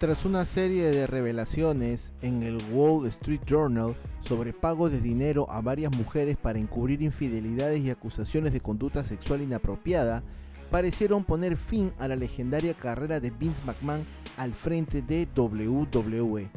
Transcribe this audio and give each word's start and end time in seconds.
Tras 0.00 0.24
una 0.24 0.46
serie 0.46 0.90
de 0.90 1.06
revelaciones 1.06 2.14
en 2.22 2.42
el 2.42 2.56
Wall 2.72 3.06
Street 3.08 3.42
Journal 3.46 3.94
sobre 4.22 4.54
pago 4.54 4.88
de 4.88 4.98
dinero 4.98 5.44
a 5.50 5.60
varias 5.60 5.94
mujeres 5.94 6.38
para 6.38 6.58
encubrir 6.58 7.02
infidelidades 7.02 7.80
y 7.80 7.90
acusaciones 7.90 8.54
de 8.54 8.62
conducta 8.62 9.04
sexual 9.04 9.42
inapropiada, 9.42 10.22
parecieron 10.70 11.22
poner 11.22 11.58
fin 11.58 11.92
a 11.98 12.08
la 12.08 12.16
legendaria 12.16 12.72
carrera 12.72 13.20
de 13.20 13.28
Vince 13.28 13.62
McMahon 13.66 14.06
al 14.38 14.54
frente 14.54 15.02
de 15.02 15.28
WWE. 15.36 16.48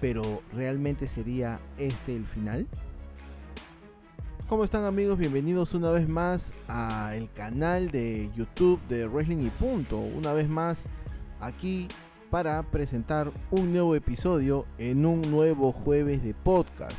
Pero, 0.00 0.42
¿realmente 0.54 1.06
sería 1.06 1.60
este 1.76 2.16
el 2.16 2.24
final? 2.24 2.66
¿Cómo 4.48 4.64
están 4.64 4.86
amigos? 4.86 5.18
Bienvenidos 5.18 5.74
una 5.74 5.90
vez 5.90 6.08
más 6.08 6.54
al 6.66 7.30
canal 7.34 7.90
de 7.90 8.30
YouTube 8.34 8.80
de 8.88 9.06
Wrestling 9.06 9.44
y 9.44 9.50
Punto. 9.50 9.98
Una 9.98 10.32
vez 10.32 10.48
más 10.48 10.84
aquí 11.40 11.88
para 12.34 12.64
presentar 12.64 13.30
un 13.52 13.72
nuevo 13.72 13.94
episodio 13.94 14.66
en 14.76 15.06
un 15.06 15.22
nuevo 15.30 15.70
jueves 15.70 16.20
de 16.24 16.34
podcast. 16.34 16.98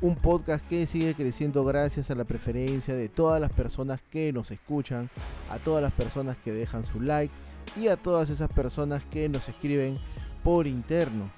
Un 0.00 0.14
podcast 0.14 0.64
que 0.68 0.86
sigue 0.86 1.16
creciendo 1.16 1.64
gracias 1.64 2.12
a 2.12 2.14
la 2.14 2.22
preferencia 2.22 2.94
de 2.94 3.08
todas 3.08 3.40
las 3.40 3.50
personas 3.50 4.00
que 4.08 4.32
nos 4.32 4.52
escuchan, 4.52 5.10
a 5.50 5.58
todas 5.58 5.82
las 5.82 5.90
personas 5.90 6.36
que 6.36 6.52
dejan 6.52 6.84
su 6.84 7.00
like 7.00 7.34
y 7.76 7.88
a 7.88 7.96
todas 7.96 8.30
esas 8.30 8.52
personas 8.52 9.04
que 9.06 9.28
nos 9.28 9.48
escriben 9.48 9.98
por 10.44 10.68
interno. 10.68 11.28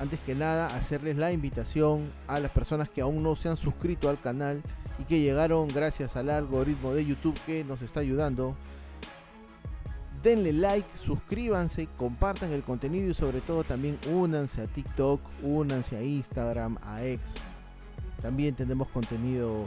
Antes 0.00 0.18
que 0.20 0.34
nada, 0.34 0.74
hacerles 0.74 1.18
la 1.18 1.32
invitación 1.32 2.10
a 2.28 2.40
las 2.40 2.50
personas 2.50 2.88
que 2.88 3.02
aún 3.02 3.22
no 3.22 3.36
se 3.36 3.50
han 3.50 3.58
suscrito 3.58 4.08
al 4.08 4.18
canal 4.18 4.62
y 4.98 5.04
que 5.04 5.20
llegaron 5.20 5.68
gracias 5.68 6.16
al 6.16 6.30
algoritmo 6.30 6.94
de 6.94 7.04
YouTube 7.04 7.38
que 7.44 7.62
nos 7.62 7.82
está 7.82 8.00
ayudando 8.00 8.56
denle 10.22 10.52
like, 10.52 10.88
suscríbanse, 10.96 11.88
compartan 11.96 12.52
el 12.52 12.62
contenido 12.62 13.10
y 13.10 13.14
sobre 13.14 13.40
todo 13.40 13.64
también 13.64 13.98
únanse 14.12 14.62
a 14.62 14.66
TikTok, 14.66 15.20
únanse 15.42 15.96
a 15.96 16.02
Instagram, 16.02 16.78
a 16.82 17.04
X. 17.04 17.34
También 18.20 18.54
tenemos 18.54 18.88
contenido 18.88 19.66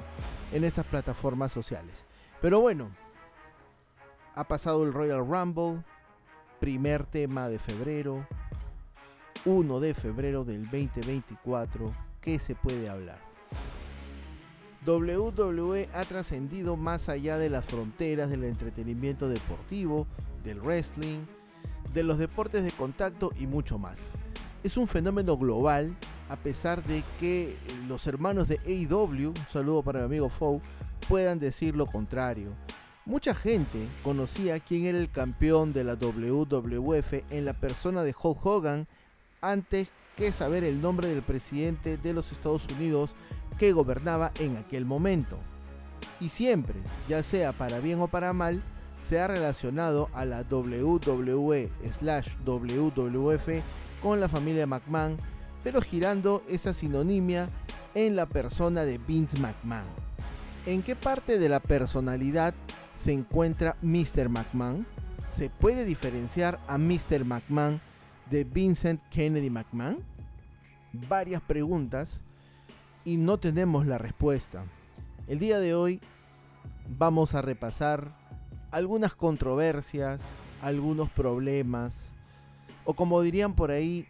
en 0.52 0.64
estas 0.64 0.86
plataformas 0.86 1.52
sociales. 1.52 2.06
Pero 2.42 2.60
bueno, 2.60 2.90
ha 4.36 4.44
pasado 4.44 4.84
el 4.84 4.94
Royal 4.94 5.26
Rumble, 5.26 5.84
primer 6.60 7.06
tema 7.06 7.50
de 7.50 7.60
febrero, 7.60 8.28
1 9.46 9.80
de 9.80 9.94
febrero 9.94 10.44
del 10.44 10.64
2024, 10.66 11.92
¿qué 12.22 12.40
se 12.40 12.56
puede 12.56 12.90
hablar? 12.90 13.20
WWE 14.86 15.90
ha 15.94 16.04
trascendido 16.04 16.76
más 16.76 17.10
allá 17.10 17.38
de 17.38 17.50
las 17.50 17.66
fronteras 17.66 18.30
del 18.30 18.44
entretenimiento 18.44 19.30
deportivo, 19.30 20.08
del 20.44 20.62
wrestling, 20.62 21.26
de 21.94 22.04
los 22.04 22.18
deportes 22.18 22.64
de 22.64 22.72
contacto 22.72 23.32
y 23.40 23.48
mucho 23.48 23.78
más. 23.78 23.98
Es 24.64 24.78
un 24.78 24.88
fenómeno 24.88 25.38
global, 25.38 25.96
a 26.30 26.38
pesar 26.38 26.84
de 26.84 27.04
que 27.20 27.58
los 27.88 28.08
hermanos 28.08 28.48
de 28.48 28.60
AEW, 28.66 29.30
un 29.30 29.46
saludo 29.52 29.84
para 29.84 30.00
mi 30.00 30.06
amigo 30.06 30.30
Fow, 30.30 30.62
puedan 31.08 31.40
decir 31.40 31.76
lo 31.76 31.86
contrario. 31.86 32.52
Mucha 33.06 33.36
gente 33.36 33.90
conocía 34.02 34.62
quién 34.62 34.86
era 34.86 34.98
el 34.98 35.12
campeón 35.12 35.74
de 35.74 35.84
la 35.84 35.96
WWF 35.96 37.14
en 37.30 37.44
la 37.44 37.54
persona 37.54 38.04
de 38.04 38.16
Hulk 38.18 38.46
Hogan 38.46 38.88
antes 39.42 39.92
que 40.16 40.32
saber 40.32 40.64
el 40.64 40.82
nombre 40.82 41.10
del 41.10 41.22
presidente 41.22 41.98
de 41.98 42.14
los 42.14 42.32
Estados 42.32 42.66
Unidos 42.78 43.16
que 43.58 43.74
gobernaba 43.74 44.32
en 44.40 44.56
aquel 44.56 44.86
momento. 44.86 45.38
Y 46.22 46.30
siempre, 46.30 46.76
ya 47.10 47.24
sea 47.24 47.52
para 47.52 47.80
bien 47.80 48.00
o 48.00 48.08
para 48.08 48.32
mal, 48.32 48.64
se 49.04 49.20
ha 49.20 49.28
relacionado 49.28 50.10
a 50.14 50.26
la 50.26 50.44
WWE 50.50 51.70
slash 51.92 52.36
WWF 52.46 53.62
con 54.02 54.20
la 54.20 54.30
familia 54.30 54.66
McMahon, 54.66 55.18
pero 55.64 55.82
girando 55.82 56.44
esa 56.50 56.74
sinonimia 56.74 57.50
en 57.94 58.16
la 58.16 58.26
persona 58.26 58.86
de 58.86 58.98
Vince 58.98 59.38
McMahon. 59.40 59.86
¿En 60.66 60.82
qué 60.82 60.96
parte 60.96 61.38
de 61.38 61.50
la 61.50 61.60
personalidad 61.60 62.54
se 62.96 63.12
encuentra 63.12 63.76
Mr. 63.82 64.30
McMahon? 64.30 64.86
¿Se 65.28 65.50
puede 65.50 65.84
diferenciar 65.86 66.60
a 66.68 66.78
Mr. 66.78 67.26
McMahon 67.26 67.82
de 68.30 68.46
Vincent 68.46 69.02
Kennedy 69.10 69.50
McMahon? 69.50 69.98
Varias 70.94 71.42
preguntas 71.42 72.22
y 73.04 73.18
no 73.18 73.38
tenemos 73.40 73.86
la 73.86 73.98
respuesta. 73.98 74.64
El 75.28 75.40
día 75.40 75.60
de 75.60 75.76
hoy 75.76 76.00
vamos 76.88 77.36
a 77.36 77.42
repasar 77.42 78.23
algunas 78.74 79.14
controversias, 79.14 80.20
algunos 80.60 81.12
problemas, 81.12 82.12
o 82.86 82.96
como 82.96 83.22
dirían 83.22 83.54
por 83.54 83.70
ahí, 83.70 84.08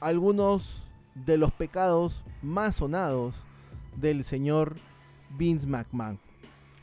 algunos 0.00 0.84
de 1.16 1.36
los 1.36 1.52
pecados 1.52 2.22
más 2.40 2.76
sonados 2.76 3.34
del 3.96 4.22
señor 4.22 4.76
Vince 5.30 5.66
McMahon. 5.66 6.20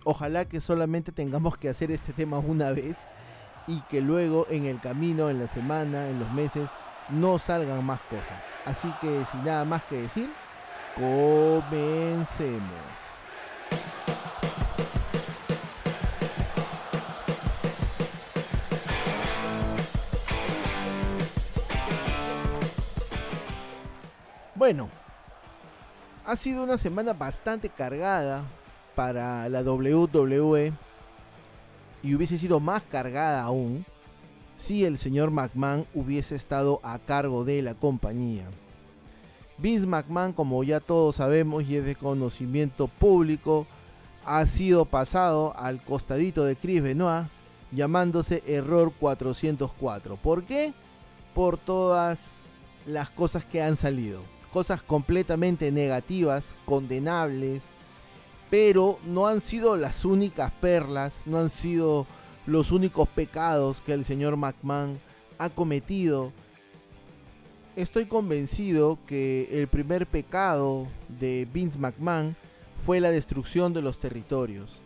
Ojalá 0.03 0.43
que 0.45 0.59
solamente 0.59 1.13
tengamos 1.13 1.57
que 1.57 1.69
hacer 1.69 1.89
este 1.89 2.11
tema 2.11 2.39
una 2.39 2.71
vez 2.71 3.07
y 3.65 3.79
que 3.83 4.01
luego 4.01 4.45
en 4.49 4.65
el 4.65 4.81
camino, 4.81 5.29
en 5.29 5.39
la 5.39 5.47
semana, 5.47 6.09
en 6.09 6.19
los 6.19 6.33
meses, 6.33 6.69
no 7.09 7.39
salgan 7.39 7.85
más 7.85 8.01
cosas. 8.01 8.43
Así 8.65 8.91
que 8.99 9.23
sin 9.31 9.45
nada 9.45 9.63
más 9.63 9.83
que 9.83 10.01
decir, 10.01 10.29
comencemos. 10.95 12.61
Bueno, 24.61 24.89
ha 26.23 26.35
sido 26.35 26.63
una 26.63 26.77
semana 26.77 27.13
bastante 27.13 27.67
cargada 27.67 28.43
para 28.93 29.49
la 29.49 29.63
WWE 29.63 30.71
y 32.03 32.13
hubiese 32.13 32.37
sido 32.37 32.59
más 32.59 32.83
cargada 32.83 33.41
aún 33.41 33.83
si 34.55 34.85
el 34.85 34.99
señor 34.99 35.31
McMahon 35.31 35.87
hubiese 35.95 36.35
estado 36.35 36.79
a 36.83 36.99
cargo 36.99 37.43
de 37.43 37.63
la 37.63 37.73
compañía. 37.73 38.45
Vince 39.57 39.87
McMahon, 39.87 40.31
como 40.31 40.63
ya 40.63 40.79
todos 40.79 41.15
sabemos 41.15 41.63
y 41.63 41.77
es 41.77 41.83
de 41.83 41.95
conocimiento 41.95 42.87
público, 42.87 43.65
ha 44.25 44.45
sido 44.45 44.85
pasado 44.85 45.55
al 45.57 45.83
costadito 45.83 46.45
de 46.45 46.55
Chris 46.55 46.83
Benoit 46.83 47.25
llamándose 47.71 48.43
Error 48.45 48.93
404. 48.99 50.17
¿Por 50.17 50.43
qué? 50.43 50.71
Por 51.33 51.57
todas 51.57 52.53
las 52.85 53.09
cosas 53.09 53.43
que 53.43 53.63
han 53.63 53.75
salido. 53.75 54.21
Cosas 54.51 54.81
completamente 54.81 55.71
negativas, 55.71 56.55
condenables, 56.65 57.63
pero 58.49 58.99
no 59.05 59.27
han 59.27 59.39
sido 59.39 59.77
las 59.77 60.03
únicas 60.03 60.51
perlas, 60.51 61.21
no 61.25 61.37
han 61.37 61.49
sido 61.49 62.05
los 62.45 62.71
únicos 62.71 63.07
pecados 63.07 63.81
que 63.81 63.93
el 63.93 64.03
señor 64.03 64.35
McMahon 64.35 64.99
ha 65.37 65.49
cometido. 65.49 66.33
Estoy 67.77 68.05
convencido 68.05 68.99
que 69.07 69.47
el 69.51 69.67
primer 69.67 70.05
pecado 70.05 70.87
de 71.07 71.47
Vince 71.53 71.79
McMahon 71.79 72.35
fue 72.81 72.99
la 72.99 73.11
destrucción 73.11 73.73
de 73.73 73.81
los 73.81 73.99
territorios. 73.99 74.81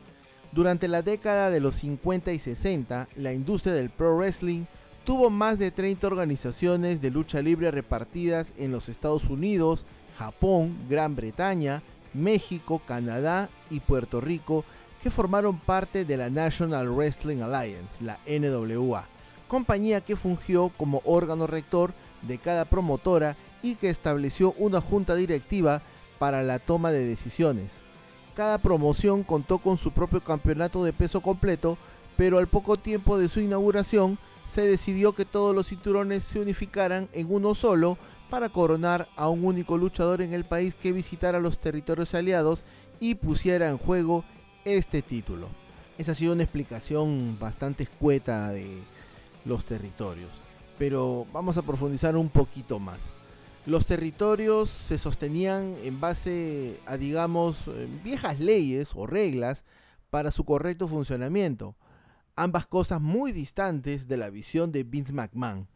Durante 0.51 0.87
la 0.87 1.01
década 1.01 1.49
de 1.49 1.59
los 1.59 1.75
50 1.75 2.31
y 2.31 2.39
60, 2.39 3.09
la 3.15 3.33
industria 3.33 3.73
del 3.73 3.89
pro 3.89 4.15
wrestling 4.15 4.65
tuvo 5.05 5.29
más 5.29 5.59
de 5.59 5.69
30 5.69 6.07
organizaciones 6.07 6.99
de 6.99 7.11
lucha 7.11 7.41
libre 7.41 7.69
repartidas 7.69 8.53
en 8.57 8.71
los 8.71 8.89
Estados 8.89 9.25
Unidos, 9.25 9.85
Japón, 10.17 10.75
Gran 10.89 11.15
Bretaña, 11.15 11.83
México, 12.13 12.81
Canadá 12.85 13.49
y 13.69 13.79
Puerto 13.81 14.19
Rico 14.19 14.65
que 15.01 15.11
formaron 15.11 15.59
parte 15.59 16.05
de 16.05 16.17
la 16.17 16.31
National 16.31 16.89
Wrestling 16.89 17.41
Alliance, 17.41 18.03
la 18.03 18.17
NWA, 18.25 19.07
compañía 19.47 20.01
que 20.01 20.15
fungió 20.15 20.71
como 20.75 21.03
órgano 21.05 21.45
rector 21.45 21.93
de 22.23 22.39
cada 22.39 22.65
promotora 22.65 23.37
y 23.61 23.75
que 23.75 23.91
estableció 23.91 24.53
una 24.57 24.81
junta 24.81 25.13
directiva 25.13 25.83
para 26.17 26.41
la 26.41 26.57
toma 26.57 26.91
de 26.91 27.05
decisiones. 27.05 27.73
Cada 28.35 28.57
promoción 28.57 29.23
contó 29.23 29.59
con 29.59 29.77
su 29.77 29.91
propio 29.91 30.23
campeonato 30.23 30.83
de 30.83 30.93
peso 30.93 31.21
completo, 31.21 31.77
pero 32.17 32.39
al 32.39 32.47
poco 32.47 32.77
tiempo 32.77 33.19
de 33.19 33.29
su 33.29 33.39
inauguración 33.39 34.17
se 34.47 34.61
decidió 34.61 35.13
que 35.13 35.25
todos 35.25 35.55
los 35.55 35.67
cinturones 35.67 36.23
se 36.23 36.39
unificaran 36.39 37.09
en 37.13 37.31
uno 37.31 37.55
solo 37.55 37.97
para 38.29 38.49
coronar 38.49 39.07
a 39.15 39.29
un 39.29 39.45
único 39.45 39.77
luchador 39.77 40.21
en 40.21 40.33
el 40.33 40.45
país 40.45 40.75
que 40.75 40.91
visitara 40.91 41.39
los 41.39 41.59
territorios 41.59 42.13
aliados 42.13 42.65
y 42.99 43.15
pusiera 43.15 43.69
en 43.69 43.77
juego 43.77 44.23
este 44.63 45.01
título. 45.01 45.47
Esa 45.97 46.11
ha 46.11 46.15
sido 46.15 46.33
una 46.33 46.43
explicación 46.43 47.37
bastante 47.39 47.83
escueta 47.83 48.49
de 48.49 48.79
los 49.45 49.65
territorios, 49.65 50.31
pero 50.77 51.25
vamos 51.31 51.57
a 51.57 51.61
profundizar 51.61 52.15
un 52.17 52.29
poquito 52.29 52.79
más. 52.79 52.99
Los 53.65 53.85
territorios 53.85 54.69
se 54.69 54.99
sostenían 54.99 55.75
en 55.83 55.99
base 55.99 56.79
a, 56.85 56.97
digamos, 56.97 57.57
viejas 58.03 58.39
leyes 58.39 58.91
o 58.93 59.07
reglas 59.07 59.63
para 60.09 60.31
su 60.31 60.43
correcto 60.43 60.87
funcionamiento, 60.87 61.75
ambas 62.35 62.65
cosas 62.65 63.01
muy 63.01 63.31
distantes 63.31 64.07
de 64.07 64.17
la 64.17 64.29
visión 64.29 64.71
de 64.71 64.83
Vince 64.83 65.13
McMahon. 65.13 65.67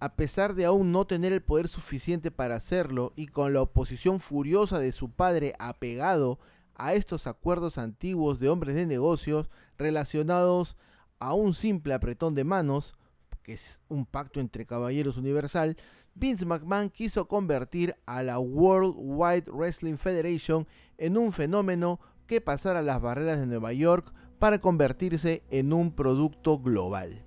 a 0.00 0.14
pesar 0.14 0.54
de 0.54 0.64
aún 0.64 0.92
no 0.92 1.08
tener 1.08 1.32
el 1.32 1.42
poder 1.42 1.66
suficiente 1.66 2.30
para 2.30 2.54
hacerlo 2.54 3.12
y 3.16 3.26
con 3.26 3.52
la 3.52 3.62
oposición 3.62 4.20
furiosa 4.20 4.78
de 4.78 4.92
su 4.92 5.10
padre 5.10 5.54
apegado 5.58 6.38
a 6.76 6.94
estos 6.94 7.26
acuerdos 7.26 7.78
antiguos 7.78 8.38
de 8.38 8.48
hombres 8.48 8.76
de 8.76 8.86
negocios 8.86 9.50
relacionados 9.76 10.76
a 11.18 11.34
un 11.34 11.52
simple 11.52 11.94
apretón 11.94 12.36
de 12.36 12.44
manos, 12.44 12.94
que 13.42 13.54
es 13.54 13.80
un 13.88 14.06
pacto 14.06 14.38
entre 14.38 14.66
caballeros 14.66 15.16
universal, 15.16 15.76
Vince 16.14 16.46
McMahon 16.46 16.90
quiso 16.90 17.26
convertir 17.26 17.96
a 18.06 18.22
la 18.22 18.38
World 18.38 18.94
Wide 18.96 19.50
Wrestling 19.50 19.96
Federation 19.96 20.66
en 20.96 21.16
un 21.16 21.32
fenómeno 21.32 21.98
que 22.26 22.40
pasara 22.40 22.82
las 22.82 23.00
barreras 23.00 23.38
de 23.38 23.46
Nueva 23.46 23.72
York 23.72 24.12
para 24.38 24.60
convertirse 24.60 25.42
en 25.50 25.72
un 25.72 25.92
producto 25.92 26.58
global. 26.58 27.24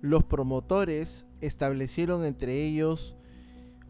Los 0.00 0.24
promotores 0.24 1.26
establecieron 1.40 2.24
entre 2.24 2.62
ellos 2.64 3.16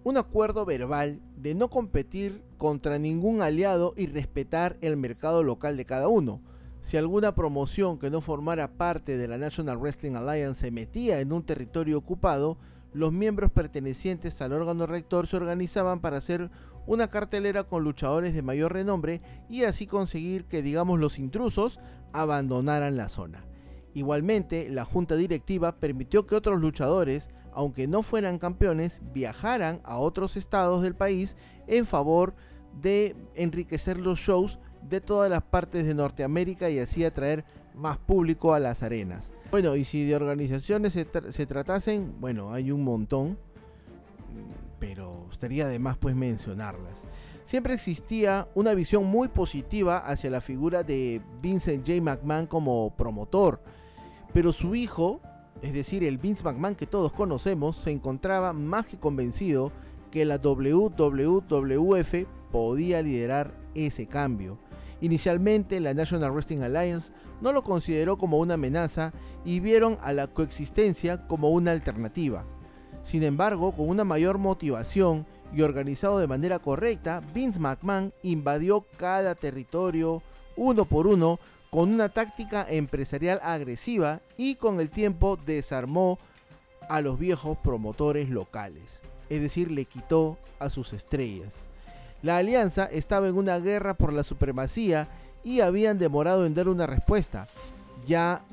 un 0.05 0.17
acuerdo 0.17 0.65
verbal 0.65 1.21
de 1.37 1.55
no 1.55 1.71
competir 1.71 2.43
contra 2.59 2.99
ningún 2.99 3.43
aliado 3.43 3.95
y 3.97 4.07
respetar 4.07 4.77
el 4.81 4.97
mercado 4.97 5.43
local 5.43 5.77
de 5.77 5.87
cada 5.87 6.09
uno. 6.09 6.41
Si 6.83 6.99
alguna 6.99 7.35
promoción 7.35 7.99
que 7.99 8.11
no 8.11 8.21
formara 8.21 8.77
parte 8.77 9.17
de 9.17 9.27
la 9.27 9.39
National 9.39 9.79
Wrestling 9.79 10.15
Alliance 10.15 10.61
se 10.61 10.71
metía 10.71 11.21
en 11.21 11.33
un 11.33 11.43
territorio 11.43 11.97
ocupado, 11.97 12.59
los 12.93 13.13
miembros 13.13 13.51
pertenecientes 13.51 14.41
al 14.43 14.53
órgano 14.53 14.87
rector 14.87 15.27
se 15.27 15.37
organizaban 15.37 16.01
para 16.01 16.19
hacer 16.19 16.51
una 16.87 17.09
cartelera 17.09 17.65
con 17.65 17.83
luchadores 17.83 18.35
de 18.35 18.43
mayor 18.43 18.75
renombre 18.75 19.23
y 19.49 19.65
así 19.65 19.87
conseguir 19.87 20.45
que, 20.45 20.63
digamos, 20.63 21.01
los 21.01 21.19
intrusos 21.19 21.81
abandonaran 22.15 22.97
la 22.97 23.11
zona. 23.11 23.45
Igualmente, 23.93 24.71
la 24.71 24.87
junta 24.87 25.17
directiva 25.17 25.77
permitió 25.77 26.27
que 26.27 26.35
otros 26.35 26.59
luchadores 26.61 27.29
aunque 27.55 27.87
no 27.87 28.03
fueran 28.03 28.39
campeones, 28.39 29.01
viajaran 29.13 29.81
a 29.85 29.99
otros 29.99 30.37
estados 30.37 30.83
del 30.83 30.95
país 30.95 31.37
en 31.67 31.87
favor 31.87 32.35
de 32.81 33.17
enriquecer 33.35 33.99
los 33.99 34.19
shows 34.19 34.59
de 34.83 35.01
todas 35.01 35.31
las 35.31 35.43
partes 35.43 35.87
de 35.87 35.95
Norteamérica 35.95 36.69
y 36.69 36.79
así 36.81 37.05
atraer 37.05 37.45
más 37.75 37.97
público 37.99 38.53
a 38.53 38.61
las 38.61 38.83
arenas. 38.83 39.33
Bueno, 39.51 39.77
y 39.77 39.85
si 39.85 40.05
de 40.05 40.17
organizaciones 40.17 40.93
se, 40.93 41.47
tratasen, 41.47 42.15
bueno, 42.21 42.53
hay 42.53 42.73
un 42.73 42.83
montón, 42.83 43.39
pero 44.81 45.29
estaría 45.31 45.69
de 45.69 45.79
más 45.79 45.97
pues 45.97 46.17
mencionarlas. 46.17 47.05
Siempre 47.45 47.75
existía 47.75 48.49
una 48.55 48.73
visión 48.73 49.05
muy 49.05 49.29
positiva 49.29 49.99
hacia 49.99 50.31
la 50.31 50.41
figura 50.41 50.83
de 50.83 51.21
Vincent 51.43 51.87
J. 51.87 52.01
McMahon 52.01 52.47
como 52.47 52.95
promotor, 52.97 53.61
pero 54.33 54.53
su 54.53 54.75
hijo, 54.75 55.21
es 55.61 55.75
decir, 55.75 56.05
el 56.05 56.17
Vince 56.17 56.43
McMahon 56.43 56.75
que 56.75 56.87
todos 56.87 57.13
conocemos, 57.13 57.77
se 57.77 57.91
encontraba 57.91 58.55
más 58.55 58.87
que 58.87 58.99
convencido 58.99 59.73
que 60.11 60.25
la 60.25 60.39
WWF 60.39 62.15
podía 62.51 63.03
liderar 63.03 63.55
ese 63.75 64.07
cambio. 64.07 64.59
Inicialmente 65.03 65.81
la 65.81 65.93
National 65.93 66.33
Wrestling 66.33 66.61
Alliance 66.61 67.13
no 67.43 67.53
lo 67.53 67.63
consideró 67.63 68.17
como 68.17 68.39
una 68.39 68.55
amenaza 68.55 69.13
y 69.45 69.61
vieron 69.61 69.99
a 70.01 70.15
la 70.15 70.29
coexistencia 70.29 71.27
como 71.27 71.51
una 71.51 71.73
alternativa. 71.73 72.47
Sin 73.05 73.23
embargo, 73.23 73.73
con 73.73 73.89
una 73.89 74.05
mayor 74.05 74.39
motivación 74.39 75.27
y 75.55 75.63
organizado 75.63 76.19
de 76.19 76.27
manera 76.27 76.59
correcta, 76.59 77.23
Vince 77.33 77.61
McMahon 77.61 78.13
invadió 78.23 78.85
cada 78.97 79.35
territorio 79.35 80.23
uno 80.57 80.85
por 80.85 81.07
uno 81.07 81.39
con 81.71 81.93
una 81.93 82.09
táctica 82.09 82.67
empresarial 82.69 83.41
agresiva 83.43 84.21
y 84.37 84.55
con 84.55 84.81
el 84.81 84.91
tiempo 84.91 85.37
desarmó 85.45 86.19
a 86.89 87.01
los 87.01 87.19
viejos 87.19 87.59
promotores 87.59 88.31
locales, 88.31 89.01
es 89.29 89.43
decir, 89.43 89.71
le 89.71 89.85
quitó 89.85 90.39
a 90.59 90.71
sus 90.71 90.93
estrellas. 90.93 91.67
La 92.23 92.39
alianza 92.39 92.85
estaba 92.87 93.29
en 93.29 93.37
una 93.37 93.59
guerra 93.59 93.95
por 93.95 94.13
la 94.13 94.23
supremacía 94.23 95.09
y 95.43 95.61
habían 95.61 95.99
demorado 95.99 96.47
en 96.47 96.55
dar 96.55 96.69
una 96.69 96.87
respuesta. 96.87 97.49
Ya 98.07 98.45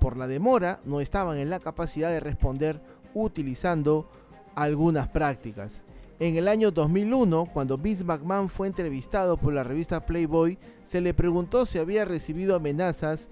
por 0.00 0.16
la 0.16 0.26
demora 0.26 0.80
no 0.84 1.00
estaban 1.00 1.38
en 1.38 1.50
la 1.50 1.60
capacidad 1.60 2.10
de 2.10 2.20
responder 2.20 2.80
utilizando 3.14 4.08
algunas 4.54 5.08
prácticas. 5.08 5.82
En 6.18 6.36
el 6.36 6.48
año 6.48 6.70
2001, 6.70 7.46
cuando 7.52 7.78
Vince 7.78 8.04
McMahon 8.04 8.50
fue 8.50 8.66
entrevistado 8.66 9.38
por 9.38 9.54
la 9.54 9.64
revista 9.64 10.04
Playboy, 10.04 10.58
se 10.84 11.00
le 11.00 11.14
preguntó 11.14 11.64
si 11.64 11.78
había 11.78 12.04
recibido 12.04 12.54
amenazas 12.54 13.28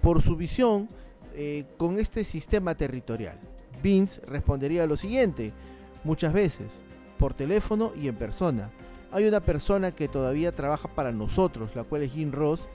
por 0.00 0.22
su 0.22 0.36
visión 0.36 0.88
eh, 1.34 1.64
con 1.76 1.98
este 1.98 2.24
sistema 2.24 2.76
territorial. 2.76 3.38
Vince 3.82 4.20
respondería 4.26 4.86
lo 4.86 4.96
siguiente, 4.96 5.52
muchas 6.04 6.32
veces, 6.32 6.72
por 7.18 7.34
teléfono 7.34 7.92
y 8.00 8.08
en 8.08 8.16
persona. 8.16 8.70
Hay 9.10 9.26
una 9.26 9.40
persona 9.40 9.92
que 9.92 10.06
todavía 10.06 10.54
trabaja 10.54 10.88
para 10.94 11.12
nosotros, 11.12 11.74
la 11.74 11.84
cual 11.84 12.02
es 12.02 12.12
Jim 12.12 12.30
Ross, 12.30 12.68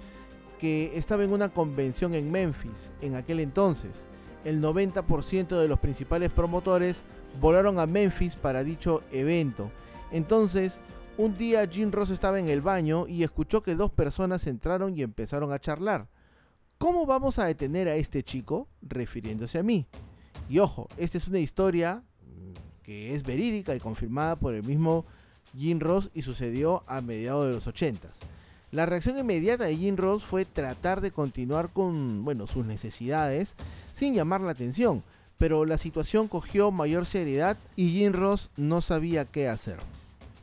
que 0.59 0.97
estaba 0.97 1.23
en 1.23 1.31
una 1.31 1.49
convención 1.49 2.13
en 2.15 2.31
Memphis 2.31 2.89
en 3.01 3.15
aquel 3.15 3.39
entonces. 3.39 4.05
El 4.43 4.61
90% 4.61 5.59
de 5.59 5.67
los 5.67 5.79
principales 5.79 6.29
promotores 6.31 7.03
volaron 7.39 7.79
a 7.79 7.87
Memphis 7.87 8.35
para 8.35 8.63
dicho 8.63 9.03
evento. 9.11 9.71
Entonces, 10.11 10.79
un 11.17 11.37
día 11.37 11.67
Jim 11.67 11.91
Ross 11.91 12.09
estaba 12.09 12.39
en 12.39 12.49
el 12.49 12.61
baño 12.61 13.07
y 13.07 13.23
escuchó 13.23 13.63
que 13.63 13.75
dos 13.75 13.91
personas 13.91 14.47
entraron 14.47 14.97
y 14.97 15.01
empezaron 15.01 15.51
a 15.51 15.59
charlar. 15.59 16.07
¿Cómo 16.77 17.05
vamos 17.05 17.39
a 17.39 17.45
detener 17.45 17.87
a 17.87 17.95
este 17.95 18.23
chico? 18.23 18.67
refiriéndose 18.81 19.59
a 19.59 19.63
mí. 19.63 19.87
Y 20.49 20.59
ojo, 20.59 20.89
esta 20.97 21.17
es 21.17 21.27
una 21.27 21.39
historia 21.39 22.03
que 22.83 23.15
es 23.15 23.23
verídica 23.23 23.75
y 23.75 23.79
confirmada 23.79 24.37
por 24.37 24.53
el 24.53 24.63
mismo 24.63 25.05
Jim 25.57 25.79
Ross 25.79 26.09
y 26.13 26.23
sucedió 26.23 26.83
a 26.87 27.01
mediados 27.01 27.47
de 27.47 27.53
los 27.53 27.67
80. 27.67 28.09
La 28.73 28.87
reacción 28.87 29.19
inmediata 29.19 29.65
de 29.65 29.77
Jim 29.77 29.95
Ross 29.95 30.23
fue 30.23 30.45
tratar 30.45 30.99
de 30.99 31.11
continuar 31.11 31.69
con 31.69 32.25
bueno, 32.25 32.47
sus 32.47 32.65
necesidades 32.65 33.53
sin 33.93 34.15
llamar 34.15 34.41
la 34.41 34.49
atención, 34.49 35.03
pero 35.37 35.63
la 35.65 35.77
situación 35.77 36.27
cogió 36.27 36.71
mayor 36.71 37.05
seriedad 37.05 37.55
y 37.75 37.91
Jim 37.91 38.13
Ross 38.13 38.49
no 38.57 38.81
sabía 38.81 39.25
qué 39.25 39.47
hacer. 39.47 39.77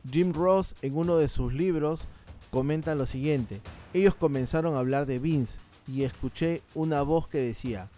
Jim 0.09 0.31
Ross 0.31 0.75
en 0.81 0.95
uno 0.95 1.17
de 1.17 1.27
sus 1.27 1.51
libros 1.51 2.03
comenta 2.51 2.95
lo 2.95 3.05
siguiente, 3.05 3.59
ellos 3.93 4.15
comenzaron 4.15 4.75
a 4.75 4.79
hablar 4.79 5.07
de 5.07 5.19
Vince 5.19 5.59
y 5.85 6.03
escuché 6.03 6.61
una 6.73 7.01
voz 7.01 7.27
que 7.27 7.39
decía, 7.39 7.89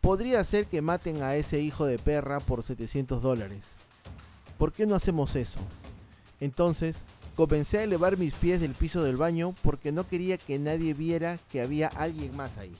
podría 0.00 0.44
ser 0.44 0.66
que 0.66 0.82
maten 0.82 1.20
a 1.20 1.34
ese 1.34 1.58
hijo 1.58 1.84
de 1.84 1.98
perra 1.98 2.38
por 2.38 2.62
700 2.62 3.20
dólares. 3.20 3.72
¿Por 4.56 4.72
qué 4.72 4.86
no 4.86 4.94
hacemos 4.94 5.34
eso? 5.34 5.58
Entonces 6.38 7.02
comencé 7.34 7.78
a 7.78 7.82
elevar 7.82 8.16
mis 8.16 8.32
pies 8.34 8.60
del 8.60 8.72
piso 8.72 9.02
del 9.02 9.16
baño 9.16 9.54
porque 9.62 9.92
no 9.92 10.06
quería 10.06 10.38
que 10.38 10.58
nadie 10.58 10.94
viera 10.94 11.38
que 11.50 11.60
había 11.60 11.88
alguien 11.88 12.36
más 12.36 12.56
ahí. 12.58 12.74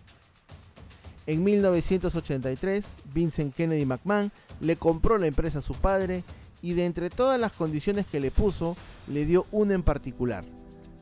En 1.26 1.42
1983, 1.42 2.84
Vincent 3.14 3.54
Kennedy 3.54 3.87
McMahon 3.87 4.30
le 4.61 4.76
compró 4.76 5.16
la 5.18 5.26
empresa 5.26 5.61
a 5.61 5.62
su 5.62 5.75
padre 5.75 6.23
y 6.61 6.75
de 6.75 6.87
entre 6.87 7.11
todas 7.11 7.40
las 7.40 7.52
condiciones 7.52 8.06
que 8.06 8.20
le 8.20 8.30
puso, 8.30 8.76
le 9.08 9.25
dio 9.25 9.46
una 9.50 9.75
en 9.75 9.82
particular. 9.82 10.44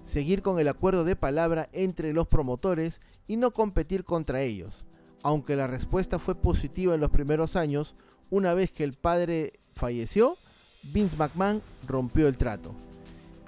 Seguir 0.04 0.42
con 0.42 0.59
el 0.59 0.68
acuerdo 0.68 1.04
de 1.04 1.16
palabra 1.16 1.68
entre 1.73 2.12
los 2.12 2.26
promotores 2.26 3.00
y 3.28 3.37
no 3.37 3.52
competir 3.52 4.04
contra 4.04 4.42
ellos. 4.42 4.85
Aunque 5.23 5.54
la 5.54 5.68
respuesta 5.68 6.18
fue 6.18 6.35
positiva 6.35 6.94
en 6.94 7.00
los 7.00 7.11
primeros 7.11 7.54
años, 7.54 7.94
una 8.30 8.54
vez 8.54 8.73
que 8.73 8.82
el 8.82 8.94
padre 8.94 9.61
falleció, 9.75 10.37
Vince 10.82 11.16
McMahon 11.16 11.62
rompió 11.87 12.26
el 12.26 12.37
trato. 12.37 12.75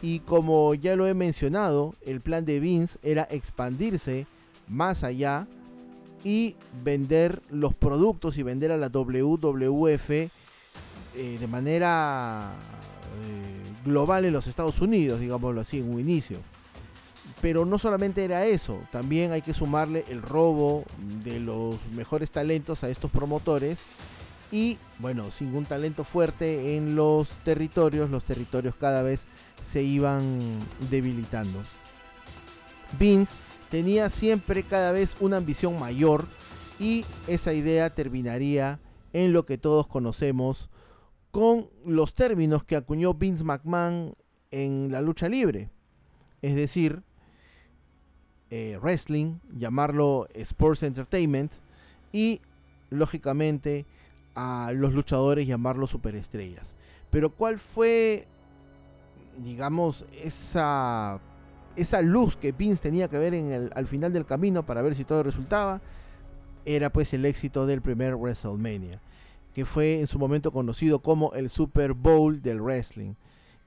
Y 0.05 0.19
como 0.21 0.75
ya 0.75 0.97
lo 0.97 1.07
he 1.07 1.15
mencionado, 1.15 1.95
el 2.05 2.21
plan 2.21 2.45
de 2.45 2.61
Vince 2.61 2.99
era 3.03 3.27
expandirse 3.31 4.27
más 4.69 5.03
allá 5.03 5.47
y 6.23 6.57
vender 6.85 7.41
los 7.49 7.73
productos 7.73 8.37
y 8.37 8.43
vender 8.43 8.71
a 8.71 8.77
la 8.77 8.91
WWF 8.91 10.11
eh, 10.11 10.29
de 11.15 11.47
manera 11.49 12.53
eh, 12.53 13.87
global 13.87 14.27
en 14.27 14.35
los 14.35 14.47
Estados 14.47 14.79
Unidos, 14.83 15.21
digámoslo 15.21 15.63
así, 15.63 15.79
en 15.79 15.91
un 15.91 16.01
inicio. 16.01 16.37
Pero 17.41 17.65
no 17.65 17.79
solamente 17.79 18.25
era 18.25 18.45
eso, 18.45 18.79
también 18.93 19.33
hay 19.33 19.41
que 19.41 19.55
sumarle 19.55 20.05
el 20.11 20.21
robo 20.21 20.85
de 21.25 21.41
los 21.41 21.77
mejores 21.95 22.31
talentos 22.31 22.85
a 22.85 22.91
estos 22.91 23.11
promotores 23.11 23.79
y 24.55 24.79
bueno, 25.01 25.33
sin 25.33 25.53
un 25.57 25.65
talento 25.65 26.05
fuerte 26.05 26.77
en 26.77 26.95
los 26.95 27.29
territorios, 27.43 28.09
los 28.09 28.23
territorios 28.23 28.77
cada 28.77 29.03
vez 29.03 29.27
se 29.65 29.83
iban 29.83 30.39
debilitando. 30.91 31.61
Vince 32.97 33.35
tenía 33.69 34.09
siempre 34.11 34.63
cada 34.63 34.93
vez 34.93 35.17
una 35.19 35.39
ambición 35.39 35.77
mayor 35.81 36.27
y 36.79 37.05
esa 37.27 37.53
idea 37.53 37.93
terminaría 37.97 38.79
en 39.13 39.33
lo 39.33 39.45
que 39.45 39.59
todos 39.59 39.89
conocemos 39.89 40.71
con 41.33 41.69
los 41.85 42.15
términos 42.15 42.63
que 42.63 42.77
acuñó 42.77 43.13
Vince 43.13 43.43
McMahon 43.43 44.15
en 44.53 44.93
la 44.93 45.01
lucha 45.01 45.29
libre. 45.29 45.69
Es 46.43 46.55
decir, 46.55 47.03
eh, 48.51 48.79
wrestling, 48.81 49.41
llamarlo 49.53 50.29
sports 50.33 50.85
entertainment 50.85 51.51
y 52.13 52.41
lógicamente 52.91 53.85
a 54.35 54.73
los 54.75 54.93
luchadores 54.93 55.47
llamarlos 55.47 55.91
superestrellas. 55.91 56.77
Pero 57.11 57.31
¿cuál 57.31 57.59
fue, 57.59 58.27
digamos, 59.39 60.05
esa, 60.21 61.21
esa 61.77 62.03
luz 62.03 62.37
que 62.37 62.53
Vince 62.53 62.83
tenía 62.83 63.09
que 63.09 63.19
ver 63.19 63.35
en 63.35 63.53
el, 63.53 63.71
al 63.75 63.87
final 63.87 64.13
del 64.13 64.27
camino 64.27 64.67
para 64.67 64.83
ver 64.83 64.95
si 64.95 65.05
todo 65.05 65.23
resultaba? 65.23 65.81
Era 66.65 66.91
pues 66.91 67.13
el 67.15 67.25
éxito 67.25 67.67
del 67.67 67.83
primer 67.83 68.17
WrestleMania, 68.17 69.01
que 69.53 69.65
fue 69.65 70.01
en 70.01 70.07
su 70.07 70.19
momento 70.19 70.51
conocido 70.53 71.01
como 71.01 71.33
el 71.35 71.51
Super 71.51 71.93
Bowl 71.93 72.43
del 72.43 72.61
wrestling. 72.61 73.15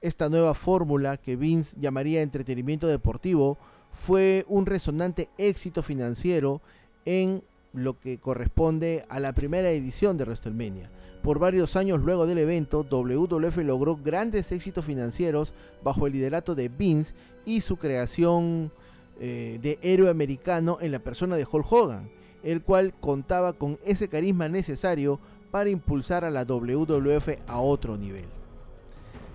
Esta 0.00 0.28
nueva 0.28 0.54
fórmula 0.54 1.16
que 1.16 1.36
Vince 1.36 1.76
llamaría 1.80 2.22
entretenimiento 2.22 2.86
deportivo 2.86 3.58
fue 3.92 4.44
un 4.48 4.66
resonante 4.66 5.28
éxito 5.38 5.82
financiero 5.82 6.60
en 7.04 7.42
lo 7.84 7.98
que 7.98 8.18
corresponde 8.18 9.04
a 9.08 9.20
la 9.20 9.32
primera 9.32 9.70
edición 9.70 10.16
de 10.16 10.24
WrestleMania. 10.24 10.90
Por 11.22 11.38
varios 11.38 11.76
años 11.76 12.00
luego 12.00 12.26
del 12.26 12.38
evento, 12.38 12.86
WWF 12.88 13.58
logró 13.58 13.96
grandes 13.96 14.52
éxitos 14.52 14.84
financieros 14.84 15.52
bajo 15.82 16.06
el 16.06 16.12
liderato 16.12 16.54
de 16.54 16.68
Vince 16.68 17.14
y 17.44 17.60
su 17.60 17.76
creación 17.76 18.72
eh, 19.20 19.58
de 19.60 19.78
héroe 19.82 20.10
americano 20.10 20.78
en 20.80 20.92
la 20.92 21.00
persona 21.00 21.36
de 21.36 21.46
Hulk 21.50 21.72
Hogan, 21.72 22.10
el 22.44 22.62
cual 22.62 22.94
contaba 23.00 23.52
con 23.52 23.78
ese 23.84 24.08
carisma 24.08 24.48
necesario 24.48 25.18
para 25.50 25.70
impulsar 25.70 26.24
a 26.24 26.30
la 26.30 26.44
WWF 26.44 27.28
a 27.48 27.60
otro 27.60 27.96
nivel. 27.96 28.26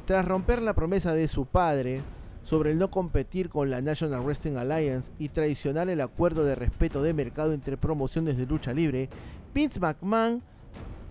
Tras 0.06 0.26
romper 0.26 0.62
la 0.62 0.74
promesa 0.74 1.14
de 1.14 1.28
su 1.28 1.46
padre, 1.46 2.02
sobre 2.44 2.72
el 2.72 2.78
no 2.78 2.92
competir 2.92 3.50
con 3.50 3.70
la 3.70 3.82
National 3.82 4.22
Wrestling 4.22 4.58
Alliance 4.58 5.12
y 5.18 5.30
traicionar 5.30 5.90
el 5.90 6.02
acuerdo 6.02 6.44
de 6.44 6.56
respeto 6.56 7.02
de 7.02 7.14
mercado 7.14 7.54
entre 7.54 7.78
promociones 7.78 8.38
de 8.38 8.46
lucha 8.46 8.74
libre, 8.74 9.10
Vince 9.54 9.80
McMahon 9.80 10.44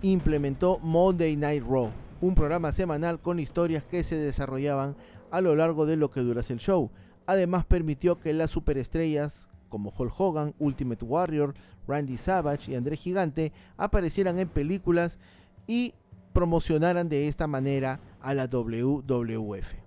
implementó 0.02 0.78
Monday 0.78 1.36
Night 1.36 1.64
Raw, 1.66 1.90
un 2.20 2.34
programa 2.34 2.72
semanal 2.72 3.20
con 3.20 3.40
historias 3.40 3.84
que 3.84 4.04
se 4.04 4.16
desarrollaban 4.16 4.94
a 5.30 5.40
lo 5.40 5.56
largo 5.56 5.86
de 5.86 5.96
lo 5.96 6.10
que 6.10 6.20
durase 6.20 6.52
el 6.52 6.58
show. 6.58 6.90
Además 7.26 7.64
permitió 7.64 8.20
que 8.20 8.32
las 8.32 8.50
superestrellas 8.50 9.48
como 9.68 9.90
Hulk 9.96 10.12
Hogan, 10.20 10.54
Ultimate 10.58 11.02
Warrior, 11.02 11.54
Randy 11.88 12.18
Savage 12.18 12.70
y 12.70 12.74
André 12.74 12.96
Gigante 12.96 13.52
aparecieran 13.78 14.38
en 14.38 14.48
películas 14.48 15.18
y 15.66 15.94
promocionaran 16.34 17.08
de 17.08 17.28
esta 17.28 17.46
manera 17.46 17.98
a 18.20 18.34
la 18.34 18.48
WWF. 18.48 19.81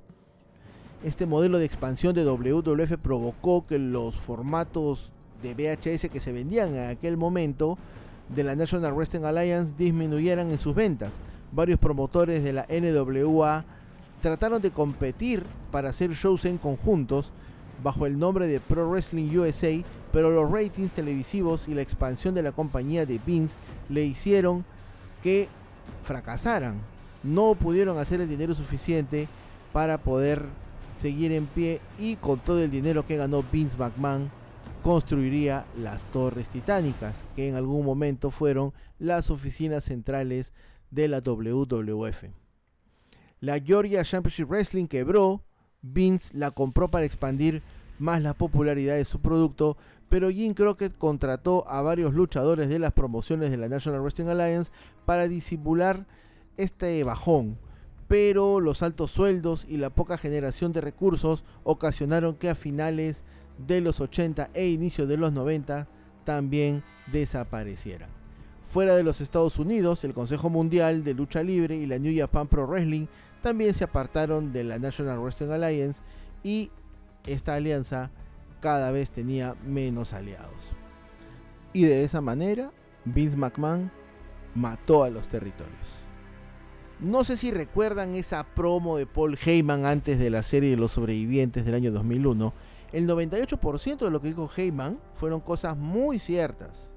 Este 1.04 1.26
modelo 1.26 1.60
de 1.60 1.66
expansión 1.66 2.16
de 2.16 2.26
WWF 2.26 2.98
provocó 3.02 3.66
que 3.68 3.78
los 3.78 4.16
formatos 4.16 5.12
de 5.44 5.54
VHS 5.54 6.10
que 6.10 6.20
se 6.20 6.32
vendían 6.32 6.76
en 6.76 6.90
aquel 6.90 7.18
momento 7.18 7.78
de 8.34 8.44
la 8.44 8.56
National 8.56 8.94
Wrestling 8.94 9.24
Alliance 9.24 9.76
disminuyeran 9.78 10.50
en 10.50 10.58
sus 10.58 10.74
ventas. 10.74 11.14
Varios 11.52 11.80
promotores 11.80 12.44
de 12.44 12.54
la 12.54 12.66
NWA 12.70 13.66
trataron 14.22 14.62
de 14.62 14.72
competir 14.72 15.44
para 15.72 15.90
hacer 15.90 16.12
shows 16.12 16.46
en 16.46 16.58
conjuntos 16.58 17.32
bajo 17.84 18.06
el 18.06 18.18
nombre 18.18 18.48
de 18.48 18.60
Pro 18.60 18.90
Wrestling 18.90 19.30
USA, 19.38 19.84
pero 20.12 20.32
los 20.32 20.50
ratings 20.50 20.92
televisivos 20.92 21.68
y 21.68 21.76
la 21.76 21.82
expansión 21.82 22.34
de 22.34 22.42
la 22.42 22.52
compañía 22.52 23.06
de 23.06 23.20
Vince 23.24 23.56
le 23.90 24.06
hicieron 24.06 24.66
que 25.22 25.50
fracasaran. 26.04 26.80
No 27.24 27.56
pudieron 27.56 27.98
hacer 27.98 28.22
el 28.22 28.30
dinero 28.30 28.56
suficiente 28.56 29.28
para 29.74 29.98
poder 29.98 30.46
seguir 30.96 31.32
en 31.32 31.46
pie 31.48 31.82
y 32.00 32.16
con 32.16 32.40
todo 32.40 32.62
el 32.62 32.72
dinero 32.72 33.06
que 33.06 33.18
ganó 33.18 33.44
Vince 33.52 33.78
McMahon 33.78 34.30
construiría 34.84 35.66
las 35.78 36.04
torres 36.12 36.48
titánicas, 36.50 37.24
que 37.36 37.50
en 37.50 37.56
algún 37.56 37.84
momento 37.86 38.30
fueron 38.30 38.72
las 39.00 39.30
oficinas 39.30 39.84
centrales 39.84 40.54
de 40.92 41.08
la 41.08 41.22
WWF. 41.22 42.26
La 43.40 43.60
Georgia 43.60 44.04
Championship 44.04 44.48
Wrestling 44.48 44.88
quebró, 44.88 45.42
Vince 45.82 46.36
la 46.38 46.52
compró 46.52 46.90
para 46.90 47.06
expandir 47.06 47.64
más 48.00 48.22
la 48.22 48.34
popularidad 48.34 48.96
de 48.96 49.06
su 49.06 49.20
producto, 49.20 49.78
pero 50.10 50.30
Jim 50.30 50.54
Crockett 50.54 50.98
contrató 50.98 51.68
a 51.68 51.82
varios 51.82 52.14
luchadores 52.14 52.70
de 52.70 52.80
las 52.80 52.92
promociones 52.92 53.50
de 53.52 53.58
la 53.58 53.70
National 53.70 54.02
Wrestling 54.02 54.28
Alliance 54.28 54.72
para 55.06 55.28
disimular 55.28 56.06
este 56.58 57.04
bajón, 57.04 57.58
pero 58.08 58.60
los 58.60 58.84
altos 58.84 59.12
sueldos 59.12 59.66
y 59.68 59.78
la 59.78 59.90
poca 59.90 60.18
generación 60.18 60.72
de 60.72 60.82
recursos 60.82 61.44
ocasionaron 61.64 62.36
que 62.36 62.50
a 62.50 62.56
finales 62.56 63.24
de 63.58 63.82
los 63.82 64.00
80 64.00 64.50
e 64.54 64.68
inicio 64.68 65.08
de 65.08 65.18
los 65.18 65.32
90 65.32 65.88
también 66.24 66.84
desaparecieran. 67.12 68.10
Fuera 68.68 68.96
de 68.96 69.04
los 69.04 69.22
Estados 69.22 69.58
Unidos, 69.60 70.04
el 70.04 70.14
Consejo 70.14 70.50
Mundial 70.50 71.04
de 71.04 71.14
Lucha 71.14 71.44
Libre 71.44 71.76
y 71.76 71.86
la 71.86 72.00
New 72.00 72.16
Japan 72.16 72.48
Pro 72.48 72.68
Wrestling 72.68 73.08
también 73.42 73.74
se 73.74 73.84
apartaron 73.84 74.52
de 74.52 74.64
la 74.64 74.80
National 74.80 75.20
Wrestling 75.20 75.50
Alliance 75.50 76.02
y 76.44 76.72
esta 77.26 77.56
alianza 77.56 78.12
cada 78.60 78.92
vez 78.92 79.12
tenía 79.12 79.56
menos 79.66 80.14
aliados. 80.14 80.74
Y 81.74 81.84
de 81.84 82.04
esa 82.04 82.22
manera, 82.22 82.72
Vince 83.06 83.38
McMahon 83.38 83.92
mató 84.56 85.04
a 85.04 85.10
los 85.10 85.28
territorios. 85.28 86.05
No 87.02 87.26
sé 87.26 87.36
si 87.36 87.52
recuerdan 87.52 88.16
esa 88.16 88.46
promo 88.46 88.96
de 88.96 89.06
Paul 89.06 89.38
Heyman 89.38 89.86
antes 89.86 90.18
de 90.18 90.30
la 90.30 90.44
serie 90.44 90.70
de 90.70 90.78
los 90.78 90.94
sobrevivientes 90.94 91.66
del 91.66 91.76
año 91.76 91.92
2001. 91.92 92.54
El 92.94 93.06
98% 93.06 93.98
de 93.98 94.10
lo 94.10 94.22
que 94.22 94.30
dijo 94.30 94.50
Heyman 94.56 94.98
fueron 95.14 95.42
cosas 95.42 95.76
muy 95.76 96.20
ciertas. 96.20 96.90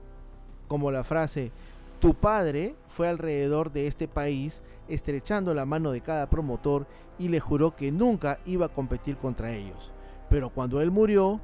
Como 0.68 0.92
la 0.92 1.02
frase, 1.02 1.50
tu 1.98 2.14
padre 2.14 2.76
fue 2.88 3.08
alrededor 3.08 3.72
de 3.72 3.88
este 3.88 4.06
país 4.06 4.62
estrechando 4.86 5.52
la 5.52 5.66
mano 5.66 5.90
de 5.90 6.00
cada 6.00 6.30
promotor 6.30 6.86
y 7.18 7.26
le 7.26 7.40
juró 7.40 7.74
que 7.74 7.90
nunca 7.90 8.38
iba 8.46 8.66
a 8.66 8.72
competir 8.72 9.16
contra 9.16 9.52
ellos. 9.52 9.90
Pero 10.30 10.50
cuando 10.50 10.80
él 10.80 10.92
murió, 10.92 11.40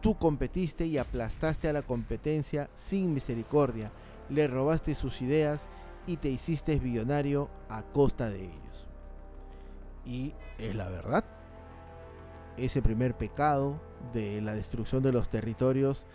tú 0.00 0.16
competiste 0.16 0.86
y 0.86 0.96
aplastaste 0.96 1.68
a 1.68 1.74
la 1.74 1.82
competencia 1.82 2.70
sin 2.74 3.12
misericordia, 3.12 3.92
le 4.30 4.46
robaste 4.46 4.94
sus 4.94 5.20
ideas 5.20 5.66
y 6.06 6.16
te 6.16 6.28
hiciste 6.28 6.78
billonario 6.78 7.48
a 7.68 7.82
costa 7.82 8.30
de 8.30 8.44
ellos. 8.44 8.86
Y 10.04 10.34
es 10.58 10.74
la 10.74 10.88
verdad. 10.88 11.24
Ese 12.56 12.82
primer 12.82 13.14
pecado 13.16 13.80
de 14.12 14.40
la 14.40 14.54
destrucción 14.54 15.02
de 15.02 15.12
los 15.12 15.28
territorios 15.28 16.06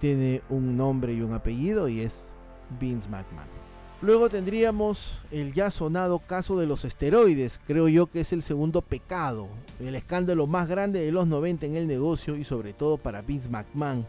tiene 0.00 0.42
un 0.48 0.76
nombre 0.76 1.12
y 1.12 1.22
un 1.22 1.32
apellido 1.32 1.88
y 1.88 2.00
es 2.00 2.28
Vince 2.78 3.08
McMahon. 3.08 3.48
Luego 4.00 4.28
tendríamos 4.28 5.18
el 5.32 5.52
ya 5.52 5.72
sonado 5.72 6.20
caso 6.20 6.56
de 6.56 6.66
los 6.66 6.84
esteroides, 6.84 7.58
creo 7.66 7.88
yo 7.88 8.06
que 8.06 8.20
es 8.20 8.32
el 8.32 8.44
segundo 8.44 8.80
pecado, 8.80 9.48
el 9.80 9.96
escándalo 9.96 10.46
más 10.46 10.68
grande 10.68 11.00
de 11.00 11.10
los 11.10 11.26
90 11.26 11.66
en 11.66 11.76
el 11.76 11.88
negocio 11.88 12.36
y 12.36 12.44
sobre 12.44 12.72
todo 12.72 12.96
para 12.96 13.22
Vince 13.22 13.48
McMahon. 13.48 14.06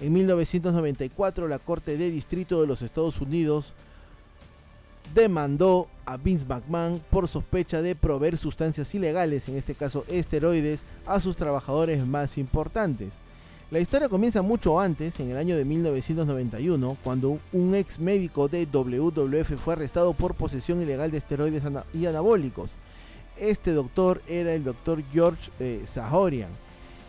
En 0.00 0.12
1994 0.12 1.48
la 1.48 1.58
Corte 1.58 1.96
de 1.96 2.10
Distrito 2.10 2.60
de 2.60 2.66
los 2.66 2.82
Estados 2.82 3.18
Unidos 3.22 3.72
demandó 5.14 5.88
a 6.04 6.16
Vince 6.16 6.44
McMahon 6.44 7.00
por 7.10 7.28
sospecha 7.28 7.80
de 7.80 7.94
proveer 7.94 8.36
sustancias 8.36 8.94
ilegales, 8.94 9.48
en 9.48 9.56
este 9.56 9.74
caso 9.74 10.04
esteroides, 10.08 10.82
a 11.06 11.20
sus 11.20 11.36
trabajadores 11.36 12.04
más 12.04 12.36
importantes. 12.36 13.14
La 13.70 13.80
historia 13.80 14.08
comienza 14.08 14.42
mucho 14.42 14.78
antes, 14.78 15.18
en 15.20 15.30
el 15.30 15.36
año 15.36 15.56
de 15.56 15.64
1991, 15.64 16.98
cuando 17.02 17.38
un 17.52 17.74
ex 17.74 17.98
médico 17.98 18.48
de 18.48 18.66
WWF 18.66 19.56
fue 19.56 19.72
arrestado 19.72 20.12
por 20.12 20.34
posesión 20.34 20.82
ilegal 20.82 21.10
de 21.10 21.18
esteroides 21.18 21.62
y 21.92 22.06
anabólicos. 22.06 22.72
Este 23.36 23.72
doctor 23.72 24.22
era 24.28 24.52
el 24.52 24.62
doctor 24.62 25.02
George 25.12 25.50
eh, 25.58 25.82
Sahorian. 25.86 26.50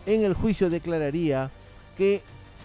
En 0.06 0.24
el 0.24 0.34
juicio 0.34 0.70
declararía 0.70 1.50
que 1.96 2.22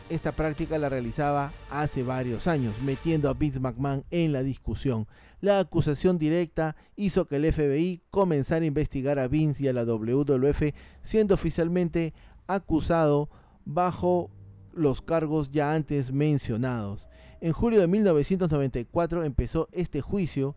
esta 0.09 0.31
práctica 0.31 0.77
la 0.77 0.89
realizaba 0.89 1.53
hace 1.69 2.03
varios 2.03 2.47
años, 2.47 2.75
metiendo 2.83 3.29
a 3.29 3.33
Vince 3.33 3.59
McMahon 3.59 4.03
en 4.11 4.33
la 4.33 4.43
discusión. 4.43 5.07
La 5.41 5.59
acusación 5.59 6.19
directa 6.19 6.75
hizo 6.95 7.25
que 7.25 7.37
el 7.37 7.51
FBI 7.51 8.03
comenzara 8.11 8.63
a 8.63 8.67
investigar 8.67 9.17
a 9.17 9.27
Vince 9.27 9.63
y 9.63 9.67
a 9.67 9.73
la 9.73 9.83
WWF, 9.85 10.73
siendo 11.01 11.33
oficialmente 11.33 12.13
acusado 12.47 13.29
bajo 13.65 14.29
los 14.73 15.01
cargos 15.01 15.51
ya 15.51 15.73
antes 15.73 16.11
mencionados. 16.11 17.09
En 17.41 17.53
julio 17.53 17.81
de 17.81 17.87
1994 17.87 19.23
empezó 19.23 19.67
este 19.71 20.01
juicio. 20.01 20.55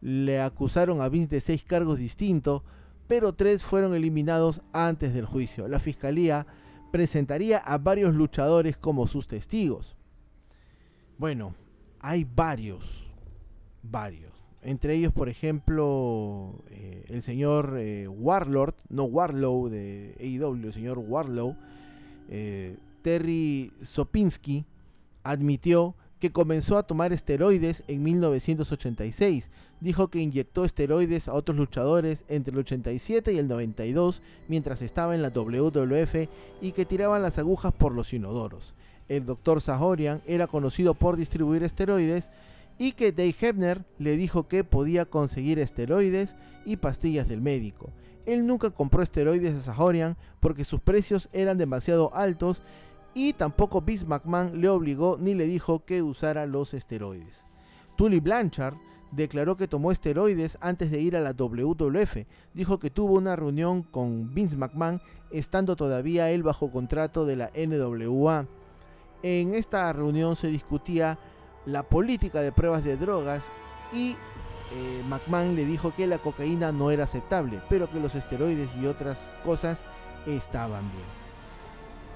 Le 0.00 0.40
acusaron 0.40 1.00
a 1.00 1.08
Vince 1.08 1.34
de 1.34 1.40
seis 1.40 1.64
cargos 1.64 1.98
distintos, 1.98 2.62
pero 3.08 3.34
tres 3.34 3.64
fueron 3.64 3.94
eliminados 3.94 4.62
antes 4.72 5.12
del 5.12 5.26
juicio. 5.26 5.66
La 5.66 5.80
fiscalía 5.80 6.46
presentaría 6.92 7.58
a 7.58 7.78
varios 7.78 8.14
luchadores 8.14 8.78
como 8.78 9.08
sus 9.08 9.26
testigos. 9.26 9.96
Bueno, 11.18 11.54
hay 11.98 12.24
varios, 12.24 12.99
varios. 13.82 14.32
Entre 14.62 14.94
ellos, 14.94 15.12
por 15.12 15.28
ejemplo, 15.28 16.62
eh, 16.70 17.04
el 17.08 17.22
señor 17.22 17.76
eh, 17.78 18.06
Warlord, 18.08 18.74
no 18.90 19.04
Warlow 19.04 19.68
de 19.68 20.14
AEW, 20.20 20.66
el 20.66 20.72
señor 20.72 20.98
Warlow, 20.98 21.56
eh, 22.28 22.76
Terry 23.02 23.72
Sopinski, 23.80 24.66
admitió 25.22 25.94
que 26.18 26.30
comenzó 26.30 26.76
a 26.76 26.82
tomar 26.82 27.14
esteroides 27.14 27.82
en 27.88 28.02
1986. 28.02 29.50
Dijo 29.80 30.08
que 30.08 30.20
inyectó 30.20 30.66
esteroides 30.66 31.28
a 31.28 31.32
otros 31.32 31.56
luchadores 31.56 32.24
entre 32.28 32.52
el 32.52 32.58
87 32.58 33.32
y 33.32 33.38
el 33.38 33.48
92 33.48 34.20
mientras 34.46 34.82
estaba 34.82 35.14
en 35.14 35.22
la 35.22 35.30
WWF 35.30 36.28
y 36.60 36.72
que 36.72 36.84
tiraban 36.84 37.22
las 37.22 37.38
agujas 37.38 37.72
por 37.72 37.92
los 37.92 38.12
inodoros. 38.12 38.74
El 39.08 39.24
Dr. 39.24 39.62
Sahorian 39.62 40.20
era 40.26 40.46
conocido 40.46 40.92
por 40.92 41.16
distribuir 41.16 41.62
esteroides 41.62 42.30
y 42.80 42.92
que 42.92 43.12
Dave 43.12 43.34
Hebner 43.38 43.84
le 43.98 44.16
dijo 44.16 44.48
que 44.48 44.64
podía 44.64 45.04
conseguir 45.04 45.58
esteroides 45.58 46.34
y 46.64 46.78
pastillas 46.78 47.28
del 47.28 47.42
médico. 47.42 47.90
Él 48.24 48.46
nunca 48.46 48.70
compró 48.70 49.02
esteroides 49.02 49.54
a 49.54 49.60
Sahorian 49.60 50.16
porque 50.40 50.64
sus 50.64 50.80
precios 50.80 51.28
eran 51.34 51.58
demasiado 51.58 52.10
altos 52.14 52.62
y 53.12 53.34
tampoco 53.34 53.82
Vince 53.82 54.06
McMahon 54.06 54.62
le 54.62 54.70
obligó 54.70 55.18
ni 55.20 55.34
le 55.34 55.44
dijo 55.44 55.84
que 55.84 56.02
usara 56.02 56.46
los 56.46 56.72
esteroides. 56.72 57.44
Tully 57.96 58.18
Blanchard 58.18 58.76
declaró 59.12 59.56
que 59.56 59.68
tomó 59.68 59.92
esteroides 59.92 60.56
antes 60.62 60.90
de 60.90 61.02
ir 61.02 61.16
a 61.16 61.20
la 61.20 61.34
WWF. 61.34 62.24
Dijo 62.54 62.78
que 62.78 62.88
tuvo 62.88 63.12
una 63.12 63.36
reunión 63.36 63.82
con 63.82 64.32
Vince 64.32 64.56
McMahon 64.56 65.02
estando 65.30 65.76
todavía 65.76 66.30
él 66.30 66.42
bajo 66.42 66.72
contrato 66.72 67.26
de 67.26 67.36
la 67.36 67.50
NWA. 67.54 68.46
En 69.22 69.52
esta 69.52 69.92
reunión 69.92 70.34
se 70.34 70.48
discutía 70.48 71.18
la 71.66 71.82
política 71.82 72.40
de 72.40 72.52
pruebas 72.52 72.84
de 72.84 72.96
drogas 72.96 73.44
y 73.92 74.16
eh, 74.72 75.02
McMahon 75.08 75.56
le 75.56 75.64
dijo 75.64 75.92
que 75.94 76.06
la 76.06 76.18
cocaína 76.18 76.72
no 76.72 76.90
era 76.90 77.04
aceptable, 77.04 77.60
pero 77.68 77.90
que 77.90 78.00
los 78.00 78.14
esteroides 78.14 78.70
y 78.76 78.86
otras 78.86 79.30
cosas 79.44 79.82
estaban 80.26 80.90
bien. 80.92 81.20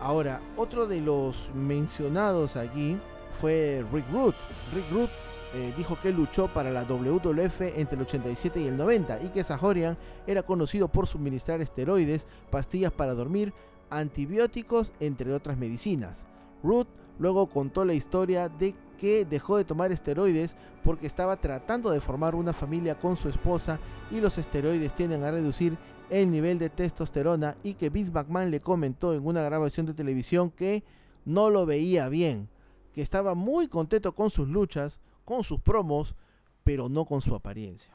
Ahora, 0.01 0.41
otro 0.57 0.87
de 0.87 1.01
los 1.01 1.51
mencionados 1.55 2.57
aquí 2.57 2.99
fue 3.41 3.85
Rick 3.93 4.05
Root. 4.13 4.35
Rick 4.75 4.91
Root 4.93 5.11
eh, 5.55 5.73
dijo 5.77 5.97
que 6.01 6.13
luchó 6.13 6.49
para 6.49 6.71
la 6.71 6.85
WWF 6.85 7.61
entre 7.77 7.97
el 7.97 8.03
87 8.03 8.61
y 8.61 8.67
el 8.67 8.77
90 8.77 9.23
y 9.23 9.29
que 9.29 9.45
Sahorian 9.45 9.97
era 10.27 10.43
conocido 10.43 10.89
por 10.89 11.07
suministrar 11.07 11.61
esteroides, 11.61 12.27
pastillas 12.51 12.93
para 12.93 13.15
dormir, 13.15 13.53
antibióticos, 13.91 14.93
entre 15.01 15.33
otras 15.33 15.57
medicinas. 15.57 16.27
Root 16.63 16.89
luego 17.19 17.49
contó 17.49 17.85
la 17.85 17.95
historia 17.95 18.49
de 18.49 18.75
que 18.97 19.25
dejó 19.25 19.57
de 19.57 19.65
tomar 19.65 19.93
esteroides 19.93 20.57
porque 20.83 21.07
estaba 21.07 21.37
tratando 21.37 21.91
de 21.91 22.01
formar 22.01 22.35
una 22.35 22.53
familia 22.53 22.95
con 22.95 23.17
su 23.17 23.29
esposa 23.29 23.79
y 24.11 24.21
los 24.21 24.39
esteroides 24.39 24.95
tienden 24.95 25.25
a 25.25 25.31
reducir 25.31 25.77
el 26.11 26.31
nivel 26.31 26.59
de 26.59 26.71
testosterona 26.71 27.57
y 27.63 27.75
que 27.75 27.91
Vince 27.91 28.13
McMahon 28.13 28.51
le 28.51 28.61
comentó 28.61 29.15
en 29.15 29.27
una 29.27 29.43
grabación 29.43 29.87
de 29.87 29.95
televisión 29.95 30.51
que 30.51 30.85
no 31.25 31.51
lo 31.51 31.67
veía 31.67 32.09
bien, 32.09 32.49
que 32.93 33.03
estaba 33.03 33.35
muy 33.35 33.69
contento 33.69 34.15
con 34.15 34.31
sus 34.31 34.49
luchas, 34.49 35.01
con 35.25 35.43
sus 35.43 35.61
promos, 35.61 36.15
pero 36.63 36.89
no 36.89 37.05
con 37.05 37.21
su 37.21 37.35
apariencia. 37.35 37.95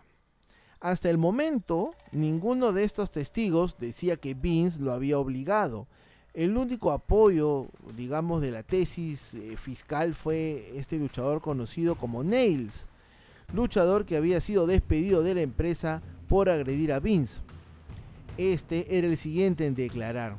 Hasta 0.80 1.10
el 1.10 1.18
momento, 1.18 1.94
ninguno 2.12 2.72
de 2.72 2.86
estos 2.86 3.12
testigos 3.12 3.78
decía 3.78 4.16
que 4.16 4.34
Vince 4.34 4.82
lo 4.82 4.94
había 4.94 5.20
obligado. 5.20 5.88
El 6.40 6.56
único 6.56 6.94
apoyo, 6.94 7.68
digamos, 7.98 8.42
de 8.42 8.52
la 8.52 8.64
tesis 8.64 9.34
eh, 9.34 9.58
fiscal 9.58 10.16
fue 10.16 10.72
este 10.74 10.98
luchador 10.98 11.42
conocido 11.42 11.96
como 11.96 12.24
Nails, 12.24 12.88
luchador 13.54 14.06
que 14.06 14.16
había 14.16 14.40
sido 14.40 14.66
despedido 14.66 15.22
de 15.22 15.36
la 15.36 15.42
empresa 15.42 16.02
por 16.30 16.48
agredir 16.48 16.94
a 16.94 17.02
Vince. 17.02 17.42
Este 18.38 18.98
era 18.98 19.08
el 19.08 19.18
siguiente 19.18 19.66
en 19.66 19.76
declarar. 19.76 20.38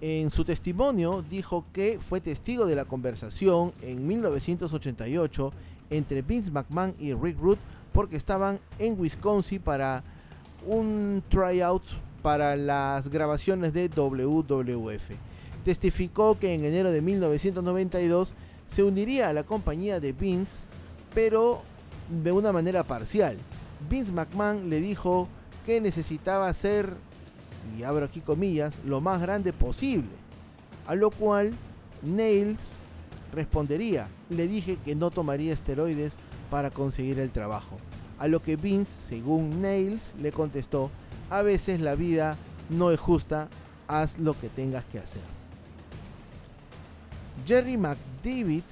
En 0.00 0.28
su 0.32 0.44
testimonio 0.44 1.22
dijo 1.30 1.64
que 1.72 2.00
fue 2.00 2.20
testigo 2.20 2.66
de 2.66 2.74
la 2.74 2.84
conversación 2.84 3.72
en 3.80 4.04
1988 4.08 5.52
entre 5.88 6.22
Vince 6.22 6.50
McMahon 6.50 6.96
y 6.98 7.14
Rick 7.14 7.38
Root 7.38 7.60
porque 7.92 8.16
estaban 8.16 8.58
en 8.80 8.98
Wisconsin 8.98 9.60
para 9.60 10.02
un 10.66 11.22
tryout 11.28 11.84
para 12.22 12.56
las 12.56 13.08
grabaciones 13.08 13.72
de 13.72 13.88
WWF. 13.88 15.10
Testificó 15.64 16.38
que 16.38 16.54
en 16.54 16.64
enero 16.64 16.90
de 16.90 17.02
1992 17.02 18.34
se 18.72 18.82
uniría 18.82 19.28
a 19.28 19.32
la 19.32 19.42
compañía 19.42 20.00
de 20.00 20.12
Vince, 20.12 20.58
pero 21.14 21.62
de 22.08 22.32
una 22.32 22.52
manera 22.52 22.84
parcial. 22.84 23.36
Vince 23.90 24.12
McMahon 24.12 24.70
le 24.70 24.80
dijo 24.80 25.28
que 25.66 25.80
necesitaba 25.80 26.52
ser, 26.54 26.94
y 27.78 27.82
abro 27.82 28.06
aquí 28.06 28.20
comillas, 28.20 28.78
lo 28.84 29.00
más 29.00 29.20
grande 29.20 29.52
posible. 29.52 30.08
A 30.86 30.94
lo 30.94 31.10
cual 31.10 31.52
Nails 32.02 32.72
respondería, 33.32 34.08
le 34.30 34.48
dije 34.48 34.78
que 34.84 34.94
no 34.94 35.10
tomaría 35.10 35.52
esteroides 35.52 36.14
para 36.50 36.70
conseguir 36.70 37.18
el 37.18 37.30
trabajo. 37.30 37.78
A 38.18 38.28
lo 38.28 38.42
que 38.42 38.56
Vince, 38.56 38.90
según 39.08 39.62
Nails, 39.62 40.12
le 40.20 40.32
contestó, 40.32 40.90
a 41.32 41.40
veces 41.40 41.80
la 41.80 41.94
vida 41.94 42.36
no 42.68 42.90
es 42.90 43.00
justa, 43.00 43.48
haz 43.88 44.18
lo 44.18 44.38
que 44.38 44.50
tengas 44.50 44.84
que 44.84 44.98
hacer. 44.98 45.22
Jerry 47.46 47.78
McDavid, 47.78 48.64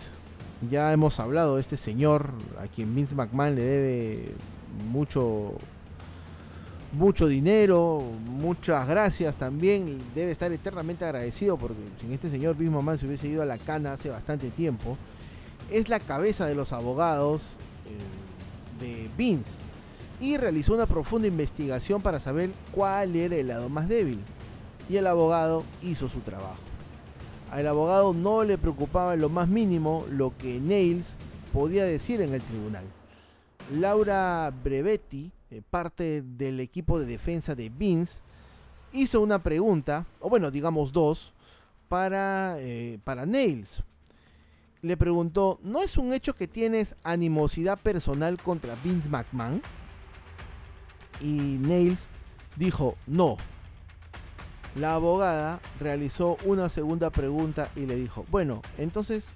ya 0.71 0.93
hemos 0.93 1.19
hablado 1.21 1.55
de 1.55 1.63
este 1.63 1.79
señor 1.79 2.33
a 2.61 2.67
quien 2.67 2.95
Vince 2.95 3.15
McMahon 3.15 3.55
le 3.55 3.63
debe 3.63 4.35
mucho 4.91 5.55
mucho 6.93 7.29
dinero, 7.29 8.03
muchas 8.27 8.87
gracias 8.87 9.37
también 9.37 9.99
debe 10.15 10.33
estar 10.33 10.53
eternamente 10.53 11.05
agradecido 11.05 11.57
porque 11.57 11.77
sin 11.99 12.13
este 12.13 12.29
señor 12.29 12.57
Vince 12.57 12.75
McMahon 12.75 12.99
se 12.99 13.07
hubiese 13.07 13.29
ido 13.29 13.41
a 13.41 13.47
la 13.47 13.57
cana 13.57 13.95
hace 13.95 14.11
bastante 14.11 14.51
tiempo. 14.51 14.99
Es 15.71 15.89
la 15.89 15.99
cabeza 15.99 16.45
de 16.45 16.55
los 16.55 16.75
abogados 16.75 17.41
eh, 17.87 18.85
de 18.85 19.09
Vince 19.17 19.70
y 20.21 20.37
realizó 20.37 20.75
una 20.75 20.87
profunda 20.87 21.27
investigación 21.27 22.03
para 22.03 22.21
saber 22.21 22.51
cuál 22.73 23.17
era 23.17 23.37
el 23.37 23.49
lado 23.49 23.69
más 23.69 23.89
débil. 23.89 24.21
Y 24.89 24.97
el 24.97 25.07
abogado 25.07 25.65
hizo 25.83 26.09
su 26.09 26.21
trabajo. 26.21 26.59
Al 27.51 27.67
abogado 27.67 28.13
no 28.13 28.45
le 28.45 28.59
preocupaba 28.59 29.15
en 29.15 29.21
lo 29.21 29.29
más 29.29 29.49
mínimo 29.49 30.05
lo 30.11 30.37
que 30.37 30.61
Nails 30.61 31.07
podía 31.53 31.85
decir 31.85 32.21
en 32.21 32.35
el 32.35 32.43
tribunal. 32.43 32.85
Laura 33.73 34.53
Brevetti, 34.63 35.33
eh, 35.51 35.63
parte 35.69 36.23
del 36.23 36.61
equipo 36.61 36.99
de 36.99 37.07
defensa 37.07 37.55
de 37.55 37.69
Vince, 37.69 38.21
hizo 38.93 39.21
una 39.21 39.43
pregunta, 39.43 40.07
o 40.21 40.29
bueno, 40.29 40.51
digamos 40.51 40.93
dos, 40.93 41.33
para, 41.89 42.57
eh, 42.59 42.99
para 43.03 43.27
Nails. 43.27 43.83
Le 44.83 44.97
preguntó, 44.97 45.59
¿no 45.63 45.83
es 45.83 45.97
un 45.97 46.13
hecho 46.13 46.35
que 46.35 46.49
tienes 46.49 46.95
animosidad 47.03 47.79
personal 47.79 48.41
contra 48.41 48.77
Vince 48.77 49.09
McMahon? 49.09 49.63
Y 51.21 51.59
Nails 51.61 52.07
dijo, 52.57 52.97
no. 53.07 53.37
La 54.75 54.95
abogada 54.95 55.61
realizó 55.81 56.37
una 56.45 56.69
segunda 56.69 57.11
pregunta 57.11 57.71
y 57.75 57.87
le 57.87 57.97
dijo, 57.97 58.25
bueno, 58.31 58.63
entonces 58.79 59.29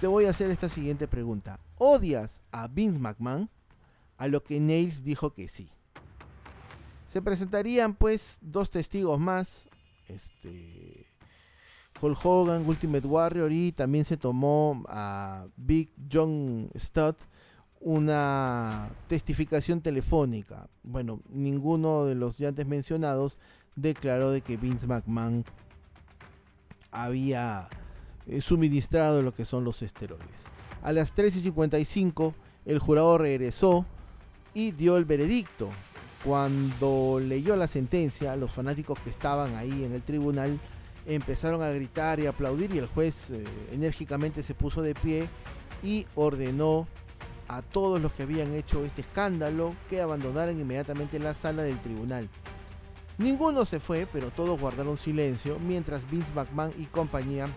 te 0.00 0.06
voy 0.06 0.26
a 0.26 0.30
hacer 0.30 0.50
esta 0.50 0.68
siguiente 0.68 1.08
pregunta. 1.08 1.58
¿Odias 1.78 2.42
a 2.52 2.68
Vince 2.68 3.00
McMahon? 3.00 3.48
a 4.22 4.28
lo 4.28 4.44
que 4.44 4.60
Nails 4.60 5.02
dijo 5.02 5.34
que 5.34 5.48
sí. 5.48 5.68
Se 7.08 7.20
presentarían 7.20 7.92
pues 7.92 8.38
dos 8.40 8.70
testigos 8.70 9.18
más, 9.18 9.68
este, 10.06 11.06
Hulk 12.00 12.24
Hogan, 12.24 12.64
Ultimate 12.64 13.04
Warrior 13.04 13.50
y 13.50 13.72
también 13.72 14.04
se 14.04 14.16
tomó 14.16 14.84
a 14.86 15.48
Big 15.56 15.92
John 16.10 16.70
Studd 16.78 17.16
una 17.82 18.90
testificación 19.08 19.80
telefónica. 19.80 20.68
Bueno, 20.82 21.20
ninguno 21.28 22.04
de 22.04 22.14
los 22.14 22.38
ya 22.38 22.48
antes 22.48 22.66
mencionados 22.66 23.38
declaró 23.74 24.30
de 24.30 24.40
que 24.40 24.56
Vince 24.56 24.86
McMahon 24.86 25.44
había 26.92 27.68
eh, 28.26 28.40
suministrado 28.40 29.22
lo 29.22 29.34
que 29.34 29.44
son 29.44 29.64
los 29.64 29.82
esteroides. 29.82 30.46
A 30.82 30.92
las 30.92 31.14
3.55 31.14 32.34
el 32.66 32.78
jurado 32.78 33.18
regresó 33.18 33.84
y 34.54 34.70
dio 34.72 34.96
el 34.96 35.04
veredicto. 35.04 35.70
Cuando 36.24 37.18
leyó 37.20 37.56
la 37.56 37.66
sentencia, 37.66 38.36
los 38.36 38.52
fanáticos 38.52 38.98
que 39.00 39.10
estaban 39.10 39.56
ahí 39.56 39.84
en 39.84 39.92
el 39.92 40.02
tribunal 40.02 40.60
empezaron 41.04 41.62
a 41.62 41.70
gritar 41.70 42.20
y 42.20 42.26
aplaudir 42.26 42.72
y 42.72 42.78
el 42.78 42.86
juez 42.86 43.30
eh, 43.30 43.42
enérgicamente 43.72 44.44
se 44.44 44.54
puso 44.54 44.82
de 44.82 44.94
pie 44.94 45.28
y 45.82 46.06
ordenó 46.14 46.86
a 47.52 47.60
todos 47.60 48.00
los 48.00 48.12
que 48.12 48.22
habían 48.22 48.54
hecho 48.54 48.82
este 48.82 49.02
escándalo 49.02 49.74
que 49.90 50.00
abandonaran 50.00 50.58
inmediatamente 50.58 51.18
la 51.18 51.34
sala 51.34 51.62
del 51.62 51.80
tribunal. 51.80 52.30
Ninguno 53.18 53.66
se 53.66 53.78
fue, 53.78 54.08
pero 54.10 54.30
todos 54.30 54.58
guardaron 54.58 54.96
silencio 54.96 55.58
mientras 55.58 56.10
Vince 56.10 56.32
McMahon 56.32 56.72
y 56.78 56.86
compañía 56.86 57.54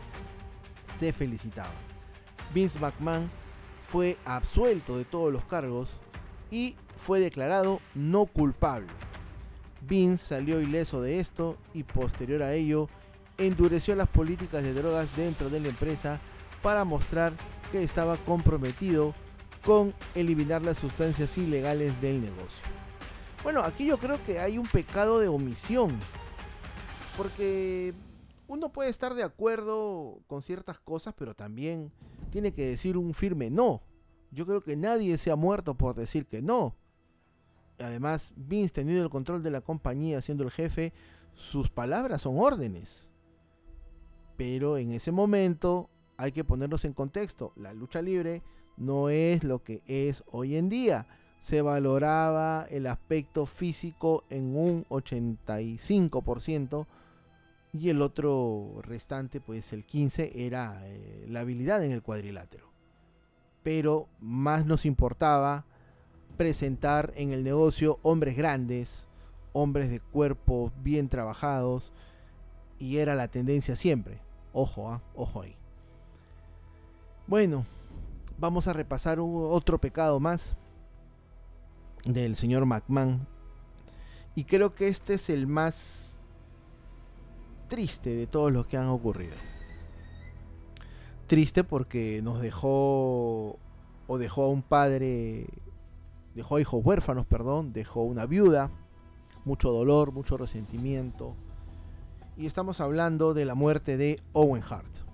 se 0.99 1.13
felicitaban. 1.13 1.71
Vince 2.53 2.77
McMahon 2.77 3.29
fue 3.87 4.17
absuelto 4.25 4.97
de 4.97 5.05
todos 5.05 5.31
los 5.31 5.45
cargos 5.45 5.89
y 6.51 6.75
fue 6.97 7.21
declarado 7.21 7.79
no 7.93 8.25
culpable. 8.25 8.91
Vince 9.87 10.25
salió 10.25 10.59
ileso 10.59 11.01
de 11.01 11.21
esto 11.21 11.57
y 11.73 11.83
posterior 11.83 12.43
a 12.43 12.53
ello 12.53 12.89
endureció 13.37 13.95
las 13.95 14.09
políticas 14.09 14.61
de 14.61 14.73
drogas 14.73 15.07
dentro 15.15 15.49
de 15.49 15.61
la 15.61 15.69
empresa 15.69 16.19
para 16.61 16.83
mostrar 16.83 17.33
que 17.71 17.81
estaba 17.81 18.17
comprometido 18.17 19.13
con 19.65 19.93
eliminar 20.13 20.61
las 20.61 20.77
sustancias 20.77 21.37
ilegales 21.37 21.99
del 21.99 22.21
negocio. 22.21 22.63
Bueno, 23.43 23.61
aquí 23.61 23.87
yo 23.87 23.97
creo 23.97 24.23
que 24.23 24.39
hay 24.39 24.57
un 24.57 24.67
pecado 24.67 25.19
de 25.19 25.27
omisión, 25.27 25.99
porque 27.17 27.93
uno 28.47 28.71
puede 28.71 28.89
estar 28.89 29.15
de 29.15 29.23
acuerdo 29.23 30.19
con 30.27 30.43
ciertas 30.43 30.79
cosas, 30.79 31.15
pero 31.17 31.33
también 31.33 31.91
tiene 32.29 32.53
que 32.53 32.65
decir 32.65 32.95
un 32.95 33.13
firme 33.13 33.49
no. 33.49 33.81
Yo 34.31 34.45
creo 34.45 34.61
que 34.61 34.75
nadie 34.75 35.17
se 35.17 35.31
ha 35.31 35.35
muerto 35.35 35.75
por 35.75 35.95
decir 35.95 36.27
que 36.27 36.41
no. 36.41 36.75
Además, 37.79 38.33
Vince 38.35 38.73
teniendo 38.73 39.03
el 39.03 39.09
control 39.09 39.41
de 39.41 39.51
la 39.51 39.61
compañía, 39.61 40.21
siendo 40.21 40.43
el 40.43 40.51
jefe, 40.51 40.93
sus 41.33 41.69
palabras 41.69 42.21
son 42.21 42.37
órdenes. 42.37 43.07
Pero 44.37 44.77
en 44.77 44.91
ese 44.91 45.11
momento 45.11 45.89
hay 46.17 46.31
que 46.31 46.43
ponernos 46.43 46.85
en 46.85 46.93
contexto. 46.93 47.53
La 47.55 47.73
lucha 47.73 48.01
libre 48.01 48.43
no 48.77 49.09
es 49.09 49.43
lo 49.43 49.63
que 49.63 49.81
es 49.87 50.23
hoy 50.31 50.55
en 50.55 50.69
día. 50.69 51.07
Se 51.39 51.61
valoraba 51.61 52.65
el 52.69 52.87
aspecto 52.87 53.45
físico 53.45 54.23
en 54.29 54.55
un 54.55 54.85
85% 54.85 56.87
y 57.71 57.89
el 57.89 58.01
otro 58.01 58.79
restante, 58.81 59.41
pues 59.41 59.73
el 59.73 59.85
15%, 59.85 60.31
era 60.33 60.81
eh, 60.85 61.25
la 61.29 61.41
habilidad 61.41 61.83
en 61.83 61.91
el 61.91 62.01
cuadrilátero. 62.01 62.71
Pero 63.63 64.07
más 64.19 64.65
nos 64.65 64.85
importaba 64.85 65.65
presentar 66.37 67.13
en 67.15 67.31
el 67.31 67.43
negocio 67.43 67.99
hombres 68.01 68.37
grandes, 68.37 69.05
hombres 69.53 69.89
de 69.89 69.99
cuerpo 69.99 70.71
bien 70.83 71.09
trabajados, 71.09 71.91
y 72.79 72.97
era 72.97 73.15
la 73.15 73.27
tendencia 73.27 73.75
siempre. 73.75 74.19
Ojo, 74.53 74.89
¿ah? 74.89 75.01
ojo 75.15 75.41
ahí. 75.41 75.55
Bueno, 77.27 77.65
vamos 78.37 78.67
a 78.67 78.73
repasar 78.73 79.19
otro 79.19 79.79
pecado 79.79 80.19
más 80.19 80.55
del 82.05 82.35
señor 82.35 82.65
McMahon. 82.65 83.27
Y 84.35 84.43
creo 84.43 84.73
que 84.73 84.87
este 84.87 85.15
es 85.15 85.29
el 85.29 85.47
más 85.47 86.19
triste 87.67 88.15
de 88.15 88.27
todos 88.27 88.51
los 88.51 88.65
que 88.65 88.77
han 88.77 88.87
ocurrido. 88.87 89.35
Triste 91.27 91.63
porque 91.63 92.21
nos 92.21 92.41
dejó 92.41 93.57
o 94.07 94.17
dejó 94.17 94.43
a 94.43 94.49
un 94.49 94.61
padre, 94.61 95.47
dejó 96.35 96.57
a 96.57 96.61
hijos 96.61 96.85
huérfanos, 96.85 97.25
perdón, 97.25 97.73
dejó 97.73 98.03
una 98.03 98.25
viuda, 98.25 98.69
mucho 99.45 99.71
dolor, 99.71 100.11
mucho 100.11 100.37
resentimiento. 100.37 101.35
Y 102.37 102.45
estamos 102.45 102.81
hablando 102.81 103.33
de 103.33 103.45
la 103.45 103.55
muerte 103.55 103.97
de 103.97 104.21
Owen 104.33 104.61
Hart. 104.69 105.04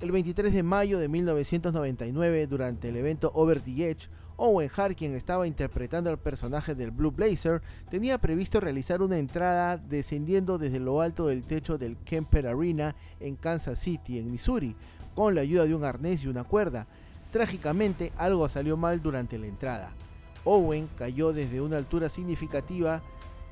El 0.00 0.12
23 0.12 0.52
de 0.52 0.62
mayo 0.62 1.00
de 1.00 1.08
1999, 1.08 2.46
durante 2.46 2.88
el 2.88 2.96
evento 2.96 3.32
Over 3.34 3.60
the 3.60 3.90
Edge, 3.90 4.08
Owen 4.36 4.70
Hart, 4.76 4.96
quien 4.96 5.12
estaba 5.14 5.44
interpretando 5.44 6.08
al 6.08 6.20
personaje 6.20 6.76
del 6.76 6.92
Blue 6.92 7.10
Blazer, 7.10 7.62
tenía 7.90 8.18
previsto 8.18 8.60
realizar 8.60 9.02
una 9.02 9.18
entrada 9.18 9.76
descendiendo 9.76 10.56
desde 10.56 10.78
lo 10.78 11.00
alto 11.00 11.26
del 11.26 11.42
techo 11.42 11.78
del 11.78 11.96
Kemper 11.96 12.46
Arena 12.46 12.94
en 13.18 13.34
Kansas 13.34 13.80
City, 13.80 14.20
en 14.20 14.30
Missouri, 14.30 14.76
con 15.16 15.34
la 15.34 15.40
ayuda 15.40 15.64
de 15.64 15.74
un 15.74 15.82
arnés 15.82 16.22
y 16.22 16.28
una 16.28 16.44
cuerda. 16.44 16.86
Trágicamente, 17.32 18.12
algo 18.16 18.48
salió 18.48 18.76
mal 18.76 19.02
durante 19.02 19.36
la 19.36 19.48
entrada. 19.48 19.92
Owen 20.44 20.88
cayó 20.96 21.32
desde 21.32 21.60
una 21.60 21.76
altura 21.76 22.08
significativa 22.08 23.02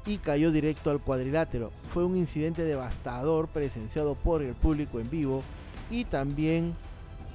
y 0.06 0.18
cayó 0.18 0.52
directo 0.52 0.90
al 0.90 1.00
cuadrilátero. 1.00 1.72
Fue 1.88 2.04
un 2.04 2.16
incidente 2.16 2.62
devastador 2.62 3.48
presenciado 3.48 4.14
por 4.14 4.42
el 4.42 4.54
público 4.54 5.00
en 5.00 5.10
vivo 5.10 5.42
y 5.90 6.04
también 6.04 6.74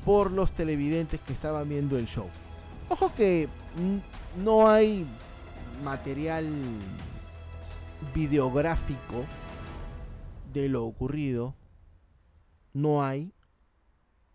por 0.06 0.32
los 0.32 0.54
televidentes 0.54 1.20
que 1.22 1.34
estaban 1.34 1.70
viendo 1.70 1.98
el 1.98 2.06
show. 2.06 2.28
Ojo 2.90 3.14
que 3.14 3.48
no 4.44 4.68
hay 4.68 5.06
material 5.84 6.52
videográfico 8.14 9.26
de 10.54 10.70
lo 10.70 10.86
ocurrido. 10.86 11.56
No 12.74 13.04
hay. 13.04 13.34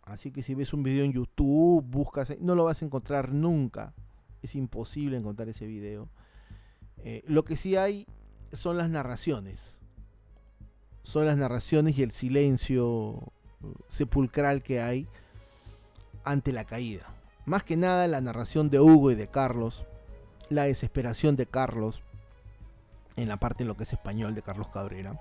Así 0.02 0.30
que 0.30 0.42
si 0.42 0.54
ves 0.54 0.72
un 0.72 0.82
video 0.82 1.04
en 1.04 1.12
YouTube, 1.12 1.84
buscas, 1.84 2.36
no 2.40 2.54
lo 2.54 2.64
vas 2.64 2.82
a 2.82 2.84
encontrar 2.84 3.32
nunca. 3.32 3.94
Es 4.42 4.54
imposible 4.54 5.16
encontrar 5.16 5.48
ese 5.48 5.66
video. 5.66 6.08
Eh, 6.98 7.24
lo 7.26 7.44
que 7.44 7.56
sí 7.56 7.76
hay 7.76 8.06
son 8.52 8.76
las 8.76 8.88
narraciones. 8.88 9.60
Son 11.02 11.26
las 11.26 11.36
narraciones 11.36 11.98
y 11.98 12.02
el 12.02 12.10
silencio 12.10 13.32
sepulcral 13.88 14.62
que 14.62 14.80
hay 14.80 15.08
ante 16.24 16.52
la 16.52 16.64
caída. 16.64 17.14
Más 17.44 17.62
que 17.62 17.76
nada 17.76 18.08
la 18.08 18.20
narración 18.20 18.70
de 18.70 18.80
Hugo 18.80 19.10
y 19.10 19.14
de 19.14 19.28
Carlos, 19.28 19.84
la 20.48 20.64
desesperación 20.64 21.36
de 21.36 21.46
Carlos, 21.46 22.02
en 23.16 23.28
la 23.28 23.38
parte 23.38 23.62
en 23.62 23.68
lo 23.68 23.76
que 23.76 23.84
es 23.84 23.92
español 23.92 24.34
de 24.34 24.42
Carlos 24.42 24.68
Cabrera. 24.68 25.18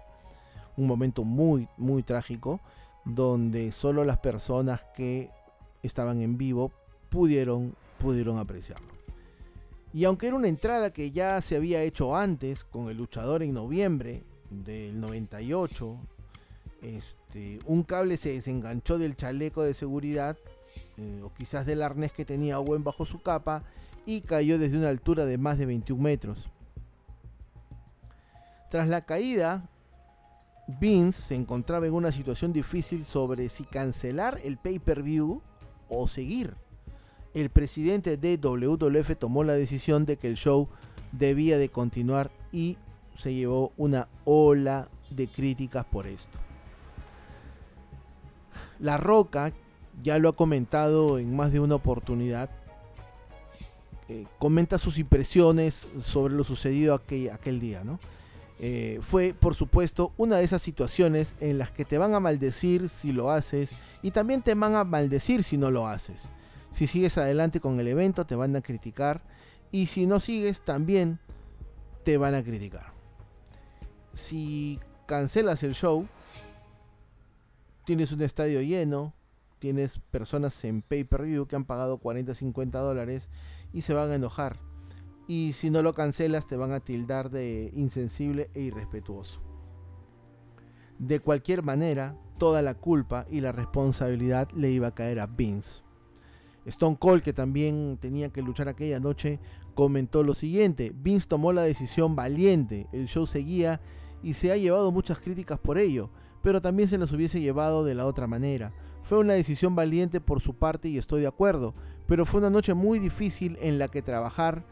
Un 0.78 0.88
momento 0.88 1.24
muy, 1.24 1.68
muy 1.78 2.04
trágico, 2.04 2.60
donde 3.06 3.72
solo 3.72 4.04
las 4.04 4.18
personas 4.18 4.86
que 4.96 5.30
estaban 5.84 6.22
en 6.22 6.38
vivo 6.38 6.72
pudieron, 7.10 7.76
pudieron 8.00 8.38
apreciarlo. 8.38 8.96
Y 9.94 10.04
aunque 10.04 10.28
era 10.28 10.36
una 10.36 10.50
entrada 10.50 10.92
que 10.92 11.12
ya 11.12 11.42
se 11.42 11.56
había 11.56 11.82
hecho 11.84 12.18
antes 12.18 12.66
con 12.66 12.90
el 12.90 12.98
luchador 12.98 13.44
en 13.44 13.54
noviembre 13.54 14.24
del 14.50 15.00
98, 15.00 15.98
este, 17.36 17.60
un 17.66 17.84
cable 17.84 18.16
se 18.16 18.30
desenganchó 18.30 18.98
del 18.98 19.18
chaleco 19.18 19.62
de 19.64 19.74
seguridad 19.74 20.38
eh, 20.98 21.22
o 21.22 21.34
quizás 21.34 21.66
del 21.66 21.82
arnés 21.82 22.14
que 22.14 22.24
tenía 22.24 22.60
Owen 22.60 22.84
bajo 22.84 23.06
su 23.06 23.22
capa 23.22 23.64
y 24.06 24.22
cayó 24.22 24.58
desde 24.58 24.78
una 24.78 24.90
altura 24.90 25.26
de 25.26 25.38
más 25.38 25.58
de 25.58 25.66
21 25.66 26.02
metros. 26.02 26.50
Tras 28.72 28.88
la 28.88 29.02
caída, 29.02 29.70
Vince 30.80 31.22
se 31.22 31.36
encontraba 31.36 31.86
en 31.88 31.94
una 31.94 32.12
situación 32.12 32.54
difícil 32.54 33.04
sobre 33.04 33.50
si 33.50 33.66
cancelar 33.66 34.40
el 34.44 34.58
pay-per-view 34.58 35.42
o 35.90 36.08
seguir. 36.08 36.56
El 37.34 37.50
presidente 37.50 38.16
de 38.16 38.38
WWF 38.38 39.18
tomó 39.18 39.44
la 39.44 39.54
decisión 39.54 40.06
de 40.06 40.18
que 40.18 40.30
el 40.30 40.38
show 40.38 40.70
debía 41.12 41.58
de 41.58 41.68
continuar 41.68 42.32
y 42.54 42.78
se 43.18 43.34
llevó 43.34 43.74
una 43.76 44.08
ola 44.24 44.88
de 45.10 45.28
críticas 45.28 45.86
por 45.86 46.08
esto. 46.08 46.45
La 48.80 48.98
Roca, 48.98 49.54
ya 50.04 50.20
lo 50.20 50.30
ha 50.30 50.36
comentado 50.36 51.20
en 51.20 51.36
más 51.36 51.52
de 51.52 51.60
una 51.60 51.76
oportunidad, 51.76 52.50
eh, 54.08 54.26
comenta 54.38 54.78
sus 54.78 55.00
impresiones 55.00 55.88
sobre 56.02 56.36
lo 56.36 56.44
sucedido 56.44 56.94
aquel, 56.94 57.60
día, 57.60 57.84
¿no? 57.84 58.00
Eh, 58.60 59.00
fue, 59.02 59.34
por 59.34 59.56
supuesto, 59.56 60.14
una 60.18 60.38
de 60.38 60.44
esas 60.44 60.62
situaciones 60.62 61.36
en 61.40 61.58
las 61.58 61.72
que 61.72 61.86
te 61.86 61.98
van 61.98 62.14
a 62.14 62.20
maldecir 62.20 62.88
si 62.90 63.12
lo 63.12 63.32
haces 63.32 63.72
y 64.04 64.12
también 64.12 64.44
te 64.44 64.54
van 64.54 64.76
a 64.76 64.84
maldecir 64.84 65.44
si 65.44 65.58
no 65.58 65.72
lo 65.72 65.88
haces. 65.88 66.30
Si 66.72 66.88
sigues 66.88 67.18
adelante 67.18 67.60
con 67.60 67.80
el 67.80 67.88
evento, 67.88 68.26
te 68.26 68.36
van 68.36 68.56
a 68.56 68.62
criticar 68.62 69.24
y 69.72 69.88
si 69.88 70.06
no 70.06 70.20
sigues, 70.20 70.62
también 70.62 71.20
te 72.04 72.18
van 72.18 72.36
a 72.36 72.44
criticar. 72.44 72.94
Si 74.14 74.80
cancelas 75.08 75.64
el 75.64 75.74
show, 75.74 76.08
tienes 77.86 78.12
un 78.12 78.22
estadio 78.22 78.62
lleno, 78.62 79.14
tienes 79.60 80.00
personas 80.12 80.64
en 80.66 80.82
pay-per-view 80.82 81.48
que 81.48 81.56
han 81.56 81.66
pagado 81.66 81.98
40, 82.00 82.36
50 82.36 82.80
dólares 82.80 83.30
y 83.74 83.82
se 83.82 83.94
van 83.94 84.12
a 84.12 84.16
enojar. 84.16 84.60
Y 85.28 85.54
si 85.54 85.70
no 85.70 85.82
lo 85.82 85.94
cancelas 85.94 86.48
te 86.48 86.58
van 86.58 86.72
a 86.72 86.82
tildar 86.82 87.30
de 87.30 87.72
insensible 87.74 88.50
e 88.54 88.62
irrespetuoso. 88.62 89.42
De 91.00 91.20
cualquier 91.20 91.64
manera, 91.64 92.18
toda 92.38 92.62
la 92.62 92.76
culpa 92.76 93.26
y 93.30 93.42
la 93.42 93.52
responsabilidad 93.52 94.50
le 94.52 94.72
iba 94.72 94.88
a 94.88 94.96
caer 94.96 95.20
a 95.20 95.28
Vince. 95.28 95.82
Stone 96.66 96.98
Cold, 97.00 97.22
que 97.22 97.34
también 97.34 97.98
tenía 98.02 98.30
que 98.30 98.42
luchar 98.42 98.68
aquella 98.68 99.00
noche, 99.00 99.40
comentó 99.76 100.24
lo 100.24 100.34
siguiente, 100.34 100.92
Vince 100.96 101.28
tomó 101.28 101.54
la 101.54 101.62
decisión 101.62 102.16
valiente, 102.16 102.88
el 102.92 103.08
show 103.08 103.28
seguía 103.28 103.82
y 104.24 104.34
se 104.34 104.52
ha 104.52 104.58
llevado 104.58 104.92
muchas 104.92 105.20
críticas 105.20 105.60
por 105.60 105.78
ello, 105.78 106.10
pero 106.46 106.62
también 106.62 106.88
se 106.88 107.00
los 107.00 107.12
hubiese 107.12 107.42
llevado 107.42 107.84
de 107.84 107.96
la 107.96 108.06
otra 108.06 108.28
manera. 108.28 108.72
Fue 109.02 109.18
una 109.18 109.34
decisión 109.34 109.74
valiente 109.74 110.22
por 110.22 110.42
su 110.42 110.54
parte 110.54 110.88
y 110.88 111.00
estoy 111.00 111.22
de 111.22 111.28
acuerdo, 111.28 111.74
pero 112.06 112.24
fue 112.24 112.40
una 112.40 112.52
noche 112.52 112.76
muy 112.76 113.00
difícil 113.00 113.58
en 113.62 113.80
la 113.80 113.88
que 113.88 114.04
trabajar 114.04 114.64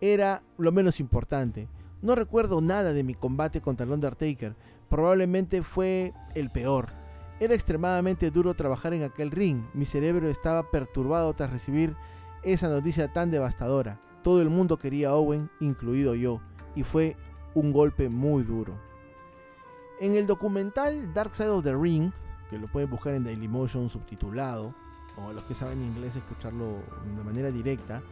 era 0.00 0.42
lo 0.58 0.72
menos 0.72 0.98
importante. 0.98 1.68
No 2.02 2.16
recuerdo 2.16 2.60
nada 2.60 2.92
de 2.92 3.04
mi 3.04 3.14
combate 3.14 3.60
contra 3.60 3.86
el 3.86 3.92
Undertaker, 3.92 4.56
probablemente 4.88 5.62
fue 5.62 6.14
el 6.34 6.50
peor. 6.50 6.88
Era 7.38 7.54
extremadamente 7.54 8.32
duro 8.32 8.54
trabajar 8.54 8.92
en 8.92 9.04
aquel 9.04 9.30
ring, 9.30 9.62
mi 9.72 9.84
cerebro 9.84 10.28
estaba 10.28 10.68
perturbado 10.72 11.32
tras 11.34 11.52
recibir 11.52 11.94
esa 12.42 12.68
noticia 12.68 13.12
tan 13.12 13.30
devastadora. 13.30 14.00
Todo 14.24 14.42
el 14.42 14.50
mundo 14.50 14.78
quería 14.78 15.10
a 15.10 15.14
Owen, 15.14 15.48
incluido 15.60 16.16
yo, 16.16 16.40
y 16.74 16.82
fue 16.82 17.16
un 17.54 17.72
golpe 17.72 18.08
muy 18.08 18.42
duro. 18.42 18.89
En 20.00 20.14
el 20.14 20.26
documental 20.26 21.12
Dark 21.12 21.34
Side 21.34 21.50
of 21.50 21.62
the 21.62 21.76
Ring, 21.76 22.10
que 22.48 22.58
lo 22.58 22.68
pueden 22.68 22.88
buscar 22.88 23.12
en 23.12 23.22
Dailymotion 23.22 23.90
subtitulado, 23.90 24.74
o 25.18 25.32
los 25.34 25.44
que 25.44 25.54
saben 25.54 25.82
inglés 25.82 26.16
escucharlo 26.16 26.78
de 27.16 27.22
manera 27.22 27.50
directa, 27.50 28.02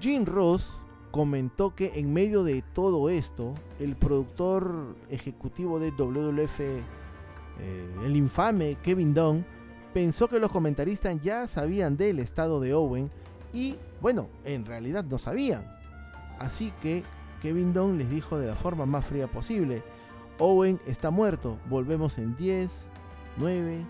Jim 0.00 0.24
Ross 0.24 0.72
comentó 1.10 1.74
que 1.74 1.92
en 1.96 2.10
medio 2.10 2.42
de 2.42 2.62
todo 2.72 3.10
esto, 3.10 3.52
el 3.78 3.96
productor 3.96 4.96
ejecutivo 5.10 5.78
de 5.78 5.90
WWF, 5.90 6.60
eh, 6.60 6.82
el 8.02 8.16
infame 8.16 8.78
Kevin 8.82 9.12
Dunn, 9.12 9.44
pensó 9.92 10.28
que 10.28 10.38
los 10.38 10.50
comentaristas 10.50 11.20
ya 11.20 11.46
sabían 11.46 11.98
del 11.98 12.18
estado 12.18 12.60
de 12.60 12.72
Owen 12.72 13.10
y, 13.52 13.76
bueno, 14.00 14.28
en 14.44 14.64
realidad 14.64 15.04
no 15.04 15.18
sabían. 15.18 15.66
Así 16.38 16.72
que 16.80 17.02
Kevin 17.42 17.74
Dunn 17.74 17.98
les 17.98 18.08
dijo 18.08 18.38
de 18.38 18.46
la 18.46 18.56
forma 18.56 18.86
más 18.86 19.04
fría 19.04 19.26
posible, 19.26 19.82
Owen 20.38 20.80
está 20.86 21.10
muerto, 21.10 21.56
volvemos 21.68 22.18
en 22.18 22.36
10, 22.36 22.70
9, 23.38 23.84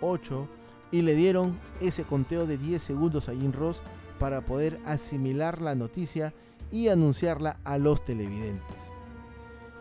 8 0.00 0.48
y 0.92 1.02
le 1.02 1.14
dieron 1.14 1.58
ese 1.80 2.04
conteo 2.04 2.46
de 2.46 2.58
10 2.58 2.82
segundos 2.82 3.28
a 3.28 3.32
Jim 3.32 3.52
Ross 3.52 3.80
para 4.18 4.42
poder 4.42 4.78
asimilar 4.84 5.62
la 5.62 5.74
noticia 5.74 6.34
y 6.70 6.88
anunciarla 6.88 7.58
a 7.64 7.78
los 7.78 8.04
televidentes. 8.04 8.76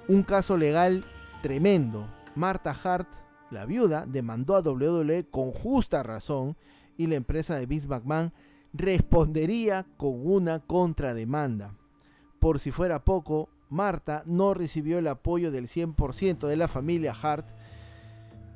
Un 0.07 0.23
caso 0.23 0.57
legal 0.57 1.05
tremendo. 1.41 2.07
Marta 2.35 2.75
Hart, 2.83 3.07
la 3.49 3.65
viuda, 3.65 4.05
demandó 4.05 4.55
a 4.55 4.61
WWE 4.61 5.25
con 5.29 5.51
justa 5.51 6.03
razón 6.03 6.55
y 6.97 7.07
la 7.07 7.15
empresa 7.15 7.55
de 7.55 7.65
Vince 7.65 7.87
McMahon 7.87 8.33
respondería 8.73 9.85
con 9.97 10.27
una 10.27 10.59
contrademanda. 10.59 11.75
Por 12.39 12.59
si 12.59 12.71
fuera 12.71 13.03
poco, 13.03 13.49
Marta 13.69 14.23
no 14.27 14.53
recibió 14.53 14.99
el 14.99 15.07
apoyo 15.07 15.51
del 15.51 15.67
100% 15.67 16.47
de 16.47 16.57
la 16.57 16.67
familia 16.67 17.13
Hart, 17.19 17.47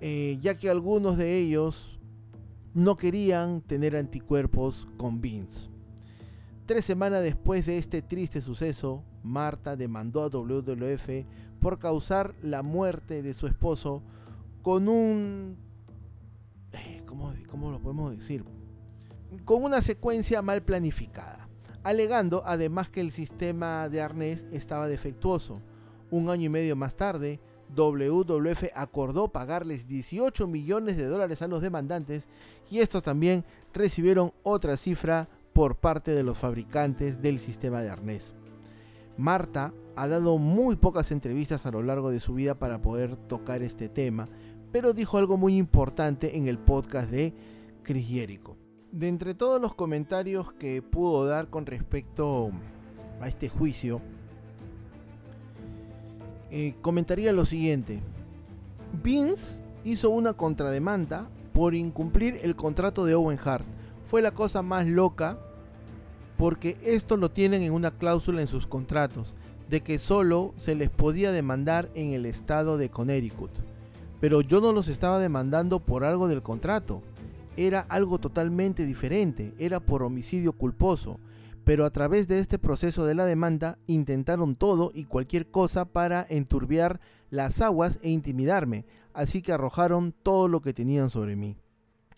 eh, 0.01 0.37
ya 0.41 0.57
que 0.57 0.69
algunos 0.69 1.17
de 1.17 1.37
ellos 1.37 1.99
no 2.73 2.97
querían 2.97 3.61
tener 3.61 3.95
anticuerpos 3.95 4.87
con 4.97 5.21
Vince. 5.21 5.69
Tres 6.65 6.85
semanas 6.85 7.23
después 7.23 7.65
de 7.65 7.77
este 7.77 8.01
triste 8.01 8.41
suceso, 8.41 9.03
Marta 9.23 9.75
demandó 9.75 10.21
a 10.23 10.29
WWF 10.29 11.25
por 11.59 11.79
causar 11.79 12.35
la 12.41 12.61
muerte 12.61 13.21
de 13.21 13.33
su 13.33 13.47
esposo 13.47 14.03
con 14.61 14.87
un... 14.87 15.57
Eh, 16.73 17.01
¿Cómo, 17.05 17.33
cómo 17.49 17.71
lo 17.71 17.81
podemos 17.81 18.15
decir? 18.15 18.45
Con 19.45 19.63
una 19.63 19.81
secuencia 19.81 20.41
mal 20.41 20.61
planificada, 20.61 21.48
alegando 21.83 22.43
además 22.45 22.89
que 22.89 23.01
el 23.01 23.11
sistema 23.11 23.89
de 23.89 24.01
arnés 24.01 24.45
estaba 24.51 24.87
defectuoso. 24.87 25.61
Un 26.11 26.29
año 26.29 26.45
y 26.45 26.49
medio 26.49 26.75
más 26.75 26.95
tarde, 26.95 27.39
WWF 27.75 28.65
acordó 28.73 29.27
pagarles 29.27 29.87
18 29.87 30.47
millones 30.47 30.97
de 30.97 31.05
dólares 31.05 31.41
a 31.41 31.47
los 31.47 31.61
demandantes 31.61 32.27
y 32.69 32.79
estos 32.79 33.03
también 33.03 33.45
recibieron 33.73 34.33
otra 34.43 34.75
cifra 34.77 35.29
por 35.53 35.77
parte 35.77 36.11
de 36.11 36.23
los 36.23 36.37
fabricantes 36.37 37.21
del 37.21 37.39
sistema 37.39 37.81
de 37.81 37.89
arnés. 37.89 38.33
Marta 39.17 39.73
ha 39.95 40.07
dado 40.07 40.37
muy 40.37 40.77
pocas 40.77 41.11
entrevistas 41.11 41.65
a 41.65 41.71
lo 41.71 41.83
largo 41.83 42.09
de 42.09 42.19
su 42.19 42.33
vida 42.33 42.55
para 42.55 42.81
poder 42.81 43.15
tocar 43.17 43.61
este 43.61 43.89
tema, 43.89 44.27
pero 44.71 44.93
dijo 44.93 45.17
algo 45.17 45.37
muy 45.37 45.57
importante 45.57 46.37
en 46.37 46.47
el 46.47 46.57
podcast 46.57 47.11
de 47.11 47.33
Chris. 47.83 48.07
De 48.91 49.07
entre 49.07 49.35
todos 49.35 49.61
los 49.61 49.75
comentarios 49.75 50.51
que 50.53 50.81
pudo 50.81 51.25
dar 51.25 51.49
con 51.49 51.67
respecto 51.67 52.49
a 53.21 53.27
este 53.27 53.47
juicio, 53.47 54.01
eh, 56.49 56.73
comentaría 56.81 57.31
lo 57.31 57.45
siguiente. 57.45 57.99
Vince 59.03 59.61
hizo 59.83 60.09
una 60.09 60.33
contrademanda 60.33 61.29
por 61.53 61.75
incumplir 61.75 62.39
el 62.41 62.55
contrato 62.55 63.05
de 63.05 63.13
Owen 63.13 63.39
Hart. 63.43 63.65
Fue 64.05 64.23
la 64.23 64.31
cosa 64.31 64.63
más 64.63 64.87
loca 64.87 65.37
porque 66.39 66.77
esto 66.83 67.17
lo 67.17 67.29
tienen 67.29 67.61
en 67.61 67.73
una 67.73 67.91
cláusula 67.91 68.41
en 68.41 68.47
sus 68.47 68.65
contratos, 68.65 69.35
de 69.69 69.81
que 69.81 69.99
solo 69.99 70.53
se 70.57 70.73
les 70.73 70.89
podía 70.89 71.31
demandar 71.31 71.91
en 71.93 72.13
el 72.13 72.25
estado 72.25 72.77
de 72.77 72.89
Connecticut. 72.89 73.51
Pero 74.19 74.41
yo 74.41 74.61
no 74.61 74.73
los 74.73 74.87
estaba 74.87 75.19
demandando 75.19 75.79
por 75.81 76.05
algo 76.05 76.27
del 76.27 76.41
contrato, 76.41 77.03
era 77.67 77.81
algo 77.81 78.19
totalmente 78.19 78.85
diferente, 78.85 79.53
era 79.57 79.79
por 79.79 80.03
homicidio 80.03 80.53
culposo. 80.53 81.19
Pero 81.65 81.85
a 81.85 81.91
través 81.91 82.27
de 82.27 82.39
este 82.39 82.57
proceso 82.57 83.05
de 83.05 83.15
la 83.15 83.25
demanda 83.25 83.77
intentaron 83.85 84.55
todo 84.55 84.91
y 84.93 85.03
cualquier 85.03 85.51
cosa 85.51 85.85
para 85.85 86.25
enturbiar 86.29 86.99
las 87.29 87.61
aguas 87.61 87.99
e 88.01 88.09
intimidarme, 88.09 88.85
así 89.13 89.41
que 89.41 89.51
arrojaron 89.51 90.13
todo 90.23 90.47
lo 90.47 90.61
que 90.61 90.73
tenían 90.73 91.09
sobre 91.09 91.35
mí. 91.35 91.57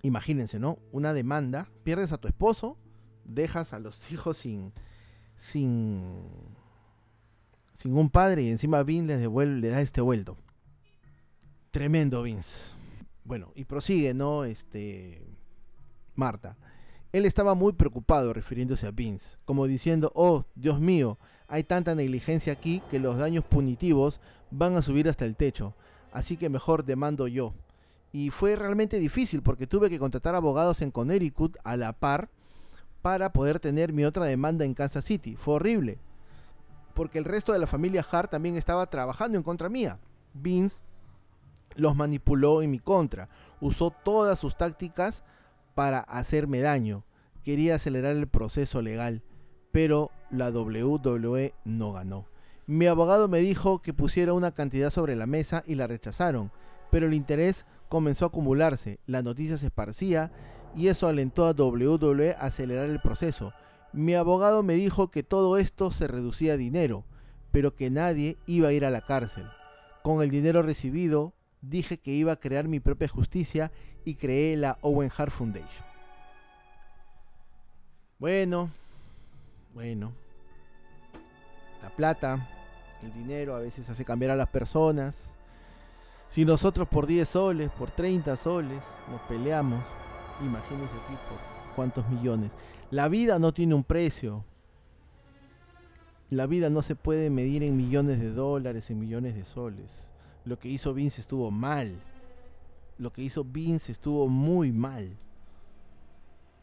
Imagínense, 0.03 0.59
¿no? 0.59 0.77
Una 0.91 1.11
demanda, 1.11 1.69
pierdes 1.83 2.11
a 2.11 2.17
tu 2.17 2.27
esposo, 2.27 2.77
dejas 3.25 3.73
a 3.73 3.79
los 3.79 4.11
hijos 4.11 4.37
sin, 4.37 4.71
sin, 5.35 6.03
sin 7.73 7.97
un 7.97 8.09
padre 8.09 8.43
y 8.43 8.49
encima 8.49 8.83
Vince 8.83 9.17
les 9.17 9.47
le 9.47 9.69
da 9.69 9.81
este 9.81 10.01
vuelto. 10.01 10.37
Tremendo 11.71 12.23
Vince. 12.23 12.80
Bueno, 13.23 13.51
y 13.55 13.65
prosigue, 13.65 14.13
¿no? 14.13 14.43
Este. 14.43 15.21
Marta. 16.15 16.57
Él 17.11 17.25
estaba 17.25 17.55
muy 17.55 17.73
preocupado 17.73 18.33
refiriéndose 18.33 18.87
a 18.87 18.91
Vince, 18.91 19.37
como 19.43 19.67
diciendo, 19.67 20.11
oh, 20.15 20.45
Dios 20.55 20.79
mío, 20.79 21.17
hay 21.49 21.63
tanta 21.63 21.93
negligencia 21.93 22.53
aquí 22.53 22.81
que 22.89 22.99
los 22.99 23.17
daños 23.17 23.43
punitivos 23.43 24.21
van 24.49 24.77
a 24.77 24.81
subir 24.81 25.09
hasta 25.09 25.25
el 25.25 25.35
techo, 25.35 25.73
así 26.13 26.37
que 26.37 26.47
mejor 26.47 26.85
demando 26.85 27.27
yo. 27.27 27.53
Y 28.13 28.29
fue 28.29 28.55
realmente 28.55 28.99
difícil 28.99 29.41
porque 29.41 29.67
tuve 29.67 29.89
que 29.89 29.99
contratar 29.99 30.35
abogados 30.35 30.81
en 30.81 30.91
Connecticut 30.91 31.57
a 31.63 31.75
la 31.75 31.91
par 31.91 32.29
para 33.01 33.33
poder 33.33 33.59
tener 33.59 33.91
mi 33.91 34.05
otra 34.05 34.25
demanda 34.25 34.63
en 34.63 34.73
Kansas 34.73 35.05
City. 35.05 35.35
Fue 35.35 35.55
horrible. 35.55 35.97
Porque 36.93 37.19
el 37.19 37.25
resto 37.25 37.53
de 37.53 37.59
la 37.59 37.67
familia 37.67 38.05
Hart 38.09 38.31
también 38.31 38.55
estaba 38.57 38.85
trabajando 38.89 39.37
en 39.37 39.43
contra 39.43 39.69
mía. 39.69 39.99
Vince 40.33 40.75
los 41.75 41.95
manipuló 41.95 42.61
en 42.61 42.71
mi 42.71 42.79
contra. 42.79 43.29
Usó 43.59 43.91
todas 43.91 44.39
sus 44.39 44.57
tácticas 44.57 45.23
para 45.75 45.99
hacerme 45.99 46.59
daño. 46.59 47.03
Quería 47.43 47.75
acelerar 47.75 48.15
el 48.15 48.27
proceso 48.27 48.81
legal. 48.81 49.23
Pero 49.71 50.11
la 50.29 50.49
WWE 50.49 51.53
no 51.65 51.93
ganó. 51.93 52.25
Mi 52.67 52.85
abogado 52.87 53.27
me 53.27 53.39
dijo 53.39 53.81
que 53.81 53.93
pusiera 53.93 54.33
una 54.33 54.51
cantidad 54.51 54.91
sobre 54.91 55.15
la 55.15 55.25
mesa 55.25 55.63
y 55.65 55.75
la 55.75 55.87
rechazaron. 55.87 56.51
Pero 56.89 57.07
el 57.07 57.13
interés 57.13 57.65
comenzó 57.89 58.25
a 58.25 58.27
acumularse. 58.29 58.99
La 59.05 59.21
noticia 59.21 59.57
se 59.57 59.67
esparcía 59.67 60.31
y 60.75 60.87
eso 60.87 61.07
alentó 61.07 61.45
a 61.45 61.51
WWE 61.51 62.31
a 62.31 62.45
acelerar 62.45 62.89
el 62.89 62.99
proceso. 62.99 63.53
Mi 63.93 64.13
abogado 64.13 64.63
me 64.63 64.75
dijo 64.75 65.11
que 65.11 65.23
todo 65.23 65.57
esto 65.57 65.91
se 65.91 66.07
reducía 66.07 66.53
a 66.53 66.57
dinero, 66.57 67.03
pero 67.51 67.75
que 67.75 67.89
nadie 67.89 68.37
iba 68.45 68.69
a 68.69 68.73
ir 68.73 68.85
a 68.85 68.89
la 68.89 69.01
cárcel. 69.01 69.45
Con 70.01 70.23
el 70.23 70.29
dinero 70.29 70.61
recibido, 70.61 71.33
dije 71.61 71.97
que 71.97 72.11
iba 72.11 72.33
a 72.33 72.39
crear 72.39 72.67
mi 72.67 72.79
propia 72.79 73.07
justicia 73.07 73.71
y 74.03 74.15
creé 74.15 74.57
la 74.57 74.77
Owen 74.81 75.11
Hart 75.15 75.31
Foundation. 75.31 75.85
Bueno, 78.19 78.69
bueno. 79.73 80.13
La 81.81 81.89
plata, 81.89 82.47
el 83.01 83.13
dinero 83.13 83.55
a 83.55 83.59
veces 83.59 83.89
hace 83.89 84.05
cambiar 84.05 84.31
a 84.31 84.35
las 84.35 84.49
personas. 84.49 85.31
Si 86.29 86.45
nosotros 86.45 86.87
por 86.87 87.07
10 87.07 87.27
soles, 87.27 87.69
por 87.71 87.91
30 87.91 88.37
soles, 88.37 88.81
nos 89.09 89.21
peleamos, 89.21 89.83
Imagínense 90.45 90.95
aquí 91.05 91.13
por 91.29 91.75
cuántos 91.75 92.09
millones. 92.09 92.51
La 92.89 93.07
vida 93.07 93.37
no 93.39 93.53
tiene 93.53 93.75
un 93.75 93.83
precio. 93.83 94.43
La 96.29 96.47
vida 96.47 96.69
no 96.69 96.81
se 96.81 96.95
puede 96.95 97.29
medir 97.29 97.61
en 97.63 97.77
millones 97.77 98.19
de 98.19 98.31
dólares, 98.31 98.89
en 98.89 98.99
millones 98.99 99.35
de 99.35 99.45
soles. 99.45 100.07
Lo 100.45 100.57
que 100.59 100.69
hizo 100.69 100.93
Vince 100.93 101.21
estuvo 101.21 101.51
mal. 101.51 101.99
Lo 102.97 103.11
que 103.11 103.21
hizo 103.21 103.43
Vince 103.43 103.91
estuvo 103.91 104.27
muy 104.27 104.71
mal. 104.71 105.17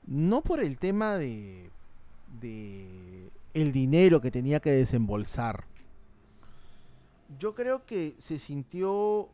No 0.06 0.42
por 0.42 0.60
el 0.60 0.78
tema 0.78 1.16
de, 1.16 1.70
de 2.40 3.30
el 3.54 3.72
dinero 3.72 4.20
que 4.20 4.30
tenía 4.30 4.60
que 4.60 4.70
desembolsar. 4.70 5.64
Yo 7.38 7.54
creo 7.54 7.84
que 7.84 8.16
se 8.18 8.38
sintió 8.38 9.28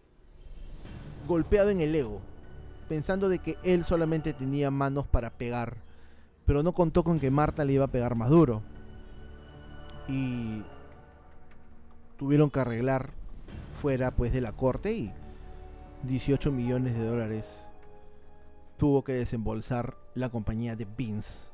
golpeado 1.27 1.71
en 1.71 1.81
el 1.81 1.95
ego 1.95 2.21
pensando 2.89 3.29
de 3.29 3.39
que 3.39 3.57
él 3.63 3.85
solamente 3.85 4.33
tenía 4.33 4.71
manos 4.71 5.07
para 5.07 5.31
pegar, 5.31 5.77
pero 6.47 6.63
no 6.63 6.73
contó 6.73 7.03
con 7.03 7.19
que 7.19 7.31
Marta 7.31 7.65
le 7.65 7.75
iba 7.75 7.85
a 7.85 7.89
pegar 7.89 8.15
más 8.15 8.31
duro. 8.31 8.63
Y 10.09 10.63
tuvieron 12.19 12.51
que 12.51 12.61
arreglar 12.61 13.13
fuera 13.85 14.17
pues 14.17 14.33
de 14.33 14.41
la 14.41 14.53
corte 14.53 14.95
y 14.95 15.13
18 16.05 16.51
millones 16.51 16.97
de 16.97 17.05
dólares 17.05 17.67
tuvo 18.79 19.05
que 19.05 19.13
desembolsar 19.13 19.95
la 20.15 20.31
compañía 20.31 20.75
de 20.75 20.87
Vince 20.87 21.49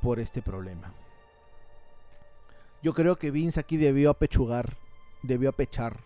por 0.00 0.20
este 0.20 0.40
problema. 0.40 0.94
Yo 2.80 2.94
creo 2.94 3.16
que 3.18 3.32
Vince 3.32 3.58
aquí 3.58 3.76
debió 3.76 4.10
apechugar, 4.10 4.76
debió 5.24 5.48
apechar. 5.48 6.04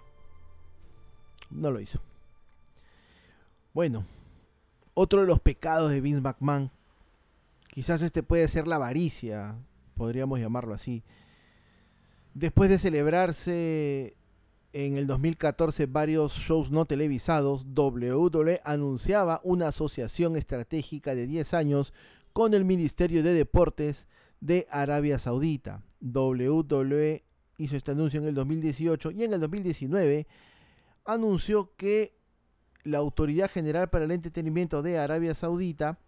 No 1.50 1.70
lo 1.70 1.80
hizo. 1.80 2.00
Bueno, 3.74 4.06
otro 4.94 5.20
de 5.20 5.26
los 5.26 5.40
pecados 5.40 5.90
de 5.90 6.00
Vince 6.00 6.22
McMahon 6.22 6.70
Quizás 7.68 8.00
este 8.00 8.22
puede 8.22 8.48
ser 8.48 8.66
la 8.66 8.76
avaricia, 8.76 9.54
podríamos 9.96 10.40
llamarlo 10.40 10.72
así. 10.72 11.02
Después 12.32 12.70
de 12.70 12.78
celebrarse 12.78 14.15
en 14.78 14.98
el 14.98 15.06
2014 15.06 15.86
varios 15.86 16.34
shows 16.34 16.70
no 16.70 16.84
televisados, 16.84 17.64
WWE 17.74 18.60
anunciaba 18.62 19.40
una 19.42 19.68
asociación 19.68 20.36
estratégica 20.36 21.14
de 21.14 21.26
10 21.26 21.54
años 21.54 21.94
con 22.34 22.52
el 22.52 22.66
Ministerio 22.66 23.22
de 23.22 23.32
Deportes 23.32 24.06
de 24.42 24.66
Arabia 24.70 25.18
Saudita. 25.18 25.82
WWE 26.02 27.24
hizo 27.56 27.74
este 27.74 27.92
anuncio 27.92 28.20
en 28.20 28.28
el 28.28 28.34
2018 28.34 29.12
y 29.12 29.24
en 29.24 29.32
el 29.32 29.40
2019 29.40 30.26
anunció 31.06 31.74
que 31.76 32.14
la 32.84 32.98
Autoridad 32.98 33.50
General 33.50 33.88
para 33.88 34.04
el 34.04 34.10
Entretenimiento 34.10 34.82
de 34.82 34.98
Arabia 34.98 35.34
Saudita 35.34 35.98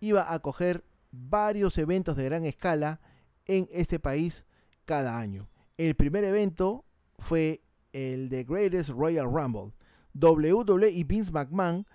iba 0.00 0.22
a 0.22 0.34
acoger 0.34 0.82
varios 1.12 1.78
eventos 1.78 2.16
de 2.16 2.24
gran 2.24 2.46
escala 2.46 3.00
en 3.46 3.68
este 3.70 4.00
país 4.00 4.44
cada 4.86 5.20
año. 5.20 5.48
El 5.76 5.94
primer 5.94 6.24
evento 6.24 6.84
fue 7.20 7.62
el 7.92 8.28
The 8.28 8.44
Greatest 8.44 8.90
Royal 8.90 9.26
Rumble. 9.26 9.72
WWE 10.14 10.90
y 10.90 11.04
Vince 11.04 11.32
McMahon 11.32 11.86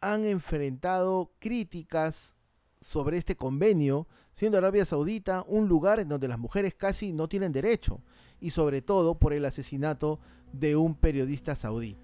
han 0.00 0.24
enfrentado 0.24 1.32
críticas 1.38 2.36
sobre 2.80 3.16
este 3.16 3.36
convenio, 3.36 4.06
siendo 4.32 4.58
Arabia 4.58 4.84
Saudita 4.84 5.44
un 5.48 5.66
lugar 5.66 5.98
en 5.98 6.08
donde 6.08 6.28
las 6.28 6.38
mujeres 6.38 6.74
casi 6.74 7.12
no 7.12 7.28
tienen 7.28 7.52
derecho, 7.52 8.02
y 8.40 8.50
sobre 8.50 8.82
todo 8.82 9.18
por 9.18 9.32
el 9.32 9.44
asesinato 9.44 10.20
de 10.52 10.76
un 10.76 10.94
periodista 10.94 11.54
saudí. 11.54 11.96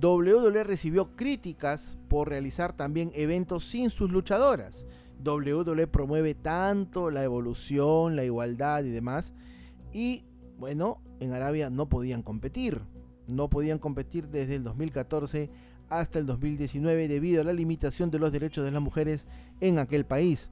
WWE 0.00 0.64
recibió 0.64 1.14
críticas 1.16 1.98
por 2.08 2.28
realizar 2.28 2.76
también 2.76 3.10
eventos 3.14 3.64
sin 3.64 3.90
sus 3.90 4.10
luchadoras. 4.10 4.84
WWE 5.24 5.88
promueve 5.88 6.34
tanto 6.34 7.10
la 7.10 7.24
evolución, 7.24 8.14
la 8.16 8.24
igualdad 8.24 8.84
y 8.84 8.90
demás, 8.90 9.34
y 9.92 10.24
bueno, 10.58 11.00
en 11.20 11.32
Arabia 11.32 11.70
no 11.70 11.88
podían 11.88 12.22
competir. 12.22 12.80
No 13.26 13.50
podían 13.50 13.78
competir 13.78 14.28
desde 14.28 14.54
el 14.54 14.64
2014 14.64 15.50
hasta 15.88 16.18
el 16.18 16.26
2019 16.26 17.08
debido 17.08 17.40
a 17.40 17.44
la 17.44 17.52
limitación 17.52 18.10
de 18.10 18.18
los 18.18 18.32
derechos 18.32 18.64
de 18.64 18.70
las 18.70 18.82
mujeres 18.82 19.26
en 19.60 19.78
aquel 19.78 20.04
país. 20.04 20.50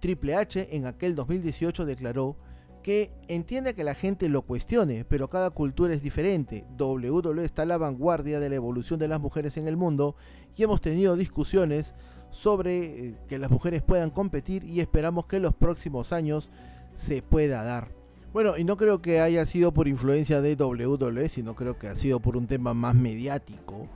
Triple 0.00 0.34
H 0.34 0.76
en 0.76 0.86
aquel 0.86 1.14
2018 1.14 1.84
declaró 1.84 2.36
que 2.82 3.10
entiende 3.26 3.74
que 3.74 3.84
la 3.84 3.94
gente 3.94 4.28
lo 4.28 4.42
cuestione, 4.42 5.04
pero 5.04 5.28
cada 5.28 5.50
cultura 5.50 5.92
es 5.92 6.02
diferente. 6.02 6.64
WWE 6.78 7.44
está 7.44 7.62
a 7.62 7.66
la 7.66 7.76
vanguardia 7.76 8.40
de 8.40 8.48
la 8.48 8.56
evolución 8.56 8.98
de 8.98 9.08
las 9.08 9.20
mujeres 9.20 9.56
en 9.56 9.68
el 9.68 9.76
mundo 9.76 10.16
y 10.56 10.62
hemos 10.62 10.80
tenido 10.80 11.16
discusiones 11.16 11.94
sobre 12.30 13.08
eh, 13.08 13.14
que 13.26 13.38
las 13.38 13.50
mujeres 13.50 13.82
puedan 13.82 14.10
competir 14.10 14.64
y 14.64 14.80
esperamos 14.80 15.26
que 15.26 15.36
en 15.36 15.42
los 15.42 15.54
próximos 15.54 16.12
años 16.12 16.50
se 16.94 17.22
pueda 17.22 17.62
dar. 17.62 17.97
Bueno, 18.32 18.58
y 18.58 18.64
no 18.64 18.76
creo 18.76 19.00
que 19.00 19.20
haya 19.20 19.46
sido 19.46 19.72
por 19.72 19.88
influencia 19.88 20.42
de 20.42 20.54
WWE, 20.54 21.28
sino 21.28 21.54
creo 21.54 21.78
que 21.78 21.88
ha 21.88 21.96
sido 21.96 22.20
por 22.20 22.36
un 22.36 22.46
tema 22.46 22.74
más 22.74 22.94
mediático. 22.94 23.86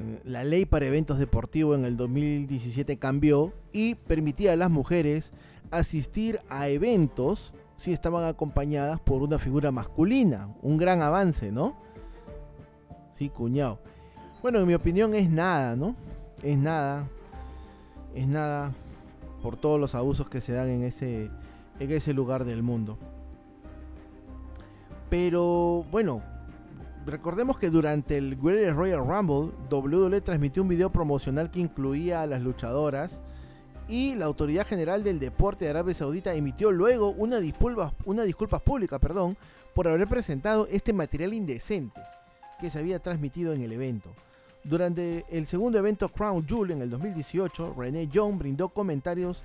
Eh, 0.00 0.20
la 0.24 0.44
ley 0.44 0.64
para 0.64 0.86
eventos 0.86 1.18
deportivos 1.18 1.78
en 1.78 1.84
el 1.84 1.96
2017 1.96 2.98
cambió 2.98 3.52
y 3.72 3.94
permitía 3.94 4.52
a 4.52 4.56
las 4.56 4.70
mujeres 4.70 5.32
asistir 5.70 6.40
a 6.48 6.68
eventos 6.68 7.52
si 7.76 7.92
estaban 7.92 8.24
acompañadas 8.24 8.98
por 8.98 9.22
una 9.22 9.38
figura 9.38 9.70
masculina. 9.70 10.48
Un 10.62 10.78
gran 10.78 11.02
avance, 11.02 11.52
¿no? 11.52 11.76
Sí, 13.12 13.28
cuñado. 13.28 13.78
Bueno, 14.40 14.58
en 14.60 14.66
mi 14.66 14.74
opinión 14.74 15.14
es 15.14 15.28
nada, 15.28 15.76
¿no? 15.76 15.94
Es 16.42 16.56
nada. 16.56 17.08
Es 18.14 18.26
nada 18.26 18.72
por 19.42 19.56
todos 19.56 19.78
los 19.78 19.94
abusos 19.94 20.28
que 20.30 20.40
se 20.40 20.52
dan 20.52 20.68
en 20.68 20.82
ese, 20.82 21.30
en 21.78 21.92
ese 21.92 22.14
lugar 22.14 22.46
del 22.46 22.62
mundo. 22.62 22.98
Pero 25.18 25.86
bueno, 25.90 26.20
recordemos 27.06 27.56
que 27.56 27.70
durante 27.70 28.18
el 28.18 28.36
Greatest 28.36 28.76
Royal 28.76 28.98
Rumble, 28.98 29.50
WWE 29.70 30.20
transmitió 30.20 30.62
un 30.62 30.68
video 30.68 30.92
promocional 30.92 31.50
que 31.50 31.60
incluía 31.60 32.20
a 32.20 32.26
las 32.26 32.42
luchadoras 32.42 33.22
y 33.88 34.14
la 34.14 34.26
Autoridad 34.26 34.66
General 34.66 35.02
del 35.02 35.18
Deporte 35.18 35.64
de 35.64 35.70
Arabia 35.70 35.94
Saudita 35.94 36.34
emitió 36.34 36.70
luego 36.70 37.12
una 37.12 37.40
disculpa, 37.40 37.94
una 38.04 38.24
disculpa 38.24 38.58
pública 38.58 38.98
perdón, 38.98 39.38
por 39.74 39.88
haber 39.88 40.06
presentado 40.06 40.68
este 40.70 40.92
material 40.92 41.32
indecente 41.32 41.98
que 42.60 42.68
se 42.68 42.78
había 42.78 42.98
transmitido 42.98 43.54
en 43.54 43.62
el 43.62 43.72
evento. 43.72 44.10
Durante 44.64 45.24
el 45.30 45.46
segundo 45.46 45.78
evento 45.78 46.10
Crown 46.10 46.46
Jewel 46.46 46.72
en 46.72 46.82
el 46.82 46.90
2018, 46.90 47.74
René 47.74 48.06
Young 48.08 48.36
brindó 48.36 48.68
comentarios 48.68 49.42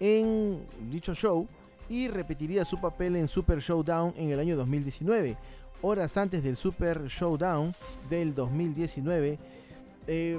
en 0.00 0.66
dicho 0.90 1.14
show 1.14 1.46
y 1.88 2.08
repetiría 2.08 2.64
su 2.64 2.80
papel 2.80 3.16
en 3.16 3.28
Super 3.28 3.60
Showdown 3.60 4.14
en 4.16 4.30
el 4.30 4.40
año 4.40 4.56
2019. 4.56 5.36
Horas 5.82 6.16
antes 6.16 6.42
del 6.42 6.56
Super 6.56 7.06
Showdown 7.06 7.74
del 8.08 8.34
2019, 8.34 9.38
eh, 10.06 10.38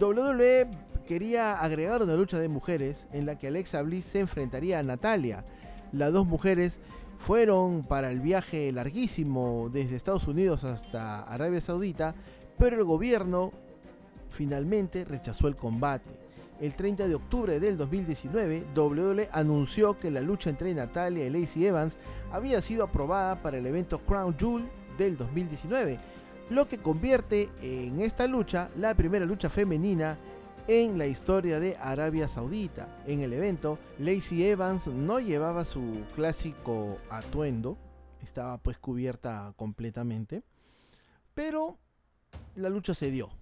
WWE 0.00 0.70
quería 1.06 1.60
agregar 1.60 2.02
una 2.02 2.14
lucha 2.14 2.38
de 2.38 2.48
mujeres 2.48 3.06
en 3.12 3.26
la 3.26 3.36
que 3.38 3.48
Alexa 3.48 3.82
Bliss 3.82 4.04
se 4.04 4.20
enfrentaría 4.20 4.78
a 4.78 4.82
Natalia. 4.82 5.44
Las 5.92 6.12
dos 6.12 6.26
mujeres 6.26 6.80
fueron 7.18 7.82
para 7.82 8.10
el 8.10 8.20
viaje 8.20 8.70
larguísimo 8.72 9.68
desde 9.72 9.96
Estados 9.96 10.28
Unidos 10.28 10.64
hasta 10.64 11.22
Arabia 11.22 11.60
Saudita, 11.60 12.14
pero 12.58 12.76
el 12.76 12.84
gobierno 12.84 13.52
finalmente 14.30 15.04
rechazó 15.04 15.48
el 15.48 15.56
combate 15.56 16.19
el 16.60 16.74
30 16.74 17.08
de 17.08 17.14
octubre 17.14 17.58
del 17.58 17.76
2019, 17.76 18.66
WWE 18.76 19.28
anunció 19.32 19.98
que 19.98 20.10
la 20.10 20.20
lucha 20.20 20.50
entre 20.50 20.74
Natalia 20.74 21.26
y 21.26 21.30
Lacey 21.30 21.66
Evans 21.66 21.96
había 22.30 22.60
sido 22.60 22.84
aprobada 22.84 23.40
para 23.42 23.58
el 23.58 23.66
evento 23.66 23.98
Crown 24.00 24.36
Jewel 24.38 24.68
del 24.98 25.16
2019, 25.16 25.98
lo 26.50 26.68
que 26.68 26.78
convierte 26.78 27.48
en 27.62 28.00
esta 28.00 28.26
lucha 28.26 28.70
la 28.76 28.94
primera 28.94 29.24
lucha 29.24 29.48
femenina 29.48 30.18
en 30.68 30.98
la 30.98 31.06
historia 31.06 31.58
de 31.58 31.76
Arabia 31.78 32.28
Saudita. 32.28 33.02
En 33.06 33.22
el 33.22 33.32
evento, 33.32 33.78
Lacey 33.98 34.44
Evans 34.44 34.86
no 34.86 35.18
llevaba 35.18 35.64
su 35.64 36.04
clásico 36.14 36.98
atuendo, 37.08 37.78
estaba 38.22 38.58
pues 38.58 38.78
cubierta 38.78 39.54
completamente, 39.56 40.42
pero 41.32 41.78
la 42.54 42.68
lucha 42.68 42.94
se 42.94 43.10
dio 43.10 43.39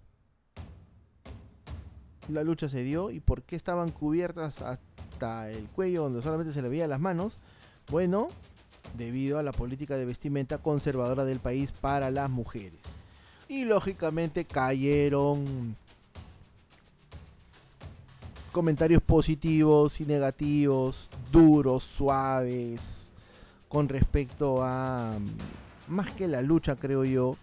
la 2.28 2.44
lucha 2.44 2.68
se 2.68 2.82
dio 2.82 3.10
y 3.10 3.20
por 3.20 3.42
qué 3.42 3.56
estaban 3.56 3.90
cubiertas 3.90 4.62
hasta 4.62 5.50
el 5.50 5.66
cuello 5.68 6.04
donde 6.04 6.22
solamente 6.22 6.52
se 6.52 6.62
le 6.62 6.68
veían 6.68 6.90
las 6.90 7.00
manos. 7.00 7.38
Bueno, 7.90 8.28
debido 8.96 9.38
a 9.38 9.42
la 9.42 9.52
política 9.52 9.96
de 9.96 10.04
vestimenta 10.04 10.58
conservadora 10.58 11.24
del 11.24 11.40
país 11.40 11.72
para 11.72 12.10
las 12.10 12.30
mujeres. 12.30 12.80
Y 13.48 13.64
lógicamente 13.64 14.44
cayeron 14.44 15.76
comentarios 18.52 19.02
positivos 19.02 20.00
y 20.00 20.04
negativos, 20.04 21.08
duros, 21.30 21.84
suaves, 21.84 22.80
con 23.68 23.88
respecto 23.88 24.62
a, 24.62 25.18
más 25.86 26.10
que 26.10 26.28
la 26.28 26.42
lucha 26.42 26.76
creo 26.76 27.04
yo, 27.04 27.36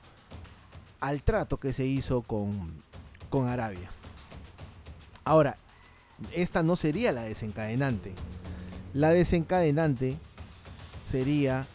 al 0.99 1.21
trato 1.23 1.57
que 1.57 1.73
se 1.73 1.85
hizo 1.85 2.21
con, 2.21 2.83
con 3.29 3.47
Arabia. 3.47 3.89
Ahora, 5.25 5.57
esta 6.33 6.63
no 6.63 6.75
sería 6.75 7.11
la 7.11 7.23
desencadenante. 7.23 8.13
La 8.93 9.09
desencadenante 9.09 10.17
sería 11.09 11.65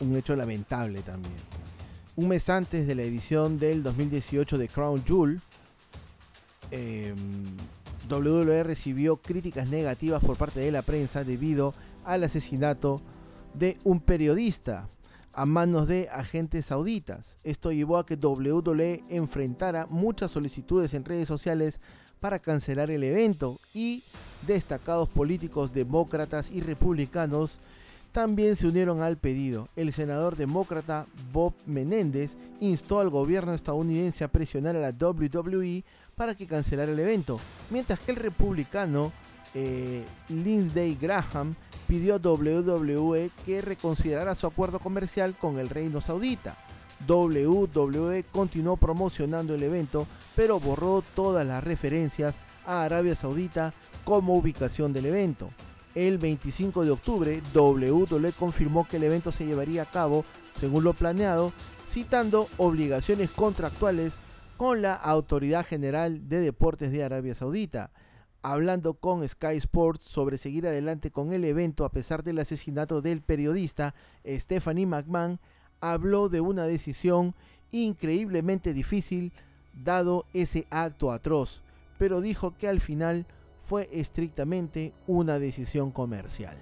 un 0.00 0.16
hecho 0.16 0.34
lamentable 0.34 1.02
también. 1.02 1.36
Un 2.16 2.28
mes 2.28 2.48
antes 2.50 2.86
de 2.86 2.94
la 2.94 3.02
edición 3.02 3.58
del 3.58 3.82
2018 3.82 4.58
de 4.58 4.68
Crown 4.68 5.04
Jewel, 5.06 5.40
eh, 6.72 7.14
WWE 8.10 8.64
recibió 8.64 9.16
críticas 9.16 9.68
negativas 9.68 10.22
por 10.22 10.36
parte 10.36 10.60
de 10.60 10.72
la 10.72 10.82
prensa 10.82 11.22
debido 11.22 11.72
al 12.04 12.24
asesinato 12.24 13.00
de 13.54 13.78
un 13.84 14.00
periodista 14.00 14.88
a 15.32 15.46
manos 15.46 15.86
de 15.86 16.08
agentes 16.10 16.66
sauditas. 16.66 17.36
Esto 17.44 17.72
llevó 17.72 17.98
a 17.98 18.06
que 18.06 18.16
WWE 18.16 19.04
enfrentara 19.08 19.86
muchas 19.86 20.30
solicitudes 20.30 20.94
en 20.94 21.04
redes 21.04 21.28
sociales 21.28 21.80
para 22.20 22.38
cancelar 22.38 22.90
el 22.90 23.02
evento 23.02 23.58
y 23.72 24.02
destacados 24.46 25.08
políticos 25.08 25.72
demócratas 25.72 26.50
y 26.50 26.60
republicanos 26.60 27.58
también 28.12 28.56
se 28.56 28.66
unieron 28.66 29.02
al 29.02 29.16
pedido. 29.16 29.68
El 29.76 29.92
senador 29.92 30.36
demócrata 30.36 31.06
Bob 31.32 31.54
Menéndez 31.66 32.36
instó 32.60 33.00
al 33.00 33.08
gobierno 33.08 33.54
estadounidense 33.54 34.24
a 34.24 34.28
presionar 34.28 34.76
a 34.76 34.80
la 34.80 34.90
WWE 34.90 35.84
para 36.16 36.34
que 36.34 36.46
cancelara 36.46 36.92
el 36.92 36.98
evento, 36.98 37.40
mientras 37.70 38.00
que 38.00 38.10
el 38.10 38.16
republicano 38.16 39.12
eh, 39.54 40.04
Lindsey 40.28 40.96
Graham 41.00 41.54
pidió 41.90 42.14
a 42.14 42.18
WWE 42.18 43.32
que 43.44 43.60
reconsiderara 43.60 44.36
su 44.36 44.46
acuerdo 44.46 44.78
comercial 44.78 45.34
con 45.36 45.58
el 45.58 45.68
reino 45.68 46.00
saudita. 46.00 46.56
WWE 47.08 48.24
continuó 48.30 48.76
promocionando 48.76 49.56
el 49.56 49.64
evento, 49.64 50.06
pero 50.36 50.60
borró 50.60 51.02
todas 51.16 51.44
las 51.44 51.64
referencias 51.64 52.36
a 52.64 52.84
Arabia 52.84 53.16
Saudita 53.16 53.74
como 54.04 54.36
ubicación 54.36 54.92
del 54.92 55.06
evento. 55.06 55.50
El 55.96 56.18
25 56.18 56.84
de 56.84 56.92
octubre, 56.92 57.42
WWE 57.52 58.34
confirmó 58.38 58.86
que 58.86 58.98
el 58.98 59.02
evento 59.02 59.32
se 59.32 59.44
llevaría 59.44 59.82
a 59.82 59.90
cabo 59.90 60.24
según 60.60 60.84
lo 60.84 60.92
planeado, 60.92 61.52
citando 61.88 62.48
obligaciones 62.56 63.32
contractuales 63.32 64.14
con 64.56 64.80
la 64.80 64.94
Autoridad 64.94 65.66
General 65.66 66.28
de 66.28 66.38
Deportes 66.38 66.92
de 66.92 67.02
Arabia 67.02 67.34
Saudita 67.34 67.90
hablando 68.42 68.94
con 68.94 69.26
Sky 69.28 69.56
Sports 69.56 70.04
sobre 70.04 70.38
seguir 70.38 70.66
adelante 70.66 71.10
con 71.10 71.32
el 71.32 71.44
evento 71.44 71.84
a 71.84 71.90
pesar 71.90 72.22
del 72.24 72.38
asesinato 72.38 73.02
del 73.02 73.20
periodista 73.20 73.94
Stephanie 74.26 74.86
McMahon, 74.86 75.38
habló 75.80 76.28
de 76.28 76.40
una 76.40 76.64
decisión 76.64 77.34
increíblemente 77.70 78.74
difícil 78.74 79.32
dado 79.84 80.26
ese 80.32 80.66
acto 80.70 81.12
atroz, 81.12 81.62
pero 81.98 82.20
dijo 82.20 82.54
que 82.56 82.68
al 82.68 82.80
final 82.80 83.26
fue 83.62 83.88
estrictamente 83.92 84.92
una 85.06 85.38
decisión 85.38 85.90
comercial. 85.90 86.56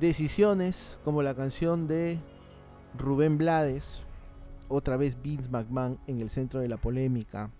Decisiones 0.00 0.98
como 1.04 1.22
la 1.22 1.34
canción 1.34 1.86
de 1.86 2.18
Rubén 2.98 3.38
Blades, 3.38 4.02
otra 4.68 4.96
vez 4.96 5.20
Vince 5.22 5.48
McMahon 5.50 5.98
en 6.06 6.20
el 6.20 6.30
centro 6.30 6.60
de 6.60 6.68
la 6.68 6.76
polémica, 6.76 7.50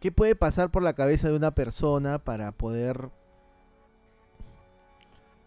¿Qué 0.00 0.12
puede 0.12 0.36
pasar 0.36 0.70
por 0.70 0.82
la 0.82 0.92
cabeza 0.92 1.28
de 1.28 1.36
una 1.36 1.50
persona 1.50 2.18
para 2.18 2.52
poder 2.52 3.10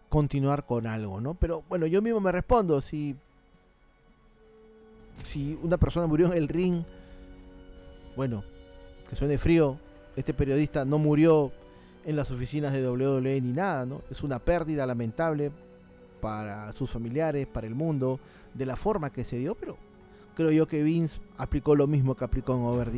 continuar 0.10 0.66
con 0.66 0.88
algo, 0.88 1.22
¿no? 1.22 1.36
Pero 1.36 1.64
bueno, 1.70 1.86
yo 1.88 2.02
mismo 2.02 2.20
me 2.20 2.34
respondo, 2.34 2.82
si, 2.82 3.16
si 5.24 5.58
una 5.64 5.78
persona 5.78 6.06
murió 6.06 6.28
en 6.28 6.38
el 6.38 6.50
ring, 6.50 6.84
bueno, 8.18 8.44
que 9.10 9.16
suene 9.16 9.38
frío, 9.38 9.78
este 10.18 10.34
periodista 10.34 10.84
no 10.84 10.98
murió 10.98 11.54
en 12.04 12.18
las 12.18 12.30
oficinas 12.30 12.74
de 12.74 12.86
WWE 12.86 13.40
ni 13.40 13.54
nada, 13.54 13.86
¿no? 13.86 14.02
Es 14.12 14.22
una 14.22 14.40
pérdida 14.40 14.86
lamentable 14.86 15.52
para 16.20 16.74
sus 16.74 16.92
familiares, 16.92 17.48
para 17.48 17.68
el 17.68 17.76
mundo, 17.76 18.20
de 18.54 18.66
la 18.66 18.76
forma 18.76 19.12
que 19.12 19.24
se 19.24 19.38
dio, 19.38 19.56
pero 19.56 19.78
creo 20.36 20.52
yo 20.52 20.68
que 20.68 20.84
Vince 20.84 21.20
aplicó 21.38 21.76
lo 21.76 21.88
mismo 21.88 22.16
que 22.16 22.24
aplicó 22.24 22.54
en 22.54 22.62
Over. 22.62 22.92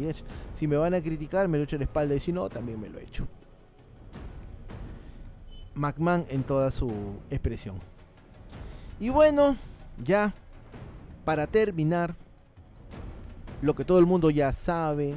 Si 0.56 0.68
me 0.68 0.76
van 0.76 0.94
a 0.94 1.02
criticar, 1.02 1.48
me 1.48 1.58
lo 1.58 1.64
echo 1.64 1.76
en 1.76 1.82
la 1.82 1.86
espalda 1.86 2.16
y 2.16 2.20
si 2.20 2.32
no, 2.32 2.50
también 2.50 2.80
me 2.80 2.90
lo 2.90 3.00
he 3.00 3.04
hecho. 3.04 3.28
McMahon 5.76 6.26
en 6.30 6.44
toda 6.44 6.72
su 6.72 6.92
expresión. 7.30 7.78
Y 9.00 9.10
bueno, 9.10 9.58
ya 10.04 10.34
para 11.26 11.48
terminar, 11.48 12.16
lo 13.62 13.76
que 13.76 13.86
todo 13.86 13.98
el 13.98 14.06
mundo 14.06 14.30
ya 14.30 14.52
sabe, 14.52 15.16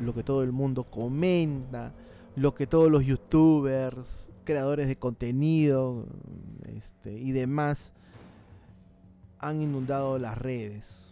lo 0.00 0.12
que 0.12 0.22
todo 0.22 0.42
el 0.42 0.52
mundo 0.52 0.84
comenta, 0.84 1.92
lo 2.34 2.54
que 2.54 2.66
todos 2.66 2.90
los 2.90 3.04
youtubers, 3.04 4.28
creadores 4.44 4.88
de 4.88 4.96
contenido 4.96 6.06
este, 6.76 7.12
y 7.12 7.32
demás 7.32 7.92
han 9.38 9.60
inundado 9.60 10.18
las 10.18 10.36
redes 10.36 11.05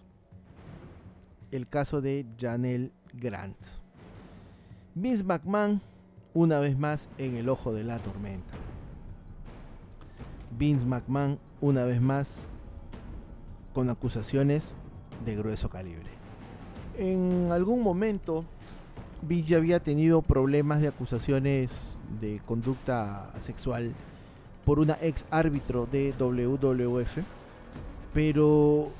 el 1.50 1.68
caso 1.68 2.00
de 2.00 2.26
Janelle 2.38 2.92
Grant. 3.12 3.56
Vince 4.94 5.24
McMahon, 5.24 5.80
una 6.34 6.60
vez 6.60 6.78
más 6.78 7.08
en 7.18 7.36
el 7.36 7.48
ojo 7.48 7.72
de 7.72 7.84
la 7.84 7.98
tormenta. 7.98 8.54
Vince 10.56 10.86
McMahon, 10.86 11.38
una 11.60 11.84
vez 11.84 12.00
más, 12.00 12.38
con 13.72 13.90
acusaciones 13.90 14.76
de 15.24 15.36
grueso 15.36 15.68
calibre. 15.68 16.10
En 16.96 17.50
algún 17.50 17.82
momento, 17.82 18.44
Vince 19.22 19.50
ya 19.50 19.56
había 19.56 19.80
tenido 19.80 20.22
problemas 20.22 20.80
de 20.80 20.88
acusaciones 20.88 21.70
de 22.20 22.40
conducta 22.44 23.32
sexual 23.40 23.92
por 24.64 24.78
una 24.78 24.96
ex 25.00 25.26
árbitro 25.30 25.86
de 25.86 26.14
WWF, 26.18 27.18
pero 28.12 28.90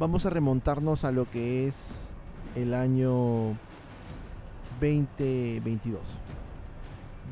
vamos 0.00 0.24
a 0.24 0.30
remontarnos 0.30 1.04
a 1.04 1.12
lo 1.12 1.30
que 1.30 1.68
es 1.68 2.14
el 2.54 2.72
año 2.72 3.54
2022. 4.80 6.00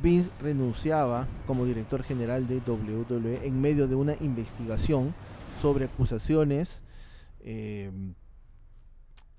Vince 0.03 0.31
renunciaba 0.39 1.27
como 1.47 1.65
director 1.65 2.03
general 2.03 2.47
de 2.47 2.59
WWE 2.59 3.47
en 3.47 3.61
medio 3.63 3.89
de 3.89 3.95
una 3.95 4.17
investigación 4.21 5.15
sobre 5.63 5.87
acusaciones 5.87 6.83
eh, 7.41 7.91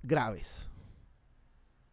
graves. 0.01 0.67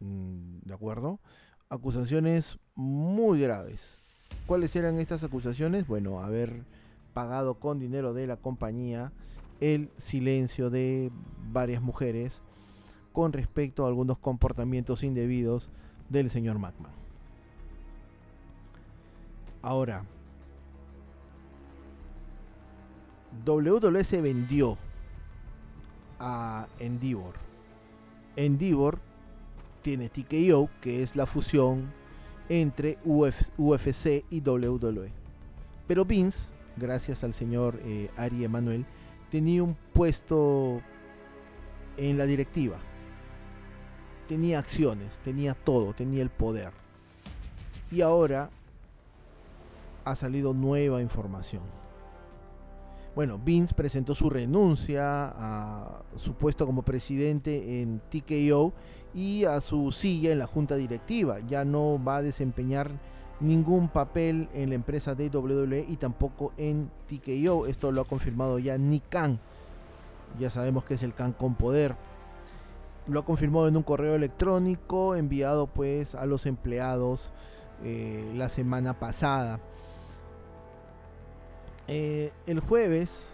Mm, 0.00 0.60
¿De 0.62 0.72
acuerdo? 0.72 1.20
Acusaciones 1.68 2.58
muy 2.74 3.42
graves. 3.42 3.98
¿Cuáles 4.46 4.74
eran 4.74 4.98
estas 4.98 5.22
acusaciones? 5.22 5.86
Bueno, 5.86 6.20
haber 6.20 6.64
pagado 7.12 7.56
con 7.60 7.78
dinero 7.78 8.14
de 8.14 8.26
la 8.26 8.38
compañía 8.38 9.12
el 9.60 9.90
silencio 9.96 10.70
de 10.70 11.10
varias 11.52 11.82
mujeres 11.82 12.42
con 13.12 13.32
respecto 13.32 13.84
a 13.84 13.88
algunos 13.88 14.18
comportamientos 14.18 15.02
indebidos 15.02 15.70
del 16.08 16.30
señor 16.30 16.58
McMahon. 16.58 16.94
Ahora, 19.62 20.04
WWE 23.44 24.04
se 24.04 24.20
vendió 24.20 24.78
a 26.18 26.68
Endeavor. 26.78 27.34
Endeavor 28.36 28.98
tiene 29.82 30.08
TKO, 30.08 30.70
que 30.80 31.02
es 31.02 31.16
la 31.16 31.26
fusión 31.26 31.92
entre 32.48 32.98
UFC 33.04 34.24
y 34.30 34.40
WWE. 34.40 35.10
Pero 35.86 36.04
Vince, 36.04 36.44
gracias 36.76 37.24
al 37.24 37.34
señor 37.34 37.80
eh, 37.84 38.10
Ari 38.16 38.44
Emanuel, 38.44 38.84
tenía 39.30 39.62
un 39.62 39.76
puesto 39.92 40.80
en 41.96 42.18
la 42.18 42.26
directiva. 42.26 42.76
Tenía 44.28 44.58
acciones, 44.58 45.18
tenía 45.24 45.54
todo, 45.54 45.92
tenía 45.92 46.22
el 46.22 46.30
poder. 46.30 46.72
Y 47.90 48.00
ahora 48.00 48.50
ha 50.04 50.14
salido 50.14 50.52
nueva 50.54 51.00
información. 51.00 51.62
Bueno, 53.14 53.38
Vince 53.42 53.74
presentó 53.74 54.14
su 54.14 54.28
renuncia 54.28 55.32
a 55.34 56.02
su 56.16 56.34
puesto 56.34 56.66
como 56.66 56.82
presidente 56.82 57.80
en 57.80 58.00
TKO 58.10 58.74
y 59.14 59.44
a 59.44 59.60
su 59.62 59.90
silla 59.90 60.32
en 60.32 60.38
la 60.38 60.46
junta 60.46 60.76
directiva. 60.76 61.40
Ya 61.40 61.64
no 61.64 62.02
va 62.02 62.18
a 62.18 62.22
desempeñar 62.22 62.90
ningún 63.40 63.88
papel 63.88 64.48
en 64.54 64.70
la 64.70 64.74
empresa 64.74 65.14
de 65.14 65.28
WWE 65.28 65.84
y 65.88 65.96
tampoco 65.96 66.52
en 66.56 66.90
TKO. 67.08 67.66
Esto 67.66 67.92
lo 67.92 68.02
ha 68.02 68.04
confirmado 68.04 68.58
ya 68.58 68.78
Nick 68.78 69.08
Khan. 69.08 69.38
Ya 70.38 70.50
sabemos 70.50 70.84
que 70.84 70.94
es 70.94 71.02
el 71.02 71.14
Khan 71.14 71.32
con 71.32 71.54
poder. 71.54 71.96
Lo 73.06 73.20
ha 73.20 73.24
confirmado 73.24 73.68
en 73.68 73.76
un 73.76 73.82
correo 73.82 74.14
electrónico 74.14 75.14
enviado 75.14 75.66
pues 75.66 76.14
a 76.14 76.26
los 76.26 76.46
empleados 76.46 77.30
eh, 77.84 78.32
la 78.34 78.48
semana 78.48 78.98
pasada. 78.98 79.60
Eh, 81.88 82.32
el 82.46 82.60
jueves 82.60 83.28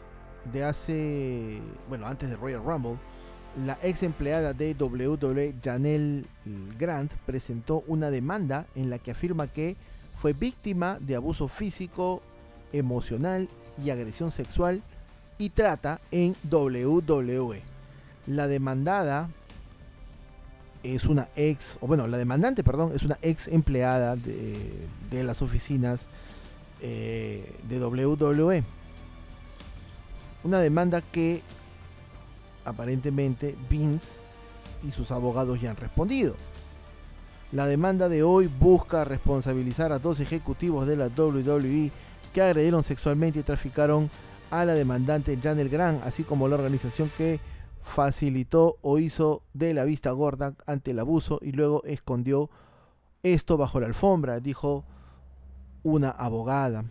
de 0.52 0.64
hace, 0.64 1.62
bueno, 1.88 2.06
antes 2.06 2.28
de 2.28 2.36
Royal 2.36 2.62
Rumble, 2.62 2.98
la 3.64 3.78
ex 3.82 4.02
empleada 4.02 4.52
de 4.54 4.74
WWE, 4.78 5.54
Janelle 5.62 6.24
Grant, 6.78 7.12
presentó 7.26 7.84
una 7.86 8.10
demanda 8.10 8.66
en 8.74 8.90
la 8.90 8.98
que 8.98 9.10
afirma 9.10 9.46
que 9.46 9.76
fue 10.18 10.32
víctima 10.32 10.98
de 11.00 11.16
abuso 11.16 11.48
físico, 11.48 12.22
emocional 12.72 13.48
y 13.82 13.90
agresión 13.90 14.30
sexual 14.30 14.82
y 15.38 15.50
trata 15.50 16.00
en 16.10 16.34
WWE. 16.50 17.62
La 18.26 18.46
demandada 18.46 19.28
es 20.82 21.06
una 21.06 21.28
ex, 21.36 21.76
o 21.80 21.86
bueno, 21.86 22.06
la 22.06 22.18
demandante, 22.18 22.64
perdón, 22.64 22.92
es 22.94 23.04
una 23.04 23.18
ex 23.22 23.48
empleada 23.48 24.16
de, 24.16 25.24
las 25.24 25.42
oficinas 25.42 26.06
eh, 26.80 27.54
de 27.68 27.84
WWE. 27.84 28.64
Una 30.44 30.58
demanda 30.58 31.02
que 31.02 31.42
aparentemente 32.64 33.56
Vince 33.68 34.20
y 34.82 34.90
sus 34.90 35.10
abogados 35.10 35.60
ya 35.60 35.70
han 35.70 35.76
respondido. 35.76 36.34
La 37.52 37.66
demanda 37.66 38.08
de 38.08 38.22
hoy 38.22 38.46
busca 38.46 39.04
responsabilizar 39.04 39.92
a 39.92 39.98
dos 39.98 40.20
ejecutivos 40.20 40.86
de 40.86 40.96
la 40.96 41.08
WWE 41.08 41.90
que 42.32 42.42
agredieron 42.42 42.82
sexualmente 42.82 43.40
y 43.40 43.42
traficaron 43.42 44.10
a 44.50 44.64
la 44.64 44.74
demandante 44.74 45.38
Janel 45.42 45.68
Gran, 45.68 46.00
así 46.04 46.24
como 46.24 46.48
la 46.48 46.56
organización 46.56 47.10
que 47.16 47.40
facilitó 47.82 48.78
o 48.80 48.98
hizo 48.98 49.42
de 49.54 49.74
la 49.74 49.84
vista 49.84 50.10
gorda 50.12 50.54
ante 50.66 50.92
el 50.92 50.98
abuso 50.98 51.40
y 51.42 51.52
luego 51.52 51.82
escondió 51.84 52.48
esto 53.22 53.56
bajo 53.56 53.80
la 53.80 53.86
alfombra, 53.86 54.40
dijo 54.40 54.84
una 55.82 56.10
abogada. 56.10 56.84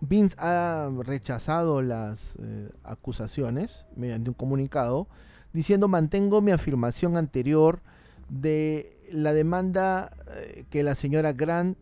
Vince 0.00 0.34
ha 0.38 0.90
rechazado 1.04 1.82
las 1.82 2.36
eh, 2.36 2.70
acusaciones 2.82 3.86
mediante 3.96 4.30
un 4.30 4.34
comunicado 4.34 5.08
diciendo 5.52 5.88
mantengo 5.88 6.40
mi 6.40 6.52
afirmación 6.52 7.16
anterior 7.16 7.82
de 8.28 8.96
la 9.12 9.32
demanda 9.32 10.16
eh, 10.36 10.64
que 10.70 10.82
la 10.82 10.94
señora 10.94 11.32
Grant 11.32 11.76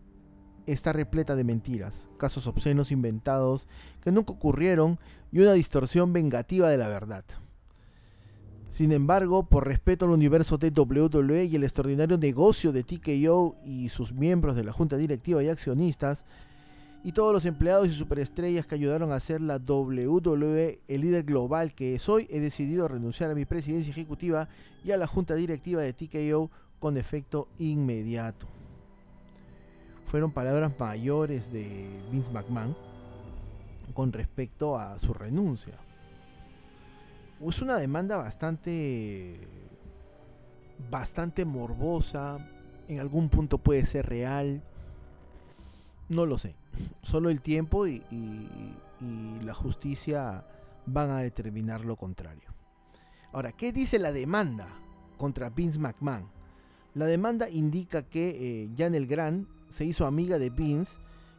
está 0.66 0.92
repleta 0.92 1.36
de 1.36 1.44
mentiras, 1.44 2.08
casos 2.18 2.46
obscenos 2.46 2.90
inventados 2.90 3.66
que 4.02 4.12
nunca 4.12 4.32
ocurrieron 4.32 4.98
y 5.32 5.40
una 5.40 5.52
distorsión 5.52 6.12
vengativa 6.12 6.68
de 6.68 6.78
la 6.78 6.88
verdad. 6.88 7.24
Sin 8.70 8.92
embargo, 8.92 9.48
por 9.48 9.66
respeto 9.66 10.04
al 10.04 10.10
universo 10.10 10.58
de 10.58 10.70
WWE 10.70 11.44
y 11.44 11.56
el 11.56 11.64
extraordinario 11.64 12.18
negocio 12.18 12.70
de 12.70 12.84
TKO 12.84 13.56
y 13.64 13.88
sus 13.88 14.12
miembros 14.12 14.56
de 14.56 14.64
la 14.64 14.72
junta 14.72 14.96
directiva 14.96 15.42
y 15.42 15.48
accionistas, 15.48 16.26
y 17.04 17.12
todos 17.12 17.32
los 17.32 17.44
empleados 17.44 17.88
y 17.88 17.92
superestrellas 17.92 18.66
que 18.66 18.74
ayudaron 18.74 19.12
a 19.12 19.16
hacer 19.16 19.40
la 19.40 19.56
WWE 19.56 20.80
el 20.88 21.00
líder 21.00 21.24
global 21.24 21.74
que 21.74 21.94
es 21.94 22.08
hoy, 22.08 22.26
he 22.30 22.40
decidido 22.40 22.88
renunciar 22.88 23.30
a 23.30 23.34
mi 23.34 23.44
presidencia 23.44 23.90
ejecutiva 23.90 24.48
y 24.84 24.90
a 24.90 24.96
la 24.96 25.06
junta 25.06 25.34
directiva 25.34 25.82
de 25.82 25.92
TKO 25.92 26.50
con 26.78 26.96
efecto 26.96 27.48
inmediato. 27.58 28.46
Fueron 30.06 30.32
palabras 30.32 30.72
mayores 30.78 31.52
de 31.52 31.88
Vince 32.10 32.32
McMahon 32.32 32.76
con 33.94 34.12
respecto 34.12 34.76
a 34.76 34.98
su 34.98 35.12
renuncia. 35.12 35.74
Es 37.46 37.62
una 37.62 37.76
demanda 37.76 38.16
bastante 38.16 39.36
bastante 40.90 41.44
morbosa, 41.44 42.38
en 42.86 43.00
algún 43.00 43.28
punto 43.28 43.58
puede 43.58 43.84
ser 43.86 44.06
real, 44.06 44.62
no 46.08 46.24
lo 46.24 46.38
sé. 46.38 46.54
Solo 47.02 47.30
el 47.30 47.40
tiempo 47.40 47.86
y, 47.86 48.02
la 49.42 49.54
justicia 49.54 50.44
van 50.86 51.10
a 51.10 51.18
determinar 51.20 51.84
lo 51.84 51.96
contrario. 51.96 52.52
Ahora, 53.32 53.52
¿qué 53.52 53.72
dice 53.72 53.98
la 53.98 54.10
demanda 54.10 54.66
contra 55.16 55.50
Vince 55.50 55.78
McMahon? 55.78 56.28
La 56.94 57.06
demanda 57.06 57.48
indica 57.48 58.02
que 58.02 58.64
eh, 58.64 58.70
Janel 58.76 59.06
Grant 59.06 59.48
se 59.68 59.84
hizo 59.84 60.04
amiga 60.04 60.38
de 60.38 60.50
Vince, 60.50 60.98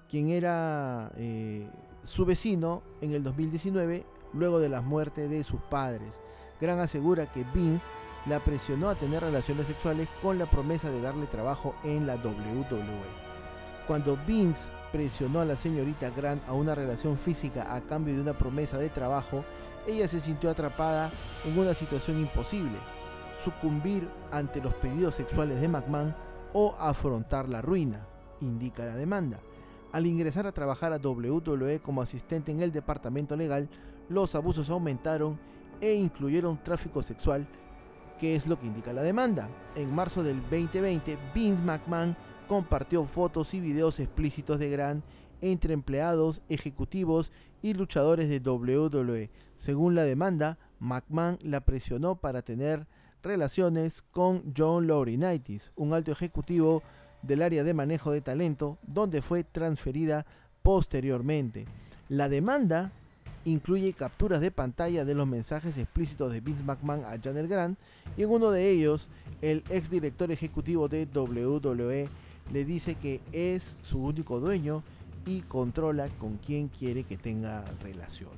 quien 0.09 0.29
era 0.29 1.11
eh, 1.17 1.67
su 2.05 2.25
vecino 2.25 2.81
en 3.01 3.13
el 3.13 3.23
2019, 3.23 4.05
luego 4.33 4.59
de 4.59 4.69
la 4.69 4.81
muerte 4.81 5.27
de 5.27 5.43
sus 5.43 5.61
padres. 5.63 6.21
Grant 6.61 6.81
asegura 6.81 7.31
que 7.31 7.43
Vince 7.53 7.85
la 8.25 8.39
presionó 8.39 8.89
a 8.89 8.95
tener 8.95 9.21
relaciones 9.21 9.67
sexuales 9.67 10.07
con 10.21 10.37
la 10.37 10.45
promesa 10.45 10.89
de 10.89 11.01
darle 11.01 11.25
trabajo 11.25 11.75
en 11.83 12.05
la 12.05 12.15
WWE. 12.15 13.29
Cuando 13.87 14.17
Vince 14.27 14.69
presionó 14.91 15.39
a 15.39 15.45
la 15.45 15.55
señorita 15.55 16.09
Grant 16.09 16.47
a 16.47 16.53
una 16.53 16.75
relación 16.75 17.17
física 17.17 17.73
a 17.73 17.81
cambio 17.81 18.15
de 18.15 18.21
una 18.21 18.33
promesa 18.33 18.77
de 18.77 18.89
trabajo, 18.89 19.43
ella 19.87 20.07
se 20.07 20.19
sintió 20.19 20.49
atrapada 20.49 21.11
en 21.45 21.57
una 21.57 21.73
situación 21.73 22.19
imposible, 22.19 22.77
sucumbir 23.43 24.07
ante 24.31 24.61
los 24.61 24.73
pedidos 24.75 25.15
sexuales 25.15 25.61
de 25.61 25.67
McMahon 25.67 26.15
o 26.53 26.75
afrontar 26.79 27.47
la 27.49 27.61
ruina, 27.61 28.05
indica 28.41 28.85
la 28.85 28.95
demanda. 28.95 29.39
Al 29.91 30.05
ingresar 30.05 30.45
a 30.45 30.51
trabajar 30.51 30.93
a 30.93 30.97
WWE 30.97 31.79
como 31.79 32.01
asistente 32.01 32.51
en 32.51 32.61
el 32.61 32.71
departamento 32.71 33.35
legal, 33.35 33.69
los 34.07 34.35
abusos 34.35 34.69
aumentaron 34.69 35.39
e 35.81 35.93
incluyeron 35.93 36.61
tráfico 36.63 37.01
sexual, 37.01 37.47
que 38.19 38.35
es 38.35 38.47
lo 38.47 38.59
que 38.59 38.67
indica 38.67 38.93
la 38.93 39.01
demanda. 39.01 39.49
En 39.75 39.93
marzo 39.93 40.23
del 40.23 40.41
2020, 40.41 41.17
Vince 41.33 41.63
McMahon 41.63 42.15
compartió 42.49 43.05
fotos 43.05 43.53
y 43.53 43.59
videos 43.59 43.99
explícitos 43.99 44.57
de 44.57 44.71
Grant 44.71 45.05
entre 45.39 45.71
empleados, 45.71 46.41
ejecutivos 46.49 47.31
y 47.61 47.75
luchadores 47.75 48.27
de 48.27 48.39
WWE. 48.39 49.29
Según 49.59 49.93
la 49.93 50.03
demanda, 50.03 50.57
McMahon 50.79 51.37
la 51.43 51.61
presionó 51.61 52.15
para 52.15 52.41
tener 52.41 52.87
relaciones 53.21 54.01
con 54.01 54.51
John 54.57 54.87
Laurinaitis, 54.87 55.71
un 55.75 55.93
alto 55.93 56.11
ejecutivo 56.11 56.81
del 57.21 57.43
área 57.43 57.63
de 57.63 57.75
manejo 57.75 58.11
de 58.11 58.21
talento, 58.21 58.79
donde 58.81 59.21
fue 59.21 59.43
transferida 59.43 60.25
posteriormente. 60.63 61.67
La 62.07 62.29
demanda 62.29 62.91
incluye 63.45 63.93
capturas 63.93 64.41
de 64.41 64.49
pantalla 64.49 65.05
de 65.05 65.13
los 65.13 65.27
mensajes 65.27 65.77
explícitos 65.77 66.33
de 66.33 66.41
Vince 66.41 66.63
McMahon 66.63 67.05
a 67.05 67.19
Janel 67.21 67.47
Grant 67.47 67.77
y 68.17 68.23
en 68.23 68.31
uno 68.31 68.49
de 68.49 68.71
ellos 68.71 69.07
el 69.41 69.63
ex 69.69 69.91
director 69.91 70.31
ejecutivo 70.31 70.87
de 70.87 71.05
WWE 71.05 72.09
le 72.51 72.65
dice 72.65 72.95
que 72.95 73.21
es 73.31 73.75
su 73.83 73.99
único 73.99 74.39
dueño 74.39 74.83
y 75.25 75.41
controla 75.41 76.09
con 76.19 76.37
quién 76.37 76.69
quiere 76.69 77.03
que 77.03 77.17
tenga 77.17 77.63
relaciones. 77.81 78.37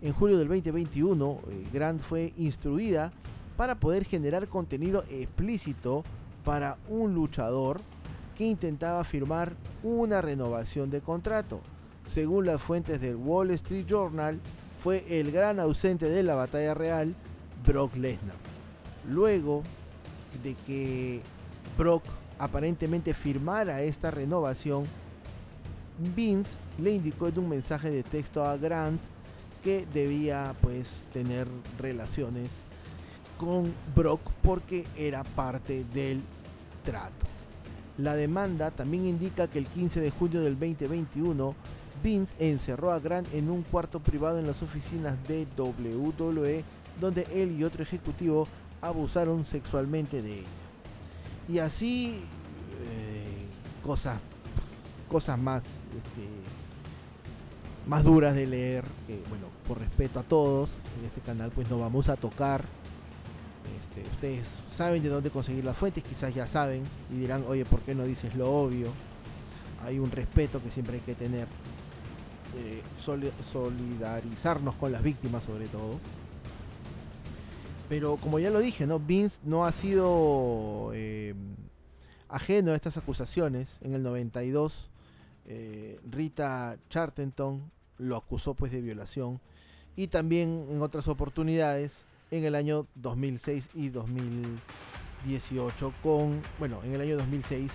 En 0.00 0.12
julio 0.12 0.38
del 0.38 0.48
2021, 0.48 1.40
eh, 1.50 1.66
Grant 1.72 2.00
fue 2.00 2.32
instruida 2.38 3.12
para 3.56 3.74
poder 3.74 4.04
generar 4.04 4.48
contenido 4.48 5.04
explícito 5.10 6.04
para 6.44 6.78
un 6.88 7.14
luchador 7.14 7.80
que 8.36 8.46
intentaba 8.46 9.02
firmar 9.02 9.54
una 9.82 10.22
renovación 10.22 10.90
de 10.90 11.00
contrato. 11.00 11.60
Según 12.06 12.46
las 12.46 12.62
fuentes 12.62 13.00
del 13.00 13.16
Wall 13.16 13.50
Street 13.50 13.84
Journal, 13.86 14.38
fue 14.82 15.04
el 15.08 15.32
gran 15.32 15.58
ausente 15.58 16.08
de 16.08 16.22
la 16.22 16.36
batalla 16.36 16.72
real, 16.72 17.14
Brock 17.66 17.96
Lesnar. 17.96 18.36
Luego 19.10 19.64
de 20.44 20.54
que 20.66 21.20
Brock 21.76 22.04
aparentemente 22.38 23.14
firmara 23.14 23.82
esta 23.82 24.10
renovación, 24.10 24.84
Vince 26.14 26.52
le 26.80 26.92
indicó 26.92 27.26
en 27.28 27.38
un 27.38 27.48
mensaje 27.48 27.90
de 27.90 28.02
texto 28.02 28.44
a 28.44 28.56
Grant 28.56 29.00
que 29.62 29.84
debía 29.92 30.54
pues 30.60 31.02
tener 31.12 31.48
relaciones 31.78 32.52
con 33.36 33.72
Brock 33.94 34.20
porque 34.42 34.84
era 34.96 35.24
parte 35.24 35.84
del 35.92 36.20
trato. 36.84 37.26
La 37.96 38.14
demanda 38.14 38.70
también 38.70 39.06
indica 39.06 39.48
que 39.48 39.58
el 39.58 39.66
15 39.66 40.00
de 40.00 40.10
junio 40.10 40.40
del 40.40 40.58
2021 40.58 41.54
Vince 42.02 42.34
encerró 42.38 42.92
a 42.92 43.00
Grant 43.00 43.32
en 43.34 43.50
un 43.50 43.62
cuarto 43.62 43.98
privado 43.98 44.38
en 44.38 44.46
las 44.46 44.62
oficinas 44.62 45.16
de 45.26 45.46
WWE 45.56 46.62
donde 47.00 47.26
él 47.32 47.58
y 47.58 47.64
otro 47.64 47.82
ejecutivo 47.82 48.46
abusaron 48.80 49.44
sexualmente 49.44 50.22
de 50.22 50.34
ella 50.34 50.67
y 51.48 51.58
así 51.58 52.20
eh, 52.84 53.46
cosas 53.84 54.20
cosas 55.08 55.38
más 55.38 55.64
este, 55.64 56.28
más 57.86 58.04
duras 58.04 58.34
de 58.34 58.46
leer 58.46 58.84
que 59.06 59.22
bueno 59.28 59.46
por 59.66 59.78
respeto 59.78 60.20
a 60.20 60.22
todos 60.22 60.70
en 60.98 61.06
este 61.06 61.20
canal 61.20 61.50
pues 61.50 61.68
no 61.70 61.78
vamos 61.78 62.08
a 62.08 62.16
tocar 62.16 62.64
este, 63.80 64.08
ustedes 64.10 64.46
saben 64.70 65.02
de 65.02 65.08
dónde 65.08 65.30
conseguir 65.30 65.64
las 65.64 65.76
fuentes 65.76 66.04
quizás 66.04 66.34
ya 66.34 66.46
saben 66.46 66.82
y 67.10 67.16
dirán 67.16 67.44
oye 67.48 67.64
por 67.64 67.80
qué 67.80 67.94
no 67.94 68.04
dices 68.04 68.34
lo 68.34 68.50
obvio 68.50 68.88
hay 69.84 69.98
un 69.98 70.10
respeto 70.10 70.62
que 70.62 70.70
siempre 70.70 70.96
hay 70.96 71.02
que 71.02 71.14
tener 71.14 71.46
eh, 72.56 72.82
solidarizarnos 73.04 74.74
con 74.74 74.92
las 74.92 75.02
víctimas 75.02 75.44
sobre 75.44 75.66
todo 75.68 75.98
pero 77.88 78.16
como 78.16 78.38
ya 78.38 78.50
lo 78.50 78.60
dije, 78.60 78.86
¿no? 78.86 79.00
Vince 79.00 79.40
no 79.44 79.64
ha 79.64 79.72
sido 79.72 80.90
eh, 80.94 81.34
ajeno 82.28 82.72
a 82.72 82.74
estas 82.74 82.98
acusaciones. 82.98 83.78
En 83.80 83.94
el 83.94 84.02
92, 84.02 84.90
eh, 85.46 85.98
Rita 86.08 86.76
Chartenton 86.90 87.70
lo 87.96 88.16
acusó 88.16 88.52
pues 88.54 88.72
de 88.72 88.82
violación. 88.82 89.40
Y 89.96 90.08
también 90.08 90.66
en 90.70 90.82
otras 90.82 91.08
oportunidades, 91.08 92.04
en 92.30 92.44
el 92.44 92.54
año 92.54 92.86
2006 92.94 93.70
y 93.74 93.88
2018, 93.88 95.94
con, 96.02 96.42
bueno, 96.58 96.82
en 96.84 96.92
el 96.92 97.00
año 97.00 97.16
2006, 97.16 97.72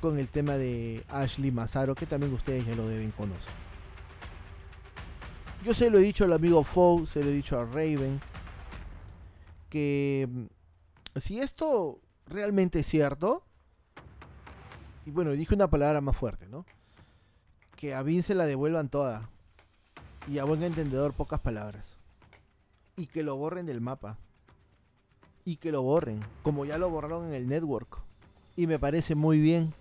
con 0.00 0.16
el 0.18 0.28
tema 0.28 0.56
de 0.56 1.04
Ashley 1.08 1.50
Massaro, 1.50 1.96
que 1.96 2.06
también 2.06 2.32
ustedes 2.32 2.64
ya 2.64 2.76
lo 2.76 2.86
deben 2.86 3.10
conocer. 3.10 3.52
Yo 5.64 5.74
se 5.74 5.90
lo 5.90 5.98
he 5.98 6.02
dicho 6.02 6.24
al 6.24 6.32
amigo 6.32 6.62
Foe, 6.62 7.04
se 7.06 7.24
lo 7.24 7.30
he 7.30 7.32
dicho 7.32 7.58
a 7.58 7.64
Raven 7.64 8.20
que 9.76 10.26
mm, 10.30 11.18
si 11.18 11.38
esto 11.38 12.00
realmente 12.28 12.78
es 12.78 12.86
cierto, 12.86 13.44
y 15.04 15.10
bueno, 15.10 15.32
dije 15.32 15.54
una 15.54 15.68
palabra 15.68 16.00
más 16.00 16.16
fuerte, 16.16 16.46
¿no? 16.46 16.64
Que 17.76 17.94
a 17.94 18.02
Vince 18.02 18.34
la 18.34 18.46
devuelvan 18.46 18.88
toda. 18.88 19.28
Y 20.28 20.38
a 20.38 20.44
buen 20.44 20.62
entendedor 20.62 21.12
pocas 21.12 21.40
palabras. 21.40 21.98
Y 22.96 23.06
que 23.06 23.22
lo 23.22 23.36
borren 23.36 23.66
del 23.66 23.82
mapa. 23.82 24.16
Y 25.44 25.56
que 25.56 25.72
lo 25.72 25.82
borren, 25.82 26.24
como 26.42 26.64
ya 26.64 26.78
lo 26.78 26.88
borraron 26.88 27.26
en 27.26 27.34
el 27.34 27.46
network. 27.46 27.98
Y 28.56 28.66
me 28.66 28.78
parece 28.78 29.14
muy 29.14 29.40
bien. 29.40 29.74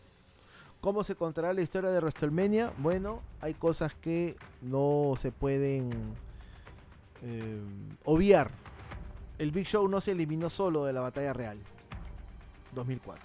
¿Cómo 0.81 1.05
se 1.05 1.15
contará 1.15 1.53
la 1.53 1.61
historia 1.61 1.89
de 1.91 1.99
WrestleMania? 1.99 2.73
Bueno, 2.79 3.21
hay 3.39 3.53
cosas 3.53 3.95
que 3.95 4.35
no 4.61 5.13
se 5.17 5.31
pueden 5.31 5.89
eh, 7.23 7.61
obviar 8.03 8.51
el 9.37 9.51
Big 9.51 9.67
Show 9.67 9.87
no 9.87 10.01
se 10.01 10.11
eliminó 10.11 10.49
solo 10.49 10.85
de 10.85 10.93
la 10.93 11.01
batalla 11.01 11.33
real. 11.33 11.57
2004. 12.73 13.23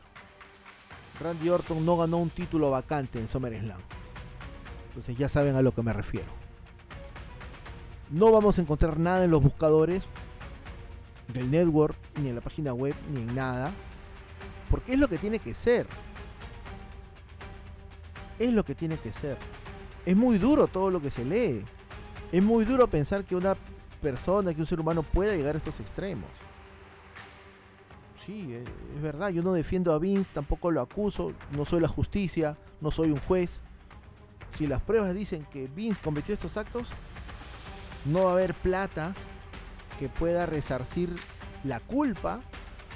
Randy 1.20 1.48
Orton 1.48 1.84
no 1.84 1.96
ganó 1.96 2.18
un 2.18 2.30
título 2.30 2.70
vacante 2.70 3.18
en 3.18 3.28
SummerSlam. 3.28 3.80
Entonces 4.88 5.16
ya 5.16 5.28
saben 5.28 5.54
a 5.54 5.62
lo 5.62 5.72
que 5.72 5.82
me 5.82 5.92
refiero. 5.92 6.28
No 8.10 8.32
vamos 8.32 8.58
a 8.58 8.62
encontrar 8.62 8.98
nada 8.98 9.24
en 9.24 9.30
los 9.30 9.42
buscadores 9.42 10.06
del 11.28 11.50
network, 11.50 11.96
ni 12.20 12.28
en 12.28 12.34
la 12.34 12.40
página 12.40 12.72
web, 12.72 12.94
ni 13.12 13.20
en 13.20 13.34
nada. 13.34 13.72
Porque 14.68 14.94
es 14.94 14.98
lo 14.98 15.08
que 15.08 15.18
tiene 15.18 15.38
que 15.38 15.54
ser. 15.54 15.86
Es 18.38 18.52
lo 18.52 18.64
que 18.64 18.74
tiene 18.74 18.98
que 18.98 19.12
ser. 19.12 19.36
Es 20.06 20.16
muy 20.16 20.38
duro 20.38 20.66
todo 20.66 20.90
lo 20.90 21.00
que 21.00 21.10
se 21.10 21.24
lee. 21.24 21.64
Es 22.32 22.42
muy 22.42 22.64
duro 22.64 22.88
pensar 22.88 23.24
que 23.24 23.36
una 23.36 23.56
persona, 24.00 24.54
que 24.54 24.60
un 24.60 24.66
ser 24.66 24.80
humano 24.80 25.02
pueda 25.02 25.36
llegar 25.36 25.54
a 25.54 25.58
estos 25.58 25.78
extremos. 25.80 26.30
Sí, 28.24 28.52
eh, 28.52 28.64
es 28.96 29.02
verdad, 29.02 29.30
yo 29.30 29.42
no 29.42 29.52
defiendo 29.52 29.94
a 29.94 29.98
Vince, 29.98 30.32
tampoco 30.34 30.70
lo 30.70 30.80
acuso, 30.80 31.32
no 31.52 31.64
soy 31.64 31.80
la 31.80 31.88
justicia, 31.88 32.56
no 32.80 32.90
soy 32.90 33.10
un 33.10 33.20
juez. 33.20 33.60
Si 34.56 34.66
las 34.66 34.82
pruebas 34.82 35.14
dicen 35.14 35.46
que 35.50 35.68
Vince 35.68 36.00
cometió 36.02 36.34
estos 36.34 36.56
actos, 36.56 36.88
no 38.04 38.24
va 38.24 38.30
a 38.30 38.32
haber 38.32 38.54
plata 38.54 39.14
que 39.98 40.08
pueda 40.08 40.46
resarcir 40.46 41.14
la 41.64 41.80
culpa 41.80 42.40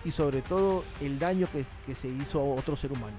y 0.05 0.11
sobre 0.11 0.43
todo 0.43 0.85
el 1.01 1.19
daño 1.19 1.49
que, 1.51 1.65
que 1.87 1.95
se 1.95 2.09
hizo 2.09 2.41
a 2.41 2.45
otro 2.45 2.77
ser 2.77 2.93
humano. 2.93 3.17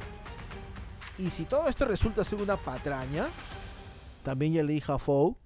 Y 1.18 1.30
si 1.30 1.46
todo 1.46 1.68
esto 1.68 1.86
resulta 1.86 2.24
ser 2.24 2.42
una 2.42 2.58
patraña, 2.58 3.30
también 4.24 4.54
ya 4.54 4.64
le 4.64 4.74
dije 4.74 4.92
a 4.92 5.00
Fow 5.00 5.38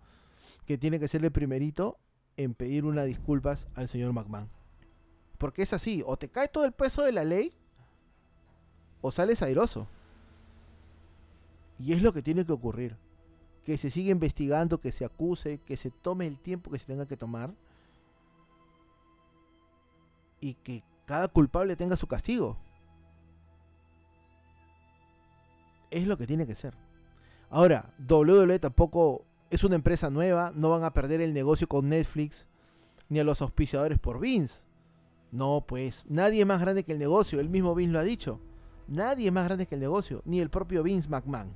que 0.66 0.78
tiene 0.78 1.00
que 1.00 1.08
ser 1.08 1.24
el 1.24 1.32
primerito 1.32 1.98
en 2.40 2.54
pedir 2.54 2.86
unas 2.86 3.06
disculpas 3.06 3.68
al 3.76 3.90
señor 3.90 4.14
McMahon. 4.14 4.50
Porque 5.38 5.62
es 5.62 5.74
así, 5.74 6.04
o 6.06 6.16
te 6.16 6.30
cae 6.30 6.48
todo 6.48 6.64
el 6.64 6.72
peso 6.72 7.04
de 7.04 7.12
la 7.12 7.26
ley, 7.26 7.54
o 9.02 9.12
sales 9.12 9.42
airoso. 9.42 9.88
Y 11.78 11.92
es 11.92 12.02
lo 12.02 12.14
que 12.14 12.22
tiene 12.22 12.46
que 12.46 12.54
ocurrir. 12.54 12.96
Que 13.66 13.78
se 13.78 13.92
siga 13.92 14.12
investigando, 14.12 14.80
que 14.80 14.94
se 14.94 15.04
acuse, 15.04 15.60
que 15.60 15.76
se 15.76 15.92
tome 15.92 16.28
el 16.28 16.40
tiempo 16.40 16.72
que 16.72 16.80
se 16.80 16.86
tenga 16.86 17.06
que 17.06 17.18
tomar. 17.18 17.54
Y 20.40 20.54
que 20.56 20.84
cada 21.06 21.28
culpable 21.28 21.76
tenga 21.76 21.98
su 21.98 22.08
castigo. 22.08 22.58
Es 25.92 26.08
lo 26.08 26.18
que 26.18 26.26
tiene 26.28 26.48
que 26.48 26.56
ser. 26.56 26.74
Ahora, 27.50 27.94
WWE 28.08 28.60
tampoco 28.60 29.26
es 29.50 29.64
una 29.64 29.76
empresa 29.76 30.10
nueva, 30.10 30.52
no 30.56 30.70
van 30.70 30.84
a 30.84 30.93
perder 30.93 31.22
el 31.22 31.34
negocio 31.34 31.68
con 31.68 31.89
Netflix 31.89 32.47
ni 33.10 33.20
a 33.20 33.24
los 33.24 33.41
auspiciadores 33.41 34.00
por 34.00 34.20
Vince. 34.20 34.64
No, 35.32 35.64
pues 35.68 36.06
nadie 36.10 36.41
es 36.41 36.47
más 36.47 36.62
grande 36.62 36.84
que 36.84 36.91
el 36.91 37.00
negocio, 37.00 37.39
el 37.39 37.50
mismo 37.50 37.76
Vince 37.76 37.93
lo 37.93 38.00
ha 38.00 38.04
dicho. 38.04 38.39
Nadie 38.88 39.28
es 39.28 39.34
más 39.34 39.45
grande 39.45 39.68
que 39.68 39.76
el 39.76 39.82
negocio, 39.82 40.22
ni 40.26 40.39
el 40.39 40.50
propio 40.50 40.84
Vince 40.84 41.10
McMahon. 41.10 41.54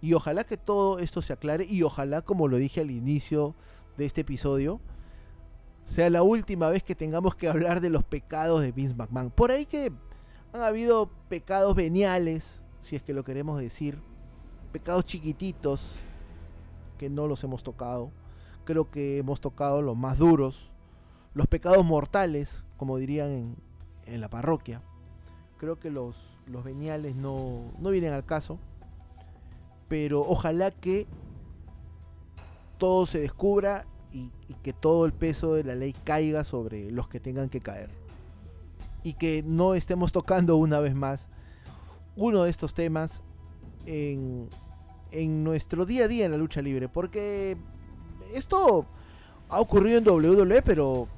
Y 0.00 0.14
ojalá 0.14 0.44
que 0.44 0.56
todo 0.56 0.98
esto 0.98 1.22
se 1.22 1.32
aclare 1.32 1.64
y 1.64 1.82
ojalá, 1.82 2.22
como 2.22 2.46
lo 2.48 2.56
dije 2.56 2.80
al 2.80 2.90
inicio 2.90 3.54
de 3.96 4.06
este 4.06 4.20
episodio, 4.20 4.80
sea 5.84 6.10
la 6.10 6.22
última 6.22 6.68
vez 6.68 6.84
que 6.84 6.94
tengamos 6.94 7.34
que 7.34 7.48
hablar 7.48 7.80
de 7.80 7.90
los 7.90 8.04
pecados 8.04 8.60
de 8.60 8.72
Vince 8.72 8.94
McMahon. 8.94 9.30
Por 9.30 9.50
ahí 9.50 9.66
que 9.66 9.92
han 10.52 10.60
habido 10.60 11.10
pecados 11.28 11.74
veniales, 11.74 12.60
si 12.82 12.94
es 12.94 13.02
que 13.02 13.14
lo 13.14 13.24
queremos 13.24 13.60
decir, 13.60 14.00
pecados 14.68 15.04
chiquititos 15.04 15.92
que 16.98 17.08
no 17.08 17.26
los 17.26 17.42
hemos 17.44 17.62
tocado. 17.62 18.10
Creo 18.64 18.90
que 18.90 19.18
hemos 19.18 19.40
tocado 19.40 19.80
los 19.80 19.96
más 19.96 20.18
duros, 20.18 20.70
los 21.34 21.46
pecados 21.46 21.84
mortales, 21.84 22.64
como 22.76 22.98
dirían 22.98 23.56
en, 24.06 24.20
la 24.20 24.28
parroquia. 24.28 24.82
Creo 25.58 25.78
que 25.78 25.90
los, 25.90 26.16
los 26.46 26.64
veniales 26.64 27.16
no, 27.16 27.72
no 27.78 27.90
vienen 27.90 28.12
al 28.12 28.24
caso. 28.24 28.58
Pero 29.88 30.20
ojalá 30.20 30.70
que 30.70 31.06
todo 32.76 33.06
se 33.06 33.20
descubra 33.20 33.86
y, 34.12 34.30
y, 34.48 34.54
que 34.62 34.72
todo 34.72 35.06
el 35.06 35.12
peso 35.12 35.54
de 35.54 35.64
la 35.64 35.74
ley 35.74 35.94
caiga 36.04 36.44
sobre 36.44 36.90
los 36.90 37.08
que 37.08 37.20
tengan 37.20 37.48
que 37.48 37.60
caer. 37.60 37.90
Y 39.02 39.14
que 39.14 39.42
no 39.42 39.74
estemos 39.74 40.12
tocando 40.12 40.56
una 40.56 40.80
vez 40.80 40.94
más 40.94 41.28
uno 42.16 42.42
de 42.42 42.50
estos 42.50 42.74
temas 42.74 43.22
en, 43.88 45.44
nuestro 45.44 45.86
día 45.86 46.04
a 46.04 46.08
día 46.08 46.26
en 46.26 46.32
la 46.32 46.38
lucha 46.38 46.62
libre. 46.62 46.88
Porque 46.88 47.56
esto 48.34 48.86
ha 49.48 49.60
ocurrido 49.60 49.98
en 49.98 50.08
WWE, 50.08 50.62
pero 50.62 51.08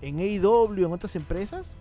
en 0.00 0.18
AEW, 0.18 0.86
en 0.86 0.92
otras 0.92 1.16
empresas, 1.16 1.74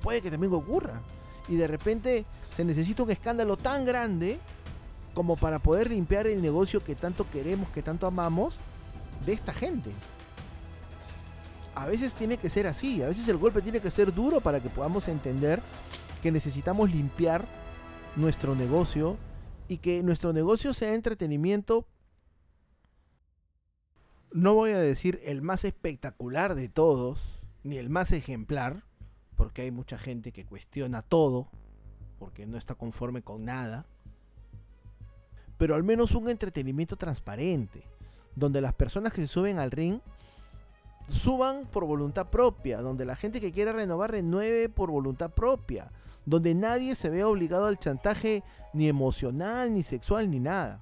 puede 0.00 0.20
que 0.20 0.30
también 0.30 0.52
ocurra. 0.52 1.00
Y 1.48 1.56
de 1.56 1.66
repente 1.66 2.24
se 2.56 2.64
necesita 2.64 3.02
un 3.02 3.10
escándalo 3.10 3.56
tan 3.56 3.84
grande 3.84 4.38
como 5.12 5.36
para 5.36 5.58
poder 5.58 5.90
limpiar 5.90 6.26
el 6.26 6.42
negocio 6.42 6.82
que 6.82 6.94
tanto 6.94 7.28
queremos, 7.30 7.68
que 7.70 7.82
tanto 7.82 8.06
amamos, 8.06 8.56
de 9.24 9.32
esta 9.32 9.52
gente. 9.52 9.90
A 11.74 11.86
veces 11.86 12.14
tiene 12.14 12.36
que 12.36 12.50
ser 12.50 12.66
así, 12.66 13.02
a 13.02 13.08
veces 13.08 13.26
el 13.28 13.36
golpe 13.36 13.62
tiene 13.62 13.80
que 13.80 13.90
ser 13.90 14.14
duro 14.14 14.40
para 14.40 14.60
que 14.60 14.70
podamos 14.70 15.08
entender 15.08 15.60
que 16.22 16.30
necesitamos 16.30 16.92
limpiar 16.92 17.44
nuestro 18.16 18.54
negocio 18.54 19.16
y 19.68 19.78
que 19.78 20.02
nuestro 20.02 20.32
negocio 20.32 20.74
sea 20.74 20.94
entretenimiento, 20.94 21.86
no 24.32 24.54
voy 24.54 24.72
a 24.72 24.78
decir 24.78 25.20
el 25.24 25.42
más 25.42 25.64
espectacular 25.64 26.54
de 26.54 26.68
todos, 26.68 27.20
ni 27.62 27.78
el 27.78 27.88
más 27.88 28.12
ejemplar, 28.12 28.84
porque 29.36 29.62
hay 29.62 29.70
mucha 29.70 29.98
gente 29.98 30.32
que 30.32 30.44
cuestiona 30.44 31.02
todo, 31.02 31.48
porque 32.18 32.46
no 32.46 32.58
está 32.58 32.74
conforme 32.74 33.22
con 33.22 33.44
nada, 33.44 33.86
pero 35.56 35.74
al 35.74 35.84
menos 35.84 36.14
un 36.14 36.28
entretenimiento 36.28 36.96
transparente, 36.96 37.84
donde 38.34 38.60
las 38.60 38.74
personas 38.74 39.12
que 39.12 39.22
se 39.22 39.28
suben 39.28 39.58
al 39.58 39.70
ring 39.70 40.00
suban 41.08 41.66
por 41.66 41.84
voluntad 41.84 42.28
propia, 42.30 42.80
donde 42.80 43.04
la 43.04 43.16
gente 43.16 43.40
que 43.40 43.52
quiera 43.52 43.72
renovar 43.72 44.10
renueve 44.10 44.68
por 44.68 44.90
voluntad 44.90 45.30
propia, 45.30 45.90
donde 46.24 46.54
nadie 46.54 46.94
se 46.94 47.10
vea 47.10 47.28
obligado 47.28 47.66
al 47.66 47.78
chantaje 47.78 48.42
ni 48.72 48.88
emocional, 48.88 49.72
ni 49.72 49.82
sexual, 49.82 50.30
ni 50.30 50.40
nada. 50.40 50.80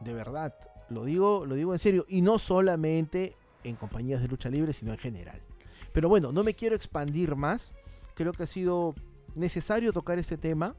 De 0.00 0.12
verdad, 0.14 0.54
lo 0.88 1.04
digo, 1.04 1.44
lo 1.46 1.54
digo 1.54 1.72
en 1.72 1.78
serio, 1.78 2.04
y 2.08 2.22
no 2.22 2.38
solamente 2.38 3.36
en 3.64 3.76
compañías 3.76 4.22
de 4.22 4.28
lucha 4.28 4.48
libre, 4.48 4.72
sino 4.72 4.92
en 4.92 4.98
general. 4.98 5.40
Pero 5.92 6.08
bueno, 6.08 6.32
no 6.32 6.44
me 6.44 6.54
quiero 6.54 6.76
expandir 6.76 7.36
más. 7.36 7.72
Creo 8.14 8.32
que 8.32 8.44
ha 8.44 8.46
sido 8.46 8.94
necesario 9.34 9.92
tocar 9.92 10.18
este 10.18 10.36
tema. 10.36 10.76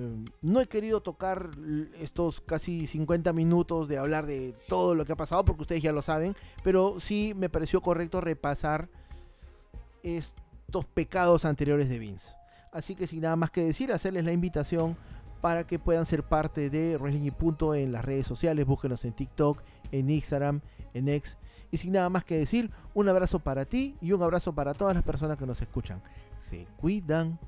Em, 0.00 0.24
no 0.40 0.60
he 0.60 0.66
querido 0.66 1.02
tocar 1.02 1.50
estos 1.98 2.40
casi 2.40 2.86
50 2.86 3.32
minutos 3.34 3.86
de 3.86 3.98
hablar 3.98 4.24
de 4.24 4.54
todo 4.66 4.94
lo 4.94 5.04
que 5.04 5.12
ha 5.12 5.16
pasado, 5.16 5.44
porque 5.44 5.62
ustedes 5.62 5.82
ya 5.82 5.92
lo 5.92 6.00
saben, 6.00 6.34
pero 6.64 6.98
sí 7.00 7.34
me 7.36 7.50
pareció 7.50 7.82
correcto 7.82 8.20
repasar 8.20 8.88
estos 10.02 10.86
pecados 10.86 11.44
anteriores 11.44 11.90
de 11.90 11.98
Vince. 11.98 12.34
Así 12.72 12.94
que 12.94 13.06
sin 13.06 13.20
nada 13.20 13.36
más 13.36 13.50
que 13.50 13.62
decir, 13.62 13.92
hacerles 13.92 14.24
la 14.24 14.32
invitación 14.32 14.96
para 15.42 15.66
que 15.66 15.78
puedan 15.78 16.06
ser 16.06 16.22
parte 16.22 16.70
de 16.70 16.96
Wrestling 16.96 17.26
y 17.26 17.30
Punto 17.30 17.74
en 17.74 17.92
las 17.92 18.04
redes 18.04 18.26
sociales. 18.26 18.66
Búsquenos 18.66 19.04
en 19.04 19.12
TikTok, 19.12 19.60
en 19.92 20.08
Instagram, 20.08 20.60
en 20.94 21.08
X. 21.08 21.36
Y 21.70 21.76
sin 21.76 21.92
nada 21.92 22.08
más 22.08 22.24
que 22.24 22.38
decir, 22.38 22.70
un 22.94 23.08
abrazo 23.08 23.38
para 23.38 23.64
ti 23.64 23.96
y 24.00 24.12
un 24.12 24.22
abrazo 24.22 24.54
para 24.54 24.72
todas 24.72 24.94
las 24.94 25.02
personas 25.02 25.36
que 25.36 25.46
nos 25.46 25.60
escuchan. 25.60 26.00
Se 26.46 26.66
cuidan. 26.78 27.38